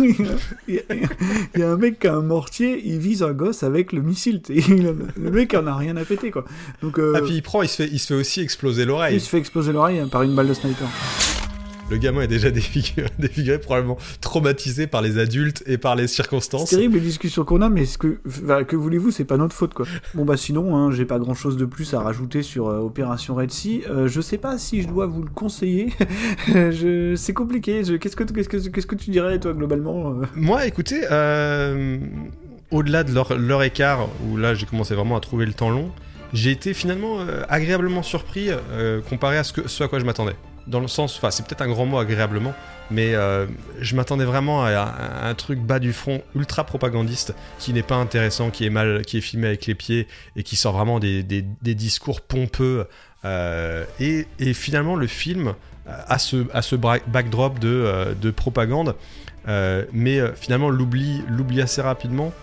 il 0.68 0.74
y, 0.76 0.80
a, 0.80 0.82
il 0.90 1.00
y 1.04 1.60
il 1.60 1.64
un 1.64 1.78
mec 1.78 2.00
qui 2.00 2.08
a 2.08 2.16
un 2.16 2.24
mortier, 2.24 2.82
il 2.84 2.98
vise 2.98 3.22
un 3.22 3.34
gosse 3.34 3.62
avec 3.62 3.94
le 3.94 4.02
missile. 4.02 4.42
Il 4.50 4.96
Le 5.18 5.30
mec 5.32 5.54
en 5.54 5.68
a 5.68 5.76
rien 5.76 5.96
à 5.98 6.04
péter 6.04 6.32
quoi. 6.32 6.46
Donc 6.82 6.98
euh, 6.98 7.14
Ah, 7.16 7.22
puis 7.22 7.36
il 7.36 7.44
prend, 7.44 7.62
il 7.62 7.70
se 7.70 7.76
fait, 7.84 7.90
il 7.92 8.00
se 8.00 8.08
fait 8.08 8.16
aussi 8.20 8.42
exploser 8.42 8.86
l'oreille. 8.86 9.16
il 9.16 9.22
se 9.22 9.30
fait 9.30 9.38
exploser 9.38 9.72
l'oreille 9.72 10.02
par 10.10 10.24
une 10.24 10.34
balle 10.34 10.48
de 10.48 10.54
sniper. 10.56 10.88
Le 11.90 11.98
gamin 11.98 12.22
est 12.22 12.28
déjà 12.28 12.52
défiguré, 12.52 13.10
défiguré, 13.18 13.60
probablement 13.60 13.98
traumatisé 14.22 14.88
par 14.88 15.02
les 15.02 15.18
adultes 15.18 15.64
et 15.68 15.78
par 15.78 15.96
les 15.96 16.08
C'est 16.08 16.16
circonstances. 16.16 16.70
terrible 16.70 16.96
les 16.96 17.02
discussions 17.02 17.46
qu'on 17.46 17.62
a, 17.62 17.70
mais 17.70 17.86
ce 17.86 17.98
que, 17.98 18.18
voulez-vous, 18.76 19.12
c'est 19.12 19.24
pas 19.26 19.38
notre 19.38 19.56
faute 19.56 19.74
quoi. 19.74 19.86
Bon 20.14 20.26
bah 20.26 20.36
sinon, 20.38 20.76
hein, 20.76 20.92
j'ai 20.92 21.06
pas 21.06 21.20
grand 21.20 21.34
chose 21.34 21.56
de 21.58 21.66
plus 21.66 21.94
à 21.94 22.02
rajouter 22.02 22.44
sur 22.44 22.68
euh, 22.68 22.80
Opération 22.80 23.36
Red 23.36 23.52
Sea. 23.52 23.84
Euh, 23.90 24.08
je 24.08 24.20
sais 24.20 24.38
pas 24.38 24.58
si 24.58 24.82
je 24.82 24.88
dois 24.88 25.06
vous 25.06 25.22
le 25.24 25.30
conseiller. 25.30 25.94
je... 26.48 27.14
C'est 27.16 27.34
compliqué. 27.34 27.84
Je... 27.84 27.94
Qu'est-ce 27.94 28.16
que 28.16 28.24
qu'est-ce 28.24 28.50
que 28.50 28.58
qu'est-ce 28.70 28.88
que 28.88 28.96
tu 28.96 29.12
dirais 29.12 29.40
toi 29.40 29.54
globalement 29.54 30.12
euh? 30.12 30.26
Moi, 30.36 30.66
écoutez, 30.66 31.02
euh, 31.10 31.98
au-delà 32.72 33.04
de 33.04 33.14
leur, 33.14 33.38
leur 33.38 33.64
écart, 33.64 34.10
où 34.28 34.36
là 34.38 34.54
j'ai 34.54 34.66
commencé 34.66 34.94
vraiment 34.94 35.16
à 35.16 35.20
trouver 35.22 35.46
le 35.46 35.54
temps 35.54 35.70
long, 35.70 35.92
j'ai 36.34 36.52
été 36.52 36.74
finalement 36.74 37.20
euh, 37.22 37.44
agréablement 37.48 38.04
surpris 38.04 38.50
euh, 38.50 39.00
comparé 39.10 39.38
à 39.38 39.44
ce, 39.44 39.54
que, 39.54 39.68
ce 39.68 39.84
à 39.84 39.88
quoi 39.88 40.00
je 40.00 40.06
m'attendais. 40.06 40.36
Dans 40.68 40.80
le 40.80 40.88
sens, 40.88 41.18
enfin 41.18 41.32
c'est 41.32 41.46
peut-être 41.46 41.62
un 41.62 41.68
grand 41.68 41.86
mot 41.86 41.98
agréablement, 41.98 42.54
mais 42.92 43.16
euh, 43.16 43.46
je 43.80 43.96
m'attendais 43.96 44.26
vraiment 44.26 44.66
à, 44.66 44.94
un 45.24 45.34
truc 45.34 45.60
bas 45.60 45.80
du 45.80 45.94
front, 45.94 46.22
ultra 46.36 46.64
propagandiste, 46.66 47.34
qui 47.60 47.74
n'est 47.74 47.84
pas 47.84 47.96
intéressant, 47.96 48.50
qui 48.50 48.66
est 48.66 48.70
mal, 48.70 49.04
qui 49.06 49.18
est 49.18 49.22
filmé 49.22 49.48
avec 49.48 49.66
les 49.66 49.76
pieds 49.76 50.08
et 50.36 50.44
qui 50.44 50.56
sort 50.56 50.74
vraiment 50.74 51.00
des, 51.00 51.24
discours 51.62 52.22
pompeux. 52.22 52.86
euh, 53.26 53.86
et, 54.00 54.26
finalement 54.54 54.96
le 54.96 55.08
film 55.08 55.54
à 55.86 56.20
ce, 56.20 56.46
à 56.54 56.62
ce 56.62 56.76
backdrop 56.76 57.60
de, 57.60 57.70
euh, 57.70 58.14
de 58.14 58.32
propagande, 58.32 58.96
mais 59.94 60.20
finalement 60.36 60.70
l'oublie 60.70 61.24
l'oublie 61.30 61.62
assez 61.62 61.82
rapidement. 61.82 62.34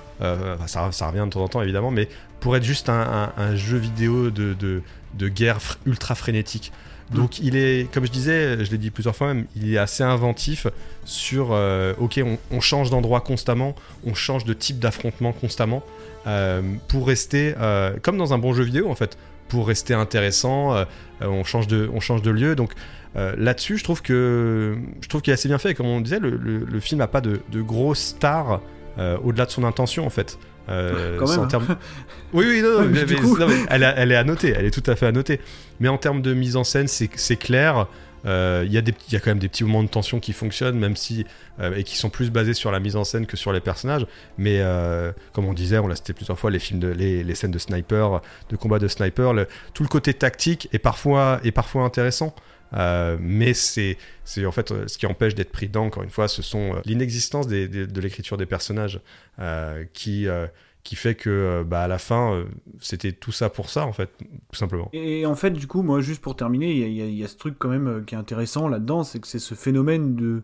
Ça, 0.66 0.86
revient 1.06 1.24
de 1.26 1.30
temps 1.30 1.42
en 1.42 1.48
temps 1.48 1.62
évidemment, 1.62 1.90
mais 1.90 2.08
pour 2.44 2.56
être 2.56 2.62
juste 2.62 2.90
un, 2.90 3.56
jeu 3.56 3.78
vidéo 3.78 4.30
de, 4.30 4.82
guerre 5.28 5.58
ultra 5.86 6.14
frénétique. 6.14 6.72
Donc 7.12 7.38
il 7.38 7.56
est, 7.56 7.92
comme 7.92 8.06
je 8.06 8.10
disais, 8.10 8.64
je 8.64 8.70
l'ai 8.70 8.78
dit 8.78 8.90
plusieurs 8.90 9.14
fois 9.14 9.28
même, 9.28 9.46
il 9.56 9.72
est 9.74 9.78
assez 9.78 10.02
inventif 10.02 10.66
sur, 11.04 11.48
euh, 11.52 11.92
ok, 11.98 12.20
on, 12.50 12.60
change 12.60 12.90
d'endroit 12.90 13.20
constamment, 13.20 13.74
on 14.06 14.14
change 14.14 14.44
de 14.44 14.54
type 14.54 14.78
d'affrontement 14.78 15.32
constamment, 15.32 15.82
euh, 16.26 16.62
pour 16.88 17.06
rester, 17.06 17.54
euh, 17.60 17.96
comme 18.02 18.16
dans 18.16 18.32
un 18.32 18.38
bon 18.38 18.54
jeu 18.54 18.64
vidéo 18.64 18.90
en 18.90 18.94
fait, 18.94 19.18
pour 19.48 19.68
rester 19.68 19.92
intéressant, 19.92 20.74
on, 21.20 21.44
change 21.44 21.66
de, 21.66 22.30
lieu. 22.30 22.56
Donc 22.56 22.72
là-dessus, 23.14 23.76
je 23.76 23.84
trouve 23.84 24.00
que 24.00 24.76
je 25.02 25.18
qu'il 25.18 25.30
est 25.30 25.34
assez 25.34 25.48
bien 25.48 25.58
fait. 25.58 25.74
Comme 25.74 25.86
on 25.86 26.00
disait, 26.00 26.18
le, 26.18 26.80
film 26.80 26.98
n'a 26.98 27.06
pas 27.06 27.20
de, 27.20 27.42
de 27.52 27.60
grosses 27.60 28.00
stars 28.00 28.60
euh, 28.96 29.18
au-delà 29.24 29.46
de 29.46 29.50
son 29.50 29.64
intention 29.64 30.06
en 30.06 30.10
fait. 30.10 30.38
Euh, 30.68 31.18
Quand 31.18 31.28
même, 31.28 31.40
en 31.40 31.42
hein. 31.44 31.46
termes- 31.46 31.66
Oui, 32.32 32.46
oui, 32.48 32.62
non, 32.62 32.84
mais- 32.86 33.04
mais 33.08 33.14
coup- 33.16 33.38
non, 33.38 33.46
mais 33.48 33.56
elle, 33.68 33.84
a- 33.84 33.94
elle 33.96 34.10
est 34.12 34.16
à 34.16 34.24
noter, 34.24 34.54
elle 34.56 34.64
est 34.64 34.70
tout 34.70 34.88
à 34.90 34.96
fait 34.96 35.06
à 35.06 35.12
noter. 35.12 35.40
Mais 35.80 35.88
en 35.88 35.98
termes 35.98 36.22
de 36.22 36.32
mise 36.34 36.56
en 36.56 36.64
scène, 36.64 36.88
c'est 36.88 37.36
clair. 37.36 37.86
Euh, 38.26 38.64
Il 38.66 38.72
y, 38.72 38.76
y 38.76 39.16
a 39.16 39.20
quand 39.20 39.30
même 39.32 39.38
des 39.38 39.50
petits 39.50 39.64
moments 39.64 39.82
de 39.82 39.88
tension 39.88 40.18
qui 40.18 40.32
fonctionnent, 40.32 40.78
même 40.78 40.96
si 40.96 41.26
euh, 41.60 41.74
et 41.76 41.84
qui 41.84 41.96
sont 41.98 42.08
plus 42.08 42.30
basés 42.30 42.54
sur 42.54 42.70
la 42.72 42.80
mise 42.80 42.96
en 42.96 43.04
scène 43.04 43.26
que 43.26 43.36
sur 43.36 43.52
les 43.52 43.60
personnages. 43.60 44.06
Mais 44.38 44.60
euh, 44.60 45.12
comme 45.34 45.44
on 45.44 45.52
disait, 45.52 45.76
on 45.78 45.86
l'a 45.86 45.94
cité 45.96 46.14
plusieurs 46.14 46.38
fois, 46.38 46.50
les 46.50 46.58
films, 46.58 46.80
de, 46.80 46.88
les, 46.88 47.22
les 47.22 47.34
scènes 47.34 47.50
de 47.50 47.58
sniper, 47.58 48.22
de 48.48 48.56
combat 48.56 48.78
de 48.78 48.88
sniper, 48.88 49.34
le- 49.34 49.46
tout 49.74 49.82
le 49.82 49.90
côté 49.90 50.14
tactique 50.14 50.70
est 50.72 50.78
parfois 50.78 51.38
est 51.44 51.52
parfois 51.52 51.82
intéressant. 51.84 52.34
Euh, 52.74 53.16
mais 53.20 53.54
c'est 53.54 53.96
en 54.44 54.52
fait 54.52 54.72
euh, 54.72 54.88
ce 54.88 54.98
qui 54.98 55.06
empêche 55.06 55.34
d'être 55.34 55.52
pris 55.52 55.68
dedans. 55.68 55.86
Encore 55.86 56.02
une 56.02 56.10
fois, 56.10 56.28
ce 56.28 56.42
sont 56.42 56.74
euh, 56.74 56.80
l'inexistence 56.84 57.46
de 57.46 58.00
l'écriture 58.00 58.36
des 58.36 58.46
personnages 58.46 59.00
qui 59.92 60.26
qui 60.82 60.96
fait 60.96 61.14
que 61.14 61.64
bah, 61.66 61.84
à 61.84 61.88
la 61.88 61.96
fin 61.98 62.44
c'était 62.78 63.12
tout 63.12 63.32
ça 63.32 63.48
pour 63.48 63.70
ça 63.70 63.86
en 63.86 63.92
fait 63.92 64.10
tout 64.18 64.56
simplement. 64.56 64.90
Et 64.92 65.24
en 65.24 65.34
fait, 65.34 65.50
du 65.50 65.66
coup, 65.66 65.82
moi, 65.82 66.00
juste 66.00 66.20
pour 66.20 66.36
terminer, 66.36 66.72
il 66.72 67.14
y 67.14 67.24
a, 67.24 67.28
ce 67.28 67.36
truc 67.36 67.56
quand 67.58 67.70
même 67.70 68.04
qui 68.04 68.14
est 68.14 68.18
intéressant 68.18 68.68
là-dedans, 68.68 69.02
c'est 69.02 69.20
que 69.20 69.26
c'est 69.26 69.38
ce 69.38 69.54
phénomène 69.54 70.14
de 70.14 70.42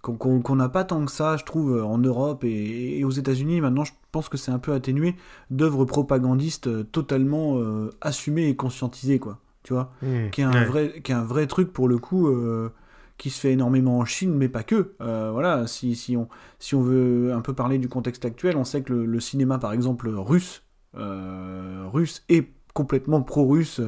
qu'on 0.00 0.54
n'a 0.54 0.68
pas 0.68 0.84
tant 0.84 1.04
que 1.04 1.10
ça, 1.10 1.36
je 1.36 1.44
trouve, 1.44 1.82
en 1.82 1.98
Europe 1.98 2.44
et, 2.44 3.02
aux 3.02 3.10
États-Unis. 3.10 3.60
Maintenant, 3.60 3.84
je 3.84 3.92
pense 4.12 4.28
que 4.28 4.36
c'est 4.36 4.52
un 4.52 4.60
peu 4.60 4.72
atténué 4.72 5.16
d'œuvres 5.50 5.84
propagandistes 5.84 6.90
totalement 6.92 7.60
assumées 8.00 8.48
et 8.48 8.56
conscientisées, 8.56 9.18
quoi. 9.18 9.40
Tu 9.68 9.74
vois 9.74 9.92
qui 10.30 10.40
est 10.40 10.44
un 10.44 10.62
Ouais. 10.62 10.64
vrai 10.64 11.02
qui 11.02 11.12
est 11.12 11.14
un 11.14 11.24
vrai 11.24 11.46
truc 11.46 11.72
pour 11.74 11.88
le 11.88 11.98
coup 11.98 12.28
euh, 12.28 12.72
qui 13.18 13.28
se 13.30 13.38
fait 13.40 13.52
énormément 13.52 13.98
en 13.98 14.06
Chine 14.06 14.34
mais 14.34 14.48
pas 14.48 14.62
que. 14.62 14.94
Euh, 15.02 15.30
voilà 15.32 15.66
si, 15.66 15.94
si 15.94 16.16
on 16.16 16.26
si 16.58 16.74
on 16.74 16.80
veut 16.82 17.32
un 17.34 17.42
peu 17.42 17.52
parler 17.52 17.76
du 17.78 17.88
contexte 17.88 18.24
actuel 18.24 18.56
on 18.56 18.64
sait 18.64 18.82
que 18.82 18.92
le, 18.94 19.04
le 19.04 19.20
cinéma 19.20 19.58
par 19.58 19.72
exemple 19.74 20.08
russe 20.08 20.62
euh, 20.96 21.84
russe 21.92 22.24
est 22.30 22.48
complètement 22.72 23.20
pro-russe 23.22 23.80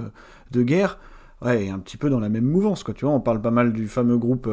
de 0.51 0.63
guerre 0.63 0.99
ouais 1.43 1.67
est 1.67 1.71
un 1.71 1.79
petit 1.79 1.97
peu 1.97 2.11
dans 2.11 2.21
la 2.21 2.29
même 2.29 2.45
mouvance 2.45 2.83
quoi. 2.85 2.93
Tu 2.95 3.07
vois 3.07 3.15
on 3.15 3.21
parle 3.21 3.41
pas 3.41 3.51
mal 3.51 3.73
du 3.73 3.89
fameux 3.89 4.19
groupe 4.19 4.49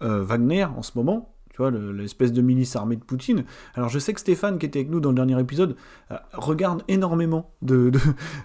Wagner 0.00 0.64
en 0.64 0.82
ce 0.82 0.92
moment 0.96 1.33
tu 1.54 1.58
vois, 1.58 1.70
le- 1.70 1.92
l'espèce 1.92 2.32
de 2.32 2.42
milice 2.42 2.74
armée 2.74 2.96
de 2.96 3.04
Poutine. 3.04 3.44
Alors 3.76 3.88
je 3.88 4.00
sais 4.00 4.12
que 4.12 4.18
Stéphane, 4.18 4.58
qui 4.58 4.66
était 4.66 4.80
avec 4.80 4.90
nous 4.90 4.98
dans 4.98 5.10
le 5.10 5.14
dernier 5.14 5.38
épisode, 5.40 5.76
euh, 6.10 6.16
regarde 6.32 6.82
énormément 6.88 7.52
de, 7.62 7.92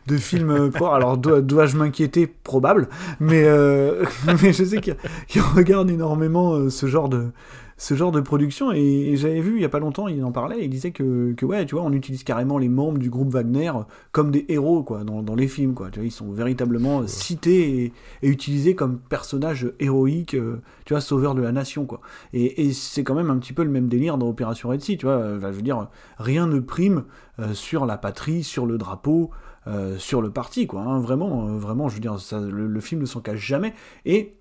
de, 0.08 0.18
films 0.18 0.52
euh, 0.52 0.70
pro. 0.70 0.88
Alors 0.92 1.18
dois- 1.18 1.42
dois-je 1.42 1.76
m'inquiéter? 1.76 2.28
Probable. 2.28 2.88
Mais, 3.20 3.44
euh, 3.46 4.06
mais 4.44 4.54
je 4.54 4.64
sais 4.64 4.80
qu'il 4.80 5.42
regarde 5.56 5.90
énormément 5.90 6.70
ce 6.70 6.86
genre 6.86 7.10
de 7.10 7.32
ce 7.80 7.94
genre 7.96 8.12
de 8.12 8.20
production 8.20 8.74
et, 8.74 8.78
et 8.82 9.16
j'avais 9.16 9.40
vu 9.40 9.56
il 9.56 9.62
y 9.62 9.66
a 9.66 9.70
pas 9.70 9.80
longtemps 9.80 10.10
il 10.10 10.22
en 10.26 10.34
parlait 10.34 10.58
il 10.62 10.70
disait 10.70 10.92
que, 10.92 11.32
que 11.32 11.46
ouais 11.46 11.66
tu 11.66 11.76
vois 11.76 11.84
on 11.86 11.94
utilise 11.94 12.26
carrément 12.26 12.58
les 12.58 12.68
membres 12.68 12.98
du 12.98 13.10
groupe 13.10 13.30
Wagner 13.30 13.72
comme 14.12 14.32
des 14.32 14.46
héros 14.50 14.84
quoi 14.84 15.06
dans, 15.06 15.24
dans 15.24 15.34
les 15.34 15.48
films 15.48 15.74
quoi. 15.74 15.90
Tu 15.90 16.00
vois 16.00 16.06
ils 16.06 16.12
sont 16.12 16.30
véritablement 16.30 17.08
cités 17.08 17.86
et, 17.86 17.94
et 18.22 18.28
utilisés 18.28 18.76
comme 18.76 19.00
personnages 19.00 19.72
héroïques 19.80 20.36
euh, 20.36 20.62
tu 20.84 20.94
vois 20.94 21.00
sauveurs 21.00 21.36
de 21.36 21.42
la 21.42 21.54
nation 21.54 21.86
quoi. 21.86 22.02
Et, 22.34 22.66
et 22.66 22.74
c'est 22.74 23.06
quand 23.06 23.16
même 23.16 23.30
un 23.30 23.38
petit 23.38 23.54
peu 23.54 23.64
le 23.64 23.72
même 23.72 23.88
délire 23.88 24.18
dans 24.18 24.28
Opération 24.28 24.68
Red 24.68 24.82
Sea 24.82 24.98
tu 24.98 25.06
vois. 25.06 25.40
Je 25.40 25.48
veux 25.48 25.62
dire 25.62 25.88
rien 26.18 26.48
ne 26.48 26.60
prime 26.60 27.06
euh, 27.40 27.54
sur 27.54 27.86
la 27.86 27.98
patrie 27.98 28.44
sur 28.44 28.66
le 28.66 28.78
drapeau 28.78 29.32
euh, 29.68 29.98
sur 29.98 30.22
le 30.22 30.32
parti 30.32 30.68
quoi 30.68 30.82
hein. 30.82 31.00
vraiment 31.00 31.46
vraiment 31.58 31.88
je 31.88 31.96
veux 31.96 32.02
dire 32.02 32.20
ça, 32.20 32.42
le, 32.42 32.68
le 32.68 32.80
film 32.82 33.00
ne 33.00 33.06
s'en 33.06 33.22
cache 33.22 33.40
jamais. 33.40 33.74
Et 34.06 34.36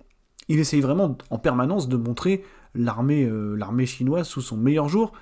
il 0.49 0.59
essaye 0.59 0.81
vraiment 0.81 1.17
en 1.31 1.39
permanence 1.39 1.89
de 1.89 1.97
montrer 1.97 2.43
l'armée 2.75 3.25
euh, 3.25 3.55
l'armée 3.57 3.87
chinoise 3.87 4.27
sous 4.29 4.41
son 4.43 4.57
meilleur 4.57 4.89
jour. 4.89 5.13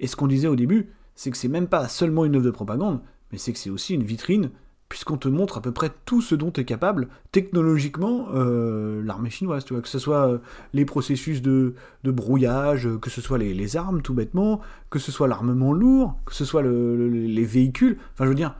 Et 0.00 0.06
ce 0.06 0.16
qu'on 0.16 0.26
disait 0.26 0.48
au 0.48 0.56
début, 0.56 0.88
c'est 1.14 1.30
que 1.30 1.36
c'est 1.36 1.48
même 1.48 1.68
pas 1.68 1.88
seulement 1.88 2.24
une 2.24 2.34
œuvre 2.36 2.46
de 2.46 2.50
propagande, 2.50 3.00
mais 3.30 3.38
c'est 3.38 3.52
que 3.52 3.58
c'est 3.58 3.70
aussi 3.70 3.94
une 3.94 4.02
vitrine, 4.02 4.50
puisqu'on 4.88 5.16
te 5.16 5.28
montre 5.28 5.58
à 5.58 5.62
peu 5.62 5.72
près 5.72 5.90
tout 6.04 6.20
ce 6.20 6.34
dont 6.34 6.52
est 6.52 6.64
capable 6.64 7.08
technologiquement 7.30 8.28
euh, 8.34 9.02
l'armée 9.04 9.30
chinoise. 9.30 9.64
Que 9.64 9.88
ce 9.88 9.98
soit 9.98 10.28
euh, 10.28 10.38
les 10.72 10.84
processus 10.84 11.40
de, 11.40 11.74
de 12.04 12.10
brouillage, 12.10 12.88
que 13.00 13.10
ce 13.10 13.20
soit 13.20 13.38
les, 13.38 13.54
les 13.54 13.76
armes 13.76 14.02
tout 14.02 14.14
bêtement, 14.14 14.60
que 14.90 14.98
ce 14.98 15.12
soit 15.12 15.28
l'armement 15.28 15.72
lourd, 15.72 16.18
que 16.26 16.34
ce 16.34 16.44
soit 16.44 16.62
le- 16.62 16.96
le- 16.96 17.08
les 17.08 17.44
véhicules. 17.44 17.96
Enfin, 18.12 18.24
je 18.24 18.28
veux 18.30 18.34
dire, 18.34 18.54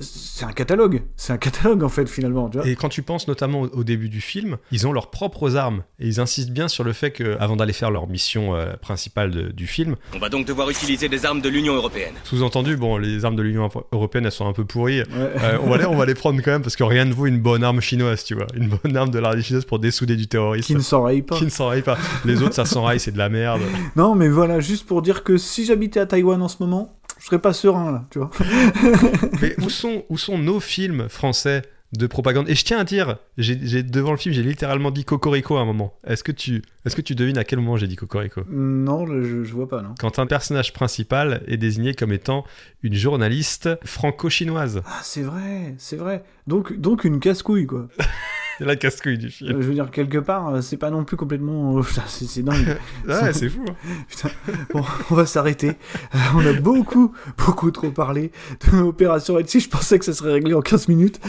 c'est 0.00 0.44
un 0.44 0.52
catalogue. 0.52 1.02
C'est 1.16 1.32
un 1.32 1.36
catalogue 1.38 1.82
en 1.82 1.88
fait 1.88 2.08
finalement. 2.08 2.48
Tu 2.48 2.58
vois. 2.58 2.66
Et 2.68 2.76
quand 2.76 2.88
tu 2.88 3.02
penses 3.02 3.26
notamment 3.28 3.62
au, 3.62 3.68
au 3.68 3.84
début 3.84 4.08
du 4.08 4.20
film, 4.20 4.56
ils 4.70 4.86
ont 4.86 4.92
leurs 4.92 5.10
propres 5.10 5.56
armes 5.56 5.82
et 5.98 6.06
ils 6.06 6.20
insistent 6.20 6.50
bien 6.50 6.68
sur 6.68 6.84
le 6.84 6.92
fait 6.92 7.10
que 7.10 7.36
avant 7.40 7.56
d'aller 7.56 7.72
faire 7.72 7.90
leur 7.90 8.06
mission 8.06 8.54
euh, 8.54 8.74
principale 8.80 9.30
de- 9.30 9.50
du 9.50 9.66
film, 9.66 9.96
On 10.14 10.18
va 10.18 10.28
donc 10.28 10.46
devoir 10.46 10.70
utiliser 10.70 11.08
des 11.08 11.26
armes 11.26 11.40
de 11.40 11.48
l'Union 11.48 11.74
européenne. 11.74 12.14
sous-entendu, 12.24 12.76
bon, 12.76 12.96
les 12.98 13.24
armes 13.24 13.36
de 13.36 13.42
l'Union 13.42 13.68
européenne 13.92 14.26
elles 14.26 14.32
sont 14.32 14.46
un 14.46 14.52
peu 14.52 14.64
pourries. 14.64 15.00
Ouais. 15.00 15.06
Euh, 15.42 15.58
on, 15.62 15.68
va 15.70 15.78
les, 15.78 15.86
on 15.86 15.96
va 15.96 16.06
les 16.06 16.14
prendre 16.14 16.40
quand 16.42 16.52
même 16.52 16.62
parce 16.62 16.76
que 16.76 16.84
rien 16.84 17.04
ne 17.04 17.12
vaut 17.12 17.26
une 17.26 17.40
bonne 17.40 17.64
arme 17.64 17.80
chinoise, 17.80 18.24
tu 18.24 18.34
vois, 18.34 18.46
une 18.54 18.68
bonne 18.68 18.96
arme 18.96 19.10
de 19.10 19.18
l'armée 19.18 19.42
chinoise 19.42 19.64
pour 19.64 19.78
dessouder 19.80 20.16
du 20.16 20.26
terrorisme. 20.28 20.66
Qui 20.66 20.74
ne 20.76 20.80
s'enraye 20.80 21.22
pas. 21.22 21.36
Qui 21.36 21.44
ne 21.44 21.50
s'enraille 21.50 21.82
pas. 21.82 21.98
Les 22.24 22.42
autres, 22.42 22.54
ça 22.54 22.64
s'enraille, 22.64 23.00
c'est 23.00 23.12
de 23.12 23.18
la 23.18 23.28
merde. 23.28 23.60
Non, 23.96 24.14
mais 24.14 24.28
voilà, 24.28 24.60
juste 24.60 24.86
pour 24.86 25.02
dire 25.02 25.24
que 25.24 25.36
si 25.36 25.64
j'habitais 25.64 26.00
à 26.00 26.06
Taïwan 26.06 26.40
en 26.42 26.48
ce 26.48 26.56
moment, 26.60 26.92
je 27.24 27.30
serais 27.30 27.40
pas 27.40 27.54
serein 27.54 27.90
là, 27.90 28.04
tu 28.10 28.18
vois. 28.18 28.30
Mais 29.40 29.54
où 29.64 29.70
sont, 29.70 30.04
où 30.10 30.18
sont 30.18 30.36
nos 30.36 30.60
films 30.60 31.08
français 31.08 31.62
de 31.94 32.06
propagande? 32.06 32.50
Et 32.50 32.54
je 32.54 32.62
tiens 32.66 32.78
à 32.78 32.84
dire, 32.84 33.16
j'ai 33.38 33.82
devant 33.82 34.10
le 34.10 34.18
film, 34.18 34.34
j'ai 34.34 34.42
littéralement 34.42 34.90
dit 34.90 35.06
Cocorico 35.06 35.56
à 35.56 35.62
un 35.62 35.64
moment. 35.64 35.96
Est-ce 36.06 36.22
que 36.22 36.32
tu, 36.32 36.60
est-ce 36.84 36.94
que 36.94 37.00
tu 37.00 37.14
devines 37.14 37.38
à 37.38 37.44
quel 37.44 37.60
moment 37.60 37.78
j'ai 37.78 37.86
dit 37.86 37.96
Cocorico? 37.96 38.42
Non, 38.50 39.06
je, 39.06 39.42
je 39.42 39.54
vois 39.54 39.70
pas, 39.70 39.80
non. 39.80 39.94
Quand 39.98 40.18
un 40.18 40.26
personnage 40.26 40.74
principal 40.74 41.42
est 41.46 41.56
désigné 41.56 41.94
comme 41.94 42.12
étant 42.12 42.44
une 42.82 42.94
journaliste 42.94 43.70
franco-chinoise. 43.86 44.82
Ah, 44.84 45.00
c'est 45.02 45.22
vrai, 45.22 45.76
c'est 45.78 45.96
vrai. 45.96 46.24
Donc, 46.46 46.78
donc 46.78 47.04
une 47.04 47.20
casse-couille, 47.20 47.66
quoi. 47.66 47.88
C'est 48.58 48.64
la 48.64 48.76
casse-couille 48.76 49.18
du 49.18 49.30
film. 49.30 49.50
Euh, 49.56 49.62
je 49.62 49.66
veux 49.66 49.74
dire, 49.74 49.90
quelque 49.90 50.18
part, 50.18 50.48
euh, 50.54 50.60
c'est 50.60 50.76
pas 50.76 50.90
non 50.90 51.04
plus 51.04 51.16
complètement. 51.16 51.80
Putain, 51.82 52.02
c'est 52.06 52.42
dingue. 52.42 52.76
Ouais, 53.08 53.32
c'est 53.32 53.48
fou. 53.48 53.64
hein. 53.68 53.74
Putain. 54.08 54.28
Bon, 54.72 54.84
on 55.10 55.14
va 55.14 55.26
s'arrêter. 55.26 55.72
Euh, 56.14 56.18
on 56.36 56.46
a 56.46 56.52
beaucoup, 56.52 57.12
beaucoup 57.36 57.70
trop 57.70 57.90
parlé 57.90 58.30
de 58.70 58.76
l'opération 58.78 59.34
Red 59.34 59.48
Sea. 59.48 59.60
Je 59.60 59.68
pensais 59.68 59.98
que 59.98 60.04
ça 60.04 60.12
serait 60.12 60.32
réglé 60.32 60.54
en 60.54 60.60
15 60.60 60.88
minutes. 60.88 61.20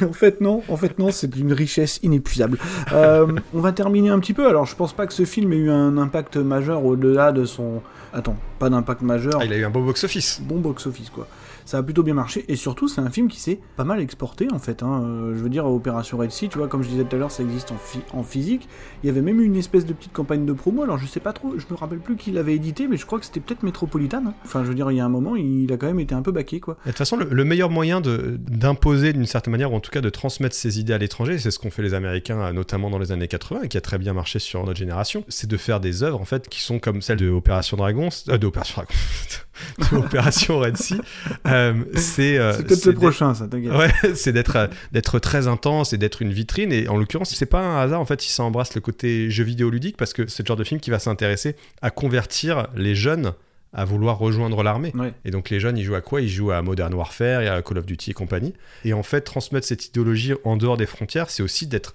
Et 0.00 0.04
en 0.04 0.12
fait, 0.12 0.40
non. 0.40 0.62
En 0.68 0.76
fait, 0.76 0.98
non, 0.98 1.10
c'est 1.10 1.28
d'une 1.28 1.52
richesse 1.52 1.98
inépuisable. 2.02 2.58
Euh, 2.92 3.26
on 3.54 3.60
va 3.60 3.72
terminer 3.72 4.10
un 4.10 4.18
petit 4.20 4.34
peu. 4.34 4.48
Alors, 4.48 4.66
je 4.66 4.76
pense 4.76 4.92
pas 4.92 5.06
que 5.06 5.12
ce 5.12 5.24
film 5.24 5.52
ait 5.52 5.56
eu 5.56 5.70
un 5.70 5.98
impact 5.98 6.36
majeur 6.36 6.84
au-delà 6.84 7.32
de 7.32 7.44
son. 7.44 7.82
Attends, 8.12 8.36
pas 8.58 8.70
d'impact 8.70 9.02
majeur. 9.02 9.34
Ah, 9.40 9.44
il 9.44 9.52
a 9.52 9.56
eu 9.56 9.64
un 9.64 9.70
beau 9.70 9.82
box-office. 9.82 10.40
bon 10.42 10.58
box-office 10.60 11.10
quoi. 11.10 11.26
Ça 11.66 11.78
a 11.78 11.82
plutôt 11.82 12.02
bien 12.02 12.14
marché 12.14 12.44
et 12.48 12.56
surtout 12.56 12.88
c'est 12.88 13.02
un 13.02 13.10
film 13.10 13.28
qui 13.28 13.38
s'est 13.38 13.60
pas 13.76 13.84
mal 13.84 14.00
exporté 14.00 14.48
en 14.52 14.58
fait. 14.58 14.82
hein. 14.82 15.02
Euh, 15.04 15.34
je 15.36 15.42
veux 15.42 15.50
dire 15.50 15.66
Opération 15.66 16.16
Red 16.16 16.30
Sea, 16.30 16.48
tu 16.48 16.56
vois 16.56 16.68
comme 16.68 16.82
je 16.82 16.88
disais 16.88 17.04
tout 17.04 17.14
à 17.16 17.18
l'heure 17.18 17.30
ça 17.30 17.42
existe 17.42 17.72
en, 17.72 18.18
en 18.18 18.22
physique. 18.22 18.68
Il 19.02 19.06
y 19.06 19.10
avait 19.10 19.20
même 19.20 19.40
eu 19.40 19.44
une 19.44 19.56
espèce 19.56 19.84
de 19.84 19.92
petite 19.92 20.12
campagne 20.14 20.46
de 20.46 20.52
promo. 20.54 20.82
Alors 20.84 20.96
je 20.96 21.06
sais 21.06 21.20
pas 21.20 21.32
trop, 21.34 21.58
je 21.58 21.66
me 21.70 21.76
rappelle 21.76 21.98
plus 21.98 22.16
qui 22.16 22.30
l'avait 22.32 22.54
édité, 22.54 22.88
mais 22.88 22.96
je 22.96 23.04
crois 23.04 23.18
que 23.18 23.26
c'était 23.26 23.40
peut-être 23.40 23.62
Metropolitan. 23.62 24.22
hein. 24.26 24.34
Enfin 24.44 24.62
je 24.64 24.68
veux 24.68 24.74
dire 24.74 24.90
il 24.90 24.96
y 24.96 25.00
a 25.00 25.04
un 25.04 25.08
moment 25.10 25.36
il 25.36 25.70
a 25.72 25.76
quand 25.76 25.86
même 25.88 26.00
été 26.00 26.14
un 26.14 26.22
peu 26.22 26.32
baqué 26.32 26.60
quoi. 26.60 26.78
De 26.86 26.90
toute 26.90 26.98
façon, 26.98 27.16
le, 27.16 27.26
le 27.28 27.44
meilleur 27.44 27.68
moyen 27.68 28.00
d'imposer 28.00 29.12
d'une 29.12 29.26
certaine 29.26 29.50
manière, 29.52 29.72
ou 29.72 29.76
en 29.76 29.80
tout 29.80 29.90
cas 29.90 30.00
de 30.00 30.08
transmettre 30.10 30.54
ses 30.54 30.78
idées 30.78 30.92
à 30.92 30.98
l'étranger, 30.98 31.38
c'est 31.38 31.50
ce 31.50 31.58
qu'ont 31.58 31.70
fait 31.70 31.82
les 31.82 31.94
Américains, 31.94 32.38
euh, 32.40 32.52
notamment 32.52 32.90
dans 32.90 32.98
les 32.98 33.12
années 33.12 33.28
80, 33.28 33.62
et 33.64 33.68
qui 33.68 33.76
a 33.76 33.80
très 33.80 33.98
bien 33.98 34.12
marché 34.12 34.38
sur 34.38 34.64
notre 34.64 34.78
génération, 34.78 35.24
c'est 35.28 35.48
de 35.48 35.56
faire 35.56 35.80
des 35.80 36.02
œuvres 36.02 36.20
en 36.20 36.24
fait 36.24 36.48
qui 36.48 36.60
sont 36.62 36.78
comme 36.78 37.02
celle 37.02 37.18
de 37.18 37.28
Opération 37.28 37.76
Dragon, 37.76 38.08
euh, 38.28 38.38
de 38.38 38.46
Opération 38.46 38.74
Dragon, 38.82 38.94
Opération 39.92 40.58
Red 40.58 40.76
Sea. 40.76 41.00
Euh, 41.46 41.74
c'est 41.94 42.38
euh, 42.38 42.56
peut-être 42.62 42.86
le 42.86 42.94
prochain 42.94 43.34
ça 43.34 43.46
t'inquiète. 43.46 43.72
Ouais, 43.72 43.92
c'est 44.14 44.32
d'être 44.32 44.56
euh, 44.56 44.66
d'être 44.92 45.18
très 45.18 45.46
intense 45.46 45.92
et 45.92 45.98
d'être 45.98 46.22
une 46.22 46.32
vitrine. 46.32 46.72
Et 46.72 46.88
en 46.88 46.96
l'occurrence, 46.96 47.34
c'est 47.34 47.46
pas 47.46 47.60
un 47.60 47.82
hasard 47.82 48.00
en 48.00 48.04
fait 48.04 48.20
si 48.20 48.30
ça 48.30 48.42
embrasse 48.42 48.74
le 48.74 48.80
côté 48.80 49.30
jeu 49.30 49.44
vidéo 49.44 49.70
ludique 49.70 49.96
parce 49.96 50.12
que 50.12 50.26
c'est 50.26 50.42
le 50.42 50.46
genre 50.46 50.56
de 50.56 50.64
film 50.64 50.80
qui 50.80 50.90
va 50.90 50.98
s'intéresser 50.98 51.56
à 51.82 51.90
convertir 51.90 52.68
les 52.76 52.94
jeunes 52.94 53.32
à 53.72 53.84
vouloir 53.84 54.18
rejoindre 54.18 54.62
l'armée. 54.62 54.92
Ouais. 54.94 55.12
Et 55.24 55.30
donc 55.30 55.50
les 55.50 55.60
jeunes, 55.60 55.76
ils 55.76 55.84
jouent 55.84 55.96
à 55.96 56.00
quoi? 56.00 56.22
Ils 56.22 56.30
jouent 56.30 56.50
à 56.50 56.62
Modern 56.62 56.92
Warfare 56.94 57.42
et 57.42 57.48
à 57.48 57.60
Call 57.60 57.78
of 57.78 57.86
Duty 57.86 58.10
et 58.12 58.14
compagnie. 58.14 58.54
Et 58.84 58.94
en 58.94 59.02
fait, 59.02 59.20
transmettre 59.20 59.66
cette 59.66 59.86
idéologie 59.86 60.32
en 60.44 60.56
dehors 60.56 60.78
des 60.78 60.86
frontières, 60.86 61.28
c'est 61.28 61.42
aussi 61.42 61.66
d'être 61.66 61.94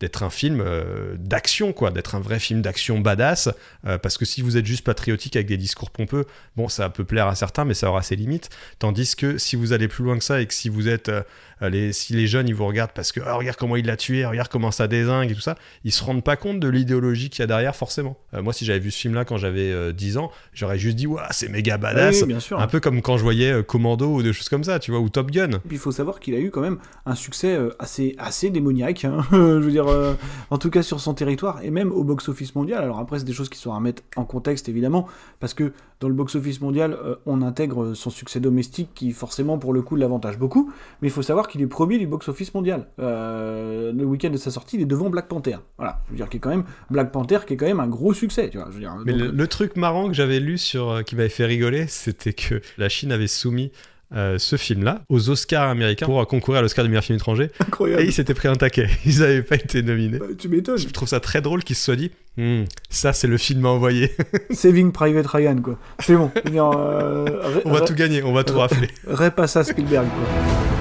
d'être 0.00 0.22
un 0.22 0.30
film 0.30 0.60
euh, 0.60 1.14
d'action, 1.18 1.72
quoi, 1.72 1.90
d'être 1.90 2.14
un 2.14 2.20
vrai 2.20 2.38
film 2.38 2.60
d'action 2.62 3.00
badass. 3.00 3.48
euh, 3.86 3.98
parce 3.98 4.18
que 4.18 4.24
si 4.24 4.42
vous 4.42 4.56
êtes 4.56 4.66
juste 4.66 4.84
patriotique 4.84 5.36
avec 5.36 5.46
des 5.46 5.56
discours 5.56 5.90
pompeux, 5.90 6.26
bon, 6.56 6.68
ça 6.68 6.90
peut 6.90 7.04
plaire 7.04 7.26
à 7.28 7.34
certains, 7.34 7.64
mais 7.64 7.74
ça 7.74 7.88
aura 7.88 8.02
ses 8.02 8.16
limites. 8.16 8.50
Tandis 8.78 9.16
que 9.16 9.38
si 9.38 9.56
vous 9.56 9.72
allez 9.72 9.88
plus 9.88 10.04
loin 10.04 10.18
que 10.18 10.24
ça 10.24 10.40
et 10.40 10.46
que 10.46 10.54
si 10.54 10.68
vous 10.68 10.88
êtes, 10.88 11.08
euh, 11.08 11.22
les, 11.60 11.92
si 11.92 12.12
les 12.12 12.26
jeunes 12.26 12.48
ils 12.48 12.54
vous 12.54 12.66
regardent 12.66 12.92
parce 12.92 13.12
que 13.12 13.20
Ah, 13.24 13.34
regarde 13.34 13.56
comment 13.56 13.76
il 13.76 13.86
l'a 13.86 13.96
tué, 13.96 14.26
regarde 14.26 14.48
comment 14.48 14.70
ça 14.70 14.88
désingue 14.88 15.30
et 15.30 15.34
tout 15.34 15.40
ça, 15.40 15.56
ils 15.84 15.92
se 15.92 16.04
rendent 16.04 16.24
pas 16.24 16.36
compte 16.36 16.60
de 16.60 16.68
l'idéologie 16.68 17.30
qu'il 17.30 17.40
y 17.40 17.44
a 17.44 17.46
derrière 17.46 17.74
forcément. 17.74 18.16
Euh, 18.34 18.42
moi, 18.42 18.52
si 18.52 18.64
j'avais 18.64 18.78
vu 18.78 18.90
ce 18.90 18.98
film-là 18.98 19.24
quand 19.24 19.36
j'avais 19.36 19.70
euh, 19.72 19.92
10 19.92 20.18
ans, 20.18 20.30
j'aurais 20.52 20.78
juste 20.78 20.96
dit 20.96 21.06
Ouah, 21.06 21.28
c'est 21.30 21.48
méga 21.48 21.78
badass. 21.78 22.22
Oui, 22.22 22.28
bien 22.28 22.40
sûr. 22.40 22.60
Un 22.60 22.66
peu 22.66 22.80
comme 22.80 23.02
quand 23.02 23.16
je 23.16 23.22
voyais 23.22 23.52
euh, 23.52 23.62
Commando 23.62 24.06
ou 24.14 24.22
des 24.22 24.32
choses 24.32 24.48
comme 24.48 24.64
ça, 24.64 24.78
tu 24.78 24.90
vois, 24.90 25.00
ou 25.00 25.08
Top 25.08 25.30
Gun. 25.30 25.50
Et 25.50 25.58
puis 25.58 25.76
il 25.76 25.78
faut 25.78 25.92
savoir 25.92 26.20
qu'il 26.20 26.34
a 26.34 26.38
eu 26.38 26.50
quand 26.50 26.60
même 26.60 26.78
un 27.04 27.14
succès 27.14 27.54
euh, 27.54 27.70
assez, 27.78 28.14
assez 28.18 28.50
démoniaque, 28.50 29.04
hein. 29.04 29.24
je 29.32 29.36
veux 29.36 29.70
dire, 29.70 29.88
euh, 29.88 30.14
en 30.50 30.58
tout 30.58 30.70
cas 30.70 30.82
sur 30.82 31.00
son 31.00 31.14
territoire, 31.14 31.62
et 31.62 31.70
même 31.70 31.92
au 31.92 32.04
box-office 32.04 32.54
mondial. 32.54 32.82
Alors 32.82 32.98
après, 32.98 33.18
c'est 33.18 33.24
des 33.24 33.32
choses 33.32 33.48
qui 33.48 33.58
sont 33.58 33.72
à 33.72 33.76
remettre 33.76 34.02
en 34.16 34.24
contexte, 34.24 34.68
évidemment, 34.68 35.06
parce 35.40 35.54
que 35.54 35.72
dans 36.00 36.08
le 36.08 36.14
box-office 36.14 36.60
mondial, 36.60 36.92
euh, 36.92 37.16
on 37.24 37.42
intègre 37.42 37.94
son 37.94 38.10
succès 38.10 38.38
domestique 38.38 38.90
qui, 38.94 39.12
forcément, 39.12 39.58
pour 39.58 39.72
le 39.72 39.82
coup, 39.82 39.96
l'avantage 39.96 40.38
beaucoup, 40.38 40.72
mais 41.00 41.08
il 41.08 41.10
faut 41.10 41.22
savoir 41.22 41.48
qu'il 41.48 41.62
est 41.62 41.66
premier 41.66 41.98
du 41.98 42.06
box-office 42.06 42.52
mondial. 42.54 42.86
Euh, 42.98 43.92
le 43.92 44.04
week-end 44.04 44.30
de 44.30 44.36
sa 44.36 44.50
sortie, 44.50 44.76
il 44.76 44.82
est 44.82 44.86
devant 44.86 45.08
Black 45.08 45.28
Panther. 45.28 45.56
Voilà, 45.78 46.00
je 46.06 46.10
veux 46.12 46.16
dire, 46.16 46.28
qui 46.28 46.36
est 46.36 46.40
quand 46.40 46.50
même, 46.50 46.64
Black 46.90 47.12
Panther, 47.12 47.38
qui 47.46 47.54
est 47.54 47.56
quand 47.56 47.66
même 47.66 47.80
un 47.80 47.88
gros 47.88 48.12
succès, 48.12 48.50
tu 48.50 48.58
vois. 48.58 48.66
Je 48.68 48.74
veux 48.74 48.80
dire, 48.80 48.94
Mais 49.06 49.12
donc, 49.12 49.22
le, 49.22 49.30
le 49.30 49.48
truc 49.48 49.76
marrant 49.76 50.08
que 50.08 50.14
j'avais 50.14 50.40
lu 50.40 50.58
sur 50.58 50.90
euh, 50.90 51.02
qui 51.02 51.16
m'avait 51.16 51.28
fait 51.28 51.46
rigoler, 51.46 51.86
c'était 51.86 52.34
que 52.34 52.60
la 52.76 52.88
Chine 52.88 53.10
avait 53.12 53.26
soumis 53.26 53.72
euh, 54.14 54.38
ce 54.38 54.56
film-là 54.56 55.02
aux 55.08 55.30
Oscars 55.30 55.68
américains 55.68 56.06
pour 56.06 56.24
concourir 56.26 56.60
à 56.60 56.62
l'Oscar 56.62 56.84
du 56.84 56.88
meilleur 56.90 57.04
film 57.04 57.16
étranger. 57.16 57.50
incroyable. 57.60 58.02
Et 58.02 58.06
ils 58.06 58.12
s'étaient 58.12 58.34
pris 58.34 58.48
un 58.48 58.54
taquet. 58.54 58.88
Ils 59.04 59.18
n'avaient 59.20 59.42
pas 59.42 59.56
été 59.56 59.82
nominés. 59.82 60.18
Bah, 60.18 60.26
tu 60.38 60.48
m'étonnes. 60.48 60.78
Je 60.78 60.86
trouve 60.88 61.08
ça 61.08 61.20
très 61.20 61.40
drôle 61.40 61.64
qu'ils 61.64 61.76
se 61.76 61.84
soient 61.84 61.96
dit 61.96 62.10
Hmm, 62.38 62.64
ça, 62.90 63.14
c'est 63.14 63.28
le 63.28 63.38
film 63.38 63.64
à 63.64 63.70
envoyer. 63.70 64.14
Saving 64.50 64.92
Private 64.92 65.26
Ryan, 65.26 65.56
quoi. 65.56 65.78
C'est 66.00 66.14
bon. 66.16 66.30
Dire, 66.50 66.70
euh, 66.76 67.24
on 67.64 67.72
va 67.72 67.80
tout 67.80 67.94
gagner, 67.94 68.22
on 68.22 68.34
va 68.34 68.44
tout 68.44 68.58
rafler. 68.58 68.88
Repasse 69.06 69.56
à 69.56 69.64
Spielberg, 69.64 70.06
quoi. 70.06 70.75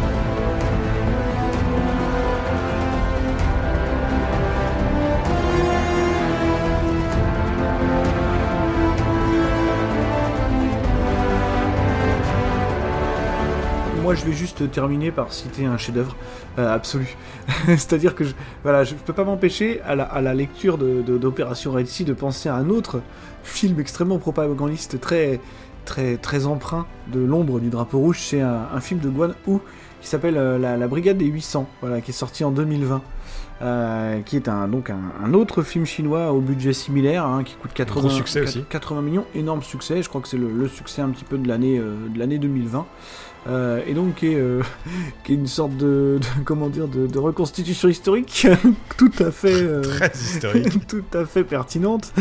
Moi, 14.16 14.24
je 14.24 14.30
vais 14.30 14.38
juste 14.38 14.72
terminer 14.72 15.11
par 15.11 15.34
citer 15.34 15.66
un 15.66 15.78
chef-d'œuvre 15.78 16.16
euh, 16.57 16.74
absolu. 16.74 17.18
C'est-à-dire 17.68 18.16
que 18.16 18.24
je, 18.24 18.34
voilà, 18.63 18.86
je 18.86 18.95
peux 18.95 19.11
pas 19.11 19.26
m'empêcher 19.26 19.82
à 19.82 19.93
la, 19.95 20.05
à 20.05 20.22
la 20.22 20.34
lecture 20.34 20.78
de, 20.78 21.01
de- 21.01 21.18
d'Opération 21.18 21.74
Red 21.74 21.86
Sea 21.88 22.05
de 22.05 22.13
penser 22.13 22.47
à 22.47 22.55
un 22.55 22.70
autre 22.70 23.01
film 23.43 23.78
extrêmement 23.78 24.18
propagandiste, 24.18 25.01
très, 25.01 25.41
très, 25.84 26.16
très 26.16 26.45
empreint 26.45 26.86
de 27.11 27.20
l'ombre 27.20 27.59
du 27.59 27.68
drapeau 27.70 27.99
rouge. 27.99 28.20
C'est 28.22 28.39
un, 28.39 28.68
un 28.74 28.80
film 28.80 29.01
de 29.01 29.09
Guan 29.09 29.34
Hu 29.49 29.57
qui 29.99 30.07
s'appelle 30.07 30.38
euh, 30.38 30.57
la, 30.57 30.78
la 30.78 30.88
Brigade 30.88 31.18
des 31.18 31.26
800, 31.26 31.68
voilà, 31.82 31.99
qui 31.99 32.11
est 32.11 32.13
sorti 32.13 32.45
en 32.45 32.51
2020. 32.51 33.01
euh, 33.63 34.22
qui 34.22 34.38
est 34.38 34.47
un, 34.47 34.70
donc 34.70 34.91
un, 34.91 34.99
un 35.26 35.34
autre 35.34 35.61
film 35.61 35.86
chinois 35.86 36.32
au 36.32 36.39
budget 36.39 36.72
similaire, 36.72 37.26
hein, 37.26 37.43
qui 37.43 37.55
coûte 37.55 37.74
80, 37.74 37.99
Gros 37.99 38.09
succès 38.09 38.41
aussi. 38.41 38.63
80 38.70 39.01
millions, 39.01 39.26
énorme 39.36 39.61
succès, 39.61 40.01
je 40.01 40.07
crois 40.07 40.22
que 40.22 40.30
c'est 40.30 40.38
le, 40.38 40.51
le 40.53 40.68
succès 40.70 41.01
un 41.01 41.09
petit 41.09 41.26
peu 41.26 41.38
de 41.38 41.47
l'année 41.49 41.80
euh, 41.80 41.95
de 42.13 42.18
l'année 42.18 42.38
2020. 42.38 42.86
Euh, 43.47 43.79
et 43.85 43.93
donc 43.93 44.15
qui 44.15 44.27
est, 44.27 44.35
euh, 44.39 44.63
qui 45.23 45.33
est 45.33 45.35
une 45.35 45.45
sorte 45.45 45.77
de, 45.77 46.17
de- 46.19 46.43
comment 46.45 46.67
dire 46.67 46.87
de, 46.87 47.05
de 47.05 47.19
reconstitution 47.19 47.87
historique 47.89 48.47
tout 48.97 49.11
à 49.19 49.29
fait 49.29 49.53
euh, 49.61 49.81
Très 49.97 50.11
historique. 50.15 50.87
tout 50.87 51.03
à 51.13 51.25
fait 51.25 51.43
pertinente 51.43 52.11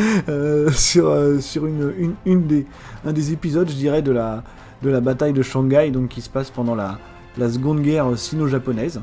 sur, 0.73 1.17
sur 1.41 1.67
une, 1.67 1.93
une, 1.99 2.15
une 2.27 2.47
des, 2.47 2.67
un 3.07 3.13
des 3.15 3.33
épisodes, 3.33 3.69
je 3.71 3.75
dirais, 3.75 4.03
de 4.03 4.13
la, 4.13 4.43
de 4.83 4.91
la 4.91 5.01
bataille 5.01 5.33
de 5.33 5.41
Shanghai, 5.43 5.91
donc 5.91 6.09
qui 6.09 6.21
se 6.21 6.29
passe 6.29 6.51
pendant 6.51 6.75
la, 6.75 6.99
la 7.39 7.51
Seconde 7.51 7.81
Guerre 7.81 8.19
sino-japonaise, 8.19 9.01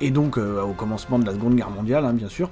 et 0.00 0.10
donc 0.10 0.36
au 0.36 0.72
commencement 0.76 1.18
de 1.18 1.24
la 1.26 1.32
Seconde 1.32 1.54
Guerre 1.56 1.70
mondiale, 1.70 2.04
hein, 2.04 2.12
bien 2.12 2.28
sûr. 2.28 2.50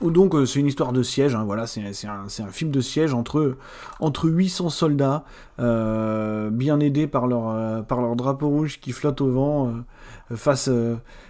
Donc 0.00 0.34
euh, 0.34 0.46
c'est 0.46 0.60
une 0.60 0.66
histoire 0.66 0.92
de 0.92 1.02
siège, 1.02 1.34
hein, 1.34 1.44
voilà, 1.44 1.66
c'est 1.66 1.82
un, 2.06 2.48
film 2.50 2.70
de 2.70 2.80
siège 2.80 3.14
entre, 3.14 3.56
entre 4.00 4.28
800 4.28 4.70
soldats, 4.70 5.24
euh, 5.60 6.50
bien 6.50 6.80
aidés 6.80 7.06
par 7.06 7.26
leur, 7.26 7.48
euh, 7.48 7.82
par 7.82 8.16
drapeau 8.16 8.48
rouge 8.48 8.80
qui 8.80 8.92
flotte 8.92 9.20
au 9.20 9.30
vent, 9.30 9.68
euh, 9.68 10.36
face, 10.36 10.70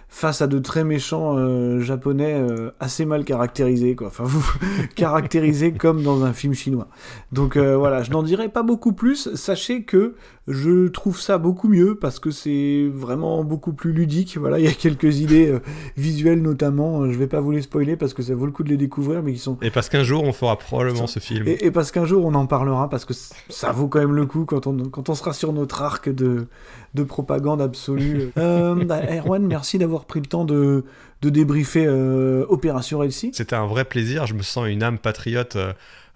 face 0.09 0.41
à 0.41 0.47
de 0.47 0.59
très 0.59 0.83
méchants 0.83 1.79
japonais 1.79 2.41
assez 2.79 3.05
mal 3.05 3.23
caractérisés, 3.23 3.95
quoi. 3.95 4.07
Enfin, 4.07 4.23
vous 4.25 4.45
caractérisés 4.95 5.73
comme 5.73 6.01
dans 6.01 6.23
un 6.23 6.33
film 6.33 6.53
chinois. 6.53 6.87
Donc 7.31 7.57
voilà, 7.57 8.03
je 8.03 8.11
n'en 8.11 8.23
dirai 8.23 8.49
pas 8.49 8.63
beaucoup 8.63 8.93
plus. 8.93 9.33
Sachez 9.35 9.83
que 9.83 10.15
je 10.47 10.87
trouve 10.89 11.19
ça 11.19 11.37
beaucoup 11.39 11.67
mieux 11.67 11.95
parce 11.95 12.19
que 12.19 12.29
c'est 12.29 12.87
vraiment 12.93 13.43
beaucoup 13.43 13.73
plus 13.73 13.91
ludique. 13.93 14.37
Voilà, 14.37 14.59
il 14.59 14.65
y 14.65 14.67
a 14.67 14.73
quelques 14.73 15.19
idées 15.19 15.47
euh, 15.49 15.59
visuelles 15.97 16.41
notamment. 16.41 17.01
euh, 17.01 17.11
Je 17.11 17.17
vais 17.17 17.27
pas 17.27 17.39
vous 17.41 17.51
les 17.51 17.63
spoiler 17.63 17.95
parce 17.95 18.13
que 18.13 18.21
ça 18.21 18.35
vaut 18.35 18.45
le 18.45 18.51
coup 18.51 18.63
de 18.63 18.69
les 18.69 18.77
découvrir, 18.77 19.23
mais 19.23 19.33
qui 19.33 19.39
sont 19.39 19.57
Et 19.61 19.71
parce 19.71 19.89
qu'un 19.89 20.03
jour, 20.03 20.23
on 20.23 20.33
fera 20.33 20.57
probablement 20.57 21.07
ce 21.07 21.19
film. 21.19 21.47
et, 21.47 21.65
et 21.65 21.71
parce 21.71 21.91
qu'un 21.91 22.05
jour 22.05 22.25
on 22.25 22.33
en 22.35 22.45
parlera, 22.45 22.89
parce 22.89 23.05
que 23.05 23.13
ça 23.49 23.71
vaut 23.71 23.87
quand 23.87 23.99
même 23.99 24.13
le 24.15 24.25
coup 24.25 24.45
quand 24.45 24.67
on, 24.67 24.77
quand 24.89 25.09
on 25.09 25.15
sera 25.15 25.33
sur 25.33 25.51
notre 25.51 25.81
arc 25.81 26.09
de, 26.09 26.47
de 26.93 27.03
propagande 27.03 27.61
absolue. 27.61 28.29
Euh, 28.37 28.75
Erwan, 29.09 29.45
merci 29.47 29.77
d'avoir 29.77 30.05
pris 30.05 30.19
le 30.19 30.25
temps 30.27 30.45
de, 30.45 30.83
de 31.21 31.29
débriefer 31.29 31.85
euh, 31.87 32.45
Opération 32.49 32.99
Réussie. 32.99 33.31
C'était 33.33 33.55
un 33.55 33.65
vrai 33.65 33.85
plaisir. 33.85 34.25
Je 34.27 34.33
me 34.33 34.41
sens 34.43 34.67
une 34.67 34.83
âme 34.83 34.97
patriote 34.99 35.57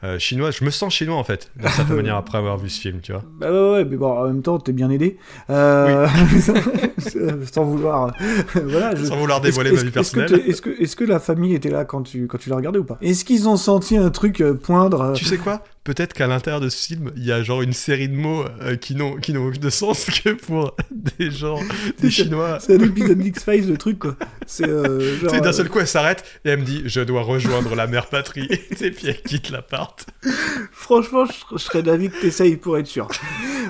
euh, 0.03 0.15
euh, 0.15 0.19
chinoise. 0.19 0.55
Je 0.59 0.63
me 0.65 0.69
sens 0.69 0.93
chinois 0.93 1.15
en 1.17 1.23
fait, 1.23 1.51
d'une 1.57 1.67
certaine 1.69 1.95
manière, 1.97 2.15
après 2.15 2.37
avoir 2.37 2.57
vu 2.57 2.69
ce 2.69 2.79
film, 2.81 2.99
tu 3.01 3.11
vois. 3.11 3.23
Bah 3.39 3.51
ouais, 3.51 3.71
ouais, 3.73 3.85
mais 3.85 3.97
bon, 3.97 4.11
en 4.11 4.25
même 4.25 4.41
temps, 4.41 4.57
t'es 4.59 4.71
bien 4.71 4.89
aidé. 4.89 5.17
Euh, 5.49 6.07
sans 7.51 7.63
vouloir. 7.63 8.13
voilà, 8.55 8.95
je- 8.95 9.05
Sans 9.05 9.17
vouloir 9.17 9.41
dévoiler 9.41 9.71
ma 9.71 9.81
vie 9.81 9.87
est-ce 9.87 9.89
que 9.89 9.93
personnelle. 9.93 10.29
t'es- 10.43 10.49
Est-ce 10.49 10.61
que, 10.61 10.69
est-ce 10.81 10.95
que 10.95 11.03
la 11.03 11.19
famille 11.19 11.53
était 11.53 11.69
là 11.69 11.85
quand 11.85 12.03
tu, 12.03 12.27
quand 12.27 12.37
tu 12.37 12.49
l'as 12.49 12.55
regardé 12.55 12.79
ou 12.79 12.83
pas? 12.83 12.97
Est-ce 13.01 13.25
qu'ils 13.25 13.47
ont 13.47 13.57
senti 13.57 13.97
un 13.97 14.09
truc 14.09 14.41
euh, 14.41 14.53
poindre 14.53 15.01
euh, 15.01 15.13
Tu 15.13 15.25
sais 15.25 15.37
quoi? 15.37 15.63
Peut-être 15.83 16.13
qu'à 16.13 16.27
l'intérieur 16.27 16.61
de 16.61 16.69
ce 16.69 16.87
film, 16.87 17.11
il 17.15 17.25
y 17.25 17.31
a 17.31 17.41
genre 17.41 17.61
une 17.61 17.73
série 17.73 18.09
de 18.09 18.15
mots 18.15 18.45
euh, 18.61 18.75
qui 18.75 18.95
n'ont 18.95 19.15
qui 19.15 19.33
n'ont 19.33 19.49
de 19.49 19.69
sens 19.69 20.05
que 20.23 20.29
pour 20.31 20.75
des 20.91 21.31
gens, 21.31 21.59
des 21.99 22.11
Chinois. 22.11 22.59
C'est 22.59 22.75
un 22.75 22.83
épisode 22.83 23.17
d'X-Files, 23.17 23.67
le 23.67 23.77
truc, 23.77 23.99
quoi. 23.99 24.15
C'est 24.45 24.67
euh, 24.67 25.17
d'un 25.31 25.45
euh, 25.45 25.51
seul 25.51 25.69
coup, 25.69 25.79
elle 25.79 25.87
s'arrête 25.87 26.23
et 26.45 26.49
elle 26.49 26.59
me 26.59 26.65
dit 26.65 26.83
Je 26.85 27.01
dois 27.01 27.21
rejoindre 27.21 27.75
la 27.75 27.87
mère 27.87 28.07
patrie. 28.07 28.47
et 28.81 28.91
puis 28.91 29.07
elle 29.07 29.21
quitte 29.21 29.49
l'appart. 29.49 30.05
Franchement, 30.71 31.25
je, 31.25 31.57
je 31.57 31.63
serais 31.63 31.83
d'avis 31.83 32.09
que 32.09 32.19
t'essayes 32.19 32.57
pour 32.57 32.77
être 32.77 32.87
sûr. 32.87 33.07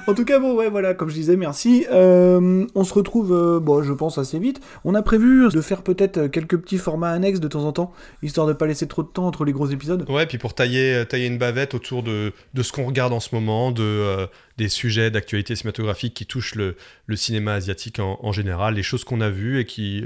en 0.08 0.14
tout 0.14 0.26
cas, 0.26 0.40
bon, 0.40 0.56
ouais, 0.56 0.70
voilà, 0.70 0.94
comme 0.94 1.10
je 1.10 1.16
disais, 1.16 1.36
merci. 1.36 1.86
Euh, 1.92 2.66
on 2.76 2.84
se 2.84 2.94
retrouve, 2.94 3.34
euh, 3.34 3.60
bon, 3.60 3.84
je 3.84 3.94
pense, 3.94 4.18
assez 4.18 4.40
vite. 4.40 4.60
On 4.84 4.96
a 4.96 5.02
prévu 5.02 5.50
de 5.50 5.62
faire 5.62 5.84
peut-être 5.84 6.28
quelques 6.28 6.58
petits 6.58 6.78
formats 6.78 7.12
annexes 7.12 7.40
de 7.40 7.48
temps 7.48 7.64
en 7.64 7.72
temps, 7.72 7.92
histoire 8.24 8.48
de 8.48 8.54
pas 8.54 8.66
laisser 8.66 8.88
trop 8.88 9.04
de 9.04 9.08
temps 9.08 9.28
entre 9.28 9.46
les 9.46 9.52
gros 9.52 9.68
épisodes. 9.68 10.06
Ouais, 10.10 10.26
puis 10.26 10.38
pour 10.38 10.54
tailler, 10.54 11.04
tailler 11.08 11.28
une 11.28 11.38
bavette 11.38 11.74
autour 11.74 11.99
de, 12.04 12.34
de 12.54 12.64
ce 12.64 12.72
qu'on 12.72 12.86
regarde 12.86 13.14
en 13.14 13.20
ce 13.20 13.34
moment, 13.36 13.72
de, 13.72 13.84
euh, 13.84 14.28
des 14.58 14.70
sujets 14.70 15.12
d'actualité 15.12 15.56
cinématographique 15.56 16.14
qui 16.14 16.26
touchent 16.26 16.56
le, 16.56 16.76
le 17.08 17.16
cinéma 17.16 17.54
asiatique 17.54 18.00
en, 18.00 18.20
en 18.22 18.32
général, 18.32 18.76
les 18.76 18.84
choses 18.84 19.04
qu'on 19.04 19.22
a 19.22 19.30
vues 19.30 19.60
et 19.60 19.66
qui, 19.66 20.04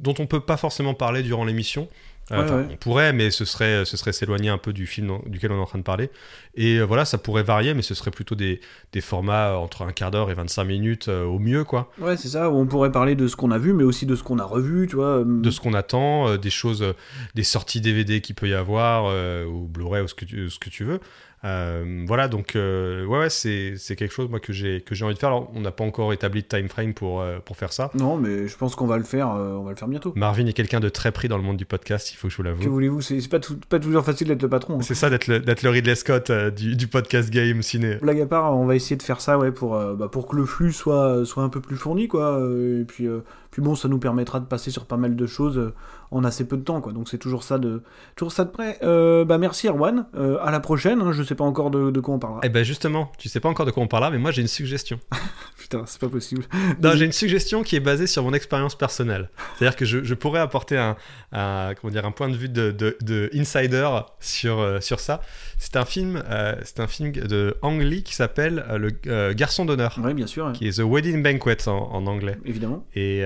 dont 0.00 0.14
on 0.18 0.26
peut 0.26 0.40
pas 0.40 0.56
forcément 0.56 0.94
parler 0.94 1.22
durant 1.22 1.44
l'émission. 1.44 1.88
Euh, 1.88 1.92
Ouais, 2.30 2.44
enfin, 2.44 2.58
ouais. 2.60 2.66
On 2.70 2.76
pourrait, 2.76 3.12
mais 3.12 3.32
ce 3.32 3.44
serait, 3.44 3.84
ce 3.84 3.96
serait 3.96 4.12
s'éloigner 4.12 4.48
un 4.48 4.56
peu 4.56 4.72
du 4.72 4.86
film 4.86 5.08
dans- 5.08 5.22
duquel 5.26 5.50
on 5.50 5.56
est 5.56 5.60
en 5.60 5.66
train 5.66 5.80
de 5.80 5.82
parler. 5.84 6.08
Et 6.54 6.76
euh, 6.76 6.84
voilà, 6.84 7.04
ça 7.04 7.18
pourrait 7.18 7.42
varier, 7.42 7.74
mais 7.74 7.82
ce 7.82 7.94
serait 7.94 8.12
plutôt 8.12 8.36
des, 8.36 8.60
des 8.92 9.00
formats 9.00 9.56
entre 9.58 9.82
un 9.82 9.90
quart 9.92 10.12
d'heure 10.12 10.30
et 10.30 10.34
25 10.34 10.62
minutes 10.64 11.08
euh, 11.08 11.24
au 11.24 11.40
mieux, 11.40 11.64
quoi. 11.64 11.90
Ouais, 11.98 12.16
c'est 12.16 12.28
ça, 12.28 12.48
où 12.48 12.54
on 12.56 12.64
pourrait 12.66 12.92
parler 12.92 13.16
de 13.16 13.26
ce 13.26 13.34
qu'on 13.34 13.50
a 13.50 13.58
vu, 13.58 13.72
mais 13.72 13.82
aussi 13.82 14.06
de 14.06 14.14
ce 14.14 14.22
qu'on 14.22 14.38
a 14.38 14.44
revu, 14.44 14.86
tu 14.86 14.94
vois. 14.96 15.24
de 15.26 15.50
ce 15.50 15.60
qu'on 15.60 15.74
attend, 15.74 16.36
des 16.36 16.48
choses, 16.48 16.94
des 17.34 17.42
sorties 17.44 17.80
DVD 17.80 18.20
qu'il 18.20 18.36
peut 18.36 18.48
y 18.48 18.54
avoir, 18.54 19.12
ou 19.50 19.66
Blu-ray, 19.66 20.02
ou 20.04 20.08
ce 20.08 20.14
que 20.14 20.24
tu, 20.24 20.48
ce 20.48 20.60
que 20.60 20.70
tu 20.70 20.84
veux. 20.84 21.00
Euh, 21.44 22.04
voilà, 22.06 22.28
donc 22.28 22.54
euh, 22.54 23.04
ouais, 23.06 23.18
ouais 23.18 23.30
c'est 23.30 23.74
c'est 23.76 23.96
quelque 23.96 24.12
chose 24.14 24.28
moi 24.28 24.38
que 24.38 24.52
j'ai 24.52 24.80
que 24.80 24.94
j'ai 24.94 25.04
envie 25.04 25.14
de 25.14 25.18
faire. 25.18 25.30
Alors, 25.30 25.50
on 25.54 25.60
n'a 25.60 25.72
pas 25.72 25.82
encore 25.82 26.12
établi 26.12 26.42
de 26.42 26.46
time 26.46 26.68
frame 26.68 26.94
pour 26.94 27.20
euh, 27.20 27.38
pour 27.44 27.56
faire 27.56 27.72
ça. 27.72 27.90
Non, 27.94 28.16
mais 28.16 28.46
je 28.46 28.56
pense 28.56 28.76
qu'on 28.76 28.86
va 28.86 28.96
le 28.96 29.02
faire, 29.02 29.30
euh, 29.32 29.54
on 29.54 29.64
va 29.64 29.70
le 29.70 29.76
faire 29.76 29.88
bientôt. 29.88 30.12
Marvin 30.14 30.46
est 30.46 30.52
quelqu'un 30.52 30.78
de 30.80 30.88
très 30.88 31.10
pris 31.10 31.26
dans 31.28 31.36
le 31.38 31.42
monde 31.42 31.56
du 31.56 31.64
podcast, 31.64 32.12
il 32.12 32.16
faut 32.16 32.28
que 32.28 32.32
je 32.32 32.36
vous 32.36 32.42
Que 32.44 32.48
l'avoue. 32.48 32.70
voulez-vous 32.70 33.00
C'est 33.00 33.20
c'est 33.20 33.28
pas, 33.28 33.40
tout- 33.40 33.58
pas 33.68 33.80
toujours 33.80 34.04
facile 34.04 34.28
d'être 34.28 34.42
le 34.42 34.48
patron. 34.48 34.76
hein. 34.78 34.82
C'est 34.82 34.94
ça 34.94 35.10
d'être 35.10 35.26
le, 35.26 35.40
d'être 35.40 35.62
le 35.62 35.70
Ridley 35.70 35.94
Scott 35.96 36.30
euh, 36.30 36.50
du, 36.50 36.76
du 36.76 36.86
podcast 36.86 37.28
game 37.30 37.60
ciné. 37.62 37.96
Blague 37.96 38.20
à 38.20 38.26
part, 38.26 38.56
on 38.56 38.64
va 38.66 38.76
essayer 38.76 38.96
de 38.96 39.02
faire 39.02 39.20
ça, 39.20 39.36
ouais, 39.38 39.50
pour, 39.50 39.74
euh, 39.74 39.94
bah, 39.94 40.08
pour 40.08 40.28
que 40.28 40.36
le 40.36 40.44
flux 40.44 40.72
soit, 40.72 41.24
soit 41.26 41.42
un 41.42 41.48
peu 41.48 41.60
plus 41.60 41.76
fourni, 41.76 42.06
quoi. 42.06 42.38
euh, 42.38 42.82
Et 42.82 42.84
puis, 42.84 43.06
euh, 43.08 43.18
puis 43.52 43.62
bon, 43.62 43.76
ça 43.76 43.86
nous 43.86 43.98
permettra 43.98 44.40
de 44.40 44.46
passer 44.46 44.72
sur 44.72 44.86
pas 44.86 44.96
mal 44.96 45.14
de 45.14 45.26
choses 45.26 45.56
euh, 45.58 45.72
en 46.10 46.24
assez 46.24 46.46
peu 46.48 46.56
de 46.56 46.62
temps, 46.62 46.80
quoi. 46.80 46.92
Donc 46.92 47.08
c'est 47.08 47.18
toujours 47.18 47.44
ça 47.44 47.58
de, 47.58 47.82
toujours 48.16 48.32
ça 48.32 48.44
de 48.44 48.50
près. 48.50 48.78
Euh, 48.82 49.24
bah 49.24 49.38
merci 49.38 49.68
Erwan. 49.68 50.06
Euh, 50.16 50.38
à 50.42 50.50
la 50.50 50.58
prochaine. 50.58 51.00
hein, 51.00 51.12
je 51.12 51.22
sais 51.22 51.36
pas 51.36 51.44
encore 51.44 51.70
de, 51.70 51.90
de 51.92 52.00
quoi 52.00 52.14
on 52.14 52.18
parlera. 52.18 52.40
Eh 52.42 52.48
ben 52.48 52.64
justement, 52.64 53.12
tu 53.18 53.28
sais 53.28 53.38
pas 53.40 53.48
encore 53.48 53.64
de 53.66 53.70
quoi 53.70 53.82
on 53.82 53.86
parle 53.88 54.02
là, 54.04 54.10
mais 54.10 54.18
moi 54.18 54.30
j'ai 54.32 54.42
une 54.42 54.48
suggestion. 54.48 54.98
Putain, 55.58 55.84
c'est 55.86 56.00
pas 56.00 56.08
possible. 56.08 56.42
Non, 56.82 56.90
j'ai 56.96 57.04
une 57.04 57.12
suggestion 57.12 57.62
qui 57.62 57.76
est 57.76 57.80
basée 57.80 58.06
sur 58.08 58.24
mon 58.24 58.32
expérience 58.32 58.74
personnelle. 58.74 59.30
C'est-à-dire 59.58 59.76
que 59.76 59.84
je, 59.84 60.02
je 60.02 60.14
pourrais 60.14 60.40
apporter 60.40 60.76
un, 60.76 60.96
un- 61.32 61.74
comment 61.80 61.92
dire, 61.92 62.04
un 62.04 62.10
point 62.10 62.28
de 62.28 62.36
vue 62.36 62.48
de, 62.48 62.70
de, 62.72 62.96
de 63.02 63.30
insider 63.34 63.88
sur, 64.18 64.58
euh, 64.60 64.80
sur 64.80 64.98
ça. 64.98 65.20
C'est 65.64 65.76
un 65.76 65.84
film, 65.84 66.20
euh, 66.28 66.56
c'est 66.64 66.80
un 66.80 66.88
film 66.88 67.12
de 67.12 67.54
Ang 67.62 67.78
Lee 67.80 68.02
qui 68.02 68.16
s'appelle 68.16 68.64
euh, 68.68 68.78
Le 68.78 68.88
euh, 69.06 69.32
Garçon 69.32 69.64
d'honneur, 69.64 69.96
Ouais, 70.02 70.12
bien 70.12 70.26
sûr, 70.26 70.46
ouais. 70.46 70.52
qui 70.54 70.66
est 70.66 70.78
The 70.78 70.82
Wedding 70.84 71.22
Banquet 71.22 71.68
en, 71.68 71.88
en 71.92 72.04
anglais. 72.08 72.36
évidemment. 72.44 72.84
Et 72.96 73.22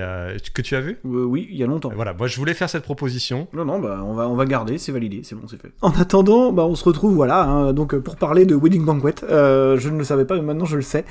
que 0.53 0.61
tu 0.61 0.75
as 0.75 0.81
vu? 0.81 0.99
Oui, 1.03 1.47
il 1.49 1.57
y 1.57 1.63
a 1.63 1.65
longtemps. 1.67 1.91
Voilà, 1.95 2.13
moi 2.13 2.27
je 2.27 2.37
voulais 2.37 2.53
faire 2.53 2.69
cette 2.69 2.83
proposition. 2.83 3.47
Non, 3.53 3.65
non, 3.65 3.79
bah, 3.79 4.03
on 4.05 4.13
va, 4.13 4.29
on 4.29 4.35
va 4.35 4.45
garder, 4.45 4.77
c'est 4.77 4.91
validé, 4.91 5.21
c'est 5.23 5.33
bon, 5.33 5.47
c'est 5.47 5.59
fait. 5.59 5.71
En 5.81 5.89
attendant, 5.89 6.51
bah, 6.51 6.63
on 6.63 6.75
se 6.75 6.83
retrouve, 6.83 7.15
voilà, 7.15 7.43
hein, 7.43 7.73
donc 7.73 7.95
pour 7.97 8.17
parler 8.17 8.45
de 8.45 8.53
Wedding 8.55 8.85
Banquet. 8.85 9.15
Je 9.27 9.89
ne 9.89 9.97
le 9.97 10.03
savais 10.03 10.25
pas, 10.25 10.35
mais 10.35 10.43
maintenant 10.43 10.65
je 10.65 10.75
le 10.75 10.83
sais. 10.83 11.05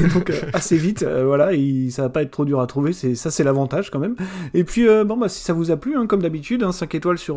Et 0.00 0.08
donc 0.14 0.32
assez 0.52 0.76
vite, 0.76 1.04
voilà, 1.04 1.52
il- 1.52 1.92
ça 1.92 2.02
va 2.02 2.08
pas 2.08 2.22
être 2.22 2.32
trop 2.32 2.44
dur 2.44 2.58
à 2.60 2.66
trouver, 2.66 2.92
c'est 2.92 3.14
ça, 3.14 3.30
c'est 3.30 3.44
l'avantage 3.44 3.90
quand 3.90 4.00
même. 4.00 4.16
Et 4.52 4.64
puis, 4.64 4.86
bon, 5.06 5.16
bah, 5.16 5.28
si 5.28 5.44
ça 5.44 5.52
vous 5.52 5.70
a 5.70 5.76
plu, 5.76 5.96
hein, 5.96 6.06
comme 6.08 6.22
d'habitude, 6.22 6.64
hein, 6.64 6.72
5 6.72 6.92
étoiles 6.96 7.18
sur 7.18 7.36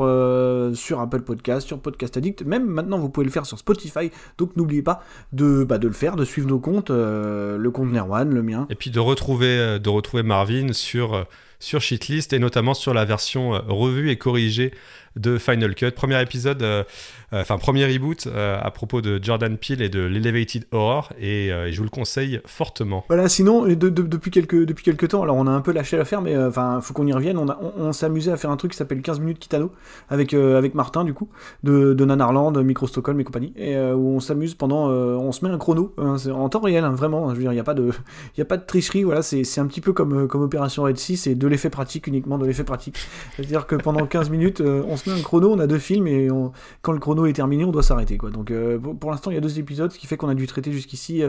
sur 0.74 1.00
Apple 1.00 1.22
Podcast, 1.22 1.68
sur 1.68 1.78
Podcast 1.80 2.18
Addict, 2.18 2.44
même 2.44 2.66
maintenant 2.66 2.98
vous 2.98 3.10
pouvez 3.10 3.26
le 3.26 3.32
sur 3.44 3.60
Spotify. 3.60 4.12
Donc 4.38 4.56
n'oubliez 4.56 4.82
pas 4.82 5.04
de, 5.34 5.64
bah, 5.64 5.78
de 5.78 5.88
le 5.88 5.94
faire, 5.94 6.16
de 6.16 6.24
suivre 6.24 6.48
nos 6.48 6.60
comptes, 6.60 6.92
euh, 6.92 7.58
le 7.58 7.72
compte 7.72 7.92
Nerwan, 7.92 8.34
le 8.34 8.44
mien. 8.44 8.68
Et 8.70 8.76
puis 8.76 8.92
de 8.92 9.00
retrouver, 9.00 9.58
euh, 9.58 9.80
de 9.80 9.90
retrouver 9.90 10.24
Marvin 10.24 10.72
sur, 10.72 11.14
euh, 11.14 11.24
sur 11.60 11.82
Shitlist 11.82 12.34
et 12.34 12.40
notamment 12.40 12.74
sur 12.74 12.94
la 12.94 13.06
version 13.06 13.56
euh, 13.56 13.60
revue 13.68 14.10
et 14.10 14.18
corrigée 14.18 14.72
de 15.16 15.38
Final 15.38 15.76
Cut. 15.76 15.92
Premier 15.92 16.22
épisode, 16.22 16.62
euh, 16.62 16.84
euh, 17.32 17.40
enfin 17.42 17.58
premier 17.58 17.86
reboot 17.86 18.28
à 18.28 18.70
propos 18.72 19.00
de 19.02 19.18
Jordan 19.24 19.58
Peele 19.58 19.82
et 19.82 19.88
de 19.88 20.02
l'Elevated 20.02 20.66
Horror 20.74 21.14
et 21.18 21.52
je 21.72 21.78
vous 21.78 21.84
le 21.86 21.90
conseille 21.90 22.42
fortement. 22.46 23.06
Voilà, 23.08 23.30
sinon, 23.30 23.66
et 23.66 23.78
de- 23.78 23.88
de- 23.88 24.02
depuis, 24.04 24.30
quelques, 24.30 24.66
depuis 24.66 24.84
quelques 24.84 25.08
temps, 25.08 25.24
alors 25.24 25.38
on 25.38 25.48
a 25.48 25.52
un 25.52 25.62
peu 25.62 25.72
lâché 25.72 25.96
l'affaire, 25.96 26.22
mais 26.22 26.38
enfin, 26.38 26.82
faut 26.82 26.94
qu'on 26.94 27.08
y 27.08 27.14
revienne. 27.14 27.38
On, 27.38 27.48
on, 27.48 27.74
on 27.78 27.94
s'amusait 27.94 28.32
à 28.34 28.36
faire 28.38 28.52
un 28.52 28.58
truc 28.58 28.72
qui 28.74 28.78
s'appelle 28.78 29.02
15 29.02 29.22
minutes 29.22 29.40
Kitano, 29.40 29.72
avec, 30.10 30.34
avec 30.34 30.76
Martin, 30.76 31.06
du 31.06 31.14
coup, 31.14 31.30
de, 31.64 31.94
de 31.94 32.06
Nanarland, 32.06 32.52
Micro 32.62 32.86
Stockholm 32.86 33.18
et 33.22 33.24
compagnie, 33.24 33.54
et 33.56 33.78
où 33.78 34.16
on 34.16 34.20
s'amuse 34.20 34.54
pendant. 34.56 34.88
on 34.90 35.32
se 35.32 35.46
met 35.46 35.52
un 35.52 35.58
chrono, 35.58 35.94
hein, 35.98 36.18
en 36.34 36.50
temps 36.50 36.60
réel, 36.60 36.84
hein, 36.84 36.92
vraiment. 36.92 37.30
Je 37.30 37.36
veux 37.36 37.42
dire, 37.42 37.52
il 37.54 37.56
n'y 37.56 37.62
a, 37.62 37.64
pas 37.64 37.74
de- 37.74 37.92
a 38.38 38.46
pas 38.46 38.58
de 38.58 38.66
tricherie, 38.66 39.04
voilà, 39.04 39.22
c'est 39.22 39.60
un 39.60 39.68
petit 39.68 39.82
peu 39.82 39.94
comme, 39.94 40.28
comme 40.28 40.42
Opération 40.42 40.84
Red 40.84 40.98
6, 40.98 41.16
c'est 41.18 41.36
de 41.36 41.48
l'effet 41.56 41.70
pratique, 41.70 42.08
uniquement 42.08 42.38
de 42.38 42.46
l'effet 42.46 42.64
pratique. 42.64 42.98
C'est-à-dire 43.36 43.66
que 43.68 43.76
pendant 43.76 44.06
15 44.06 44.30
minutes, 44.30 44.62
euh, 44.62 44.84
on 44.88 44.98
se 44.98 45.10
met 45.10 45.20
un 45.20 45.22
chrono, 45.24 45.52
on 45.54 45.60
a 45.60 45.68
deux 45.68 45.80
films, 45.80 46.08
et 46.08 46.30
on- 46.30 46.52
quand 46.82 46.92
le 46.92 47.00
chrono 47.00 47.26
est 47.26 47.34
terminé, 47.34 47.64
on 47.66 47.72
doit 47.72 47.84
s'arrêter, 47.84 48.18
quoi. 48.18 48.30
Donc, 48.30 48.52
euh, 48.52 48.78
pour, 48.78 49.10
l'instant, 49.12 49.32
il 49.32 49.36
y 49.36 49.38
a 49.38 49.42
deux 49.42 49.58
épisodes, 49.60 49.92
ce 49.92 49.98
qui 49.98 50.08
fait 50.08 50.18
qu'on 50.18 50.30
a 50.30 50.36
dû 50.36 50.46
traiter 50.48 50.72
jusqu'ici. 50.72 51.24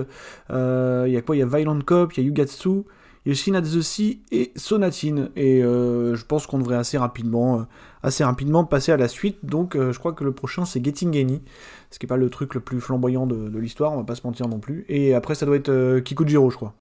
euh, 0.51 1.05
Il 1.09 1.13
y 1.13 1.17
a 1.17 1.23
quoi? 1.23 1.37
Il 1.37 1.39
y 1.39 1.43
a 1.43 1.47
Violent 1.47 1.79
Cop, 1.81 2.13
il 2.15 2.21
y 2.23 2.25
a 2.25 2.27
Yugatsu, 2.27 2.69
il 3.25 3.29
y 3.29 3.33
a 3.33 3.35
Shin 3.35 3.55
at 3.55 3.63
the 3.63 3.81
Sea 3.81 4.21
et 4.31 4.53
Sonatine. 4.57 5.31
Et 5.37 5.61
je 5.63 6.25
pense 6.25 6.47
qu'on 6.47 6.59
devrait 6.59 6.77
assez 6.77 6.99
rapidement, 6.99 7.67
assez 8.03 8.23
rapidement 8.25 8.65
passer 8.65 8.93
à 8.93 8.97
la 8.97 9.09
suite. 9.09 9.39
Donc 9.45 9.77
je 9.77 9.99
crois 9.99 10.13
que 10.13 10.25
le 10.25 10.33
prochain 10.33 10.65
c'est 10.65 10.85
Getting 10.85 11.17
Any, 11.19 11.43
ce 11.91 11.99
qui 11.99 12.07
est 12.07 12.09
pas 12.09 12.17
le 12.17 12.31
truc 12.31 12.55
le 12.55 12.61
plus 12.61 12.81
flamboyant 12.81 13.27
de, 13.27 13.49
de 13.49 13.59
l'histoire, 13.59 13.93
on 13.93 13.97
va 13.99 14.05
pas 14.05 14.15
se 14.15 14.27
mentir 14.27 14.47
non 14.49 14.59
plus. 14.61 14.85
Et 14.89 15.15
après 15.15 15.35
ça 15.35 15.45
doit 15.47 15.57
être 15.57 15.69
euh, 15.71 16.01
Kikujiro, 16.01 16.51
je 16.51 16.57
crois. 16.57 16.75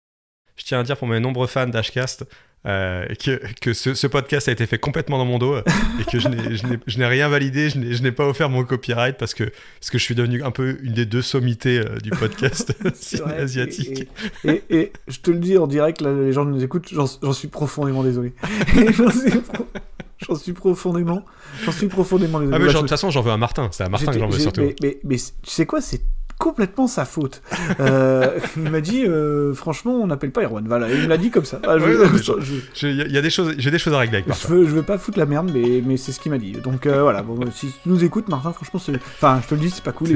Je 0.56 0.64
tiens 0.66 0.80
à 0.80 0.84
dire 0.84 0.98
pour 0.98 1.08
mes 1.08 1.20
nombreux 1.20 1.48
fans 1.48 1.68
d'Ashcast 1.68 2.26
euh, 2.66 3.06
que, 3.24 3.40
que 3.62 3.74
ce, 3.74 3.94
ce 3.94 4.08
podcast 4.08 4.48
a 4.48 4.52
été 4.52 4.66
fait 4.66 4.80
complètement 4.80 5.18
dans 5.18 5.26
mon 5.26 5.38
dos 5.38 5.54
euh, 5.56 5.64
et 6.00 6.04
que 6.12 6.20
je 6.20 6.28
n'ai- 6.98 7.06
rien 7.06 7.30
validé, 7.30 7.70
je 7.70 8.02
n'ai 8.02 8.12
pas 8.12 8.26
offert 8.28 8.50
mon 8.50 8.64
copyright 8.64 9.18
parce 9.18 9.34
que, 9.34 9.44
parce 9.44 9.90
que 9.92 9.98
je 9.98 10.04
suis 10.04 10.16
devenu 10.16 10.42
un 10.44 10.52
peu 10.52 10.78
une 10.84 10.94
des 10.94 11.06
deux 11.06 11.22
sommités 11.22 11.80
euh, 11.80 11.98
du 12.02 12.10
podcast 12.10 12.74
vrai, 13.24 13.38
asiatique. 13.40 14.08
Et, 14.44 14.50
et- 14.50 14.64
et- 14.70 14.76
et 14.80 14.92
je 15.08 15.20
te 15.20 15.32
le 15.32 15.38
dis 15.40 15.58
en 15.58 15.68
direct, 15.68 16.02
là, 16.02 16.12
les 16.14 16.32
gens 16.34 16.46
nous 16.46 16.64
écoutent, 16.64 16.90
j'en 16.92 17.34
suis 17.34 17.48
profondément 17.48 18.04
désolé. 18.04 18.34
J'en 20.28 20.36
suis, 20.36 20.54
profondément, 20.54 21.24
j'en 21.66 21.72
suis 21.74 21.88
profondément 21.88 22.40
désolé. 22.40 22.56
Ah, 22.56 22.60
mais 22.66 22.72
de 22.74 22.78
toute 22.80 22.90
façon, 22.90 23.10
j'en 23.12 23.22
veux 23.22 23.32
à 23.34 23.38
Martin. 23.38 23.68
C'est 23.74 23.84
à 23.84 23.90
Martin 23.90 24.14
que 24.14 24.18
j'en 24.20 24.30
veux 24.30 24.40
surtout. 24.40 24.62
Mais, 24.62 24.76
mais- 24.82 24.98
mais 25.04 25.18
tu 25.18 25.52
sais 25.52 25.66
quoi, 25.66 25.82
c'est 25.82 26.02
complètement 26.38 26.88
sa 26.88 27.06
faute. 27.06 27.42
Euh, 27.80 28.40
il 28.58 28.70
m'a 28.70 28.82
dit, 28.82 29.06
euh, 29.06 29.54
franchement, 29.54 29.94
on 29.94 30.08
n'appelle 30.08 30.32
pas 30.32 30.44
Erwan. 30.44 30.66
Voilà, 30.68 30.90
il 30.92 31.02
me 31.04 31.08
l'a 31.08 31.18
dit 31.18 31.32
comme 31.32 31.46
ça. 31.46 31.60
Ah, 31.68 31.78
y 31.78 33.18
a 33.18 33.22
des 33.22 33.30
choses, 33.30 33.56
j'ai 33.58 33.72
des 33.72 33.80
choses 33.80 33.94
à 33.94 34.00
régler 34.00 34.18
avec 34.20 34.34
je 34.36 34.48
veux, 34.48 34.66
je 34.68 34.72
veux 34.76 34.84
pas 34.84 34.98
foutre 34.98 35.18
la 35.18 35.26
merde, 35.26 35.52
mais, 35.54 35.82
mais 35.86 35.98
c'est 35.98 36.12
ce 36.12 36.20
qu'il 36.20 36.32
m'a 36.32 36.38
dit. 36.38 36.52
Donc 36.54 36.86
euh, 36.86 37.02
voilà, 37.02 37.22
bon, 37.24 37.40
si 37.52 37.68
tu 37.68 37.90
nous 37.90 38.04
écoutes, 38.04 38.28
Martin, 38.28 38.52
franchement, 38.54 38.80
c'est. 38.80 38.96
Enfin, 38.96 39.40
je 39.44 39.48
te 39.48 39.56
le 39.56 39.62
dis, 39.62 39.70
c'est 39.70 39.84
pas 39.84 39.92
cool. 39.92 40.08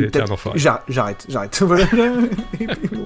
J'arrête, 0.55 0.83
j'arrête, 0.89 1.25
j'arrête. 1.29 1.59
Voilà. 1.69 1.85
Et 2.59 2.67
puis 2.67 2.89
bon. 2.91 3.05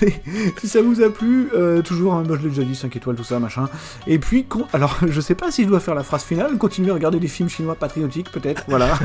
Allez, 0.00 0.14
si 0.58 0.68
ça 0.68 0.80
vous 0.82 1.02
a 1.02 1.10
plu, 1.10 1.48
toujours, 1.84 2.14
hein, 2.14 2.24
moi 2.26 2.36
je 2.38 2.42
l'ai 2.44 2.48
déjà 2.50 2.62
dit, 2.64 2.74
5 2.74 2.94
étoiles, 2.96 3.16
tout 3.16 3.24
ça, 3.24 3.38
machin. 3.38 3.68
Et 4.06 4.18
puis, 4.18 4.44
con- 4.44 4.66
alors, 4.72 4.98
je 5.08 5.20
sais 5.20 5.34
pas 5.34 5.50
si 5.50 5.64
je 5.64 5.68
dois 5.68 5.80
faire 5.80 5.94
la 5.94 6.02
phrase 6.02 6.24
finale, 6.24 6.56
continuer 6.58 6.90
à 6.90 6.94
regarder 6.94 7.18
des 7.20 7.28
films 7.28 7.48
chinois 7.48 7.74
patriotiques, 7.74 8.30
peut-être, 8.30 8.64
voilà. 8.68 8.98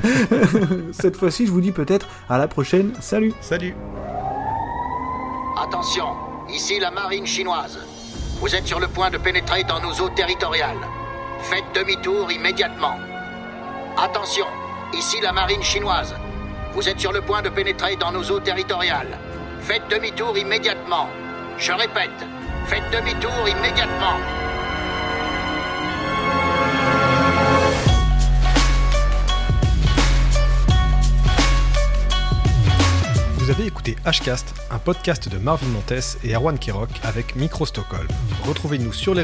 Cette 0.92 1.18
fois-ci, 1.18 1.46
je 1.46 1.52
vous 1.52 1.62
dis 1.62 1.72
peut-être 1.72 2.08
à 2.30 2.38
la 2.38 2.48
prochaine, 2.48 2.92
salut 3.04 3.34
Salut 3.42 3.76
Attention, 5.62 6.16
ici 6.50 6.80
la 6.80 6.90
marine 6.90 7.26
chinoise. 7.26 7.78
Vous 8.40 8.56
êtes 8.56 8.66
sur 8.66 8.80
le 8.80 8.88
point 8.88 9.12
de 9.12 9.18
pénétrer 9.18 9.66
dans 9.66 9.82
nos 9.82 9.92
eaux 10.02 10.10
territoriales. 10.10 10.80
Faites 11.40 11.66
demi-tour 11.76 12.32
immédiatement. 12.32 12.96
Attention, 13.98 14.46
ici 14.94 15.18
la 15.22 15.34
marine 15.34 15.62
chinoise. 15.62 16.16
Vous 16.74 16.88
êtes 16.88 17.00
sur 17.00 17.12
le 17.12 17.22
point 17.22 17.42
de 17.42 17.50
pénétrer 17.50 17.98
dans 17.98 18.14
nos 18.14 18.24
eaux 18.32 18.40
territoriales. 18.40 19.20
Faites 19.60 19.88
demi-tour 19.90 20.38
immédiatement. 20.38 21.10
Je 21.58 21.74
répète, 21.74 22.20
faites 22.68 22.90
demi-tour 22.92 23.48
immédiatement. 23.50 24.18
Vous 33.44 33.52
avez 33.52 33.66
écouté 33.66 33.98
Hcast, 34.06 34.56
un 34.72 34.80
podcast 34.80 35.28
de 35.28 35.38
Marvin 35.38 35.68
Montes 35.68 36.18
et 36.24 36.34
Erwan 36.34 36.58
Kirok 36.58 36.88
avec 37.04 37.36
Micro 37.36 37.66
Stockholm. 37.66 38.08
Retrouvez-nous 38.48 38.94
sur 38.94 39.14
les 39.14 39.22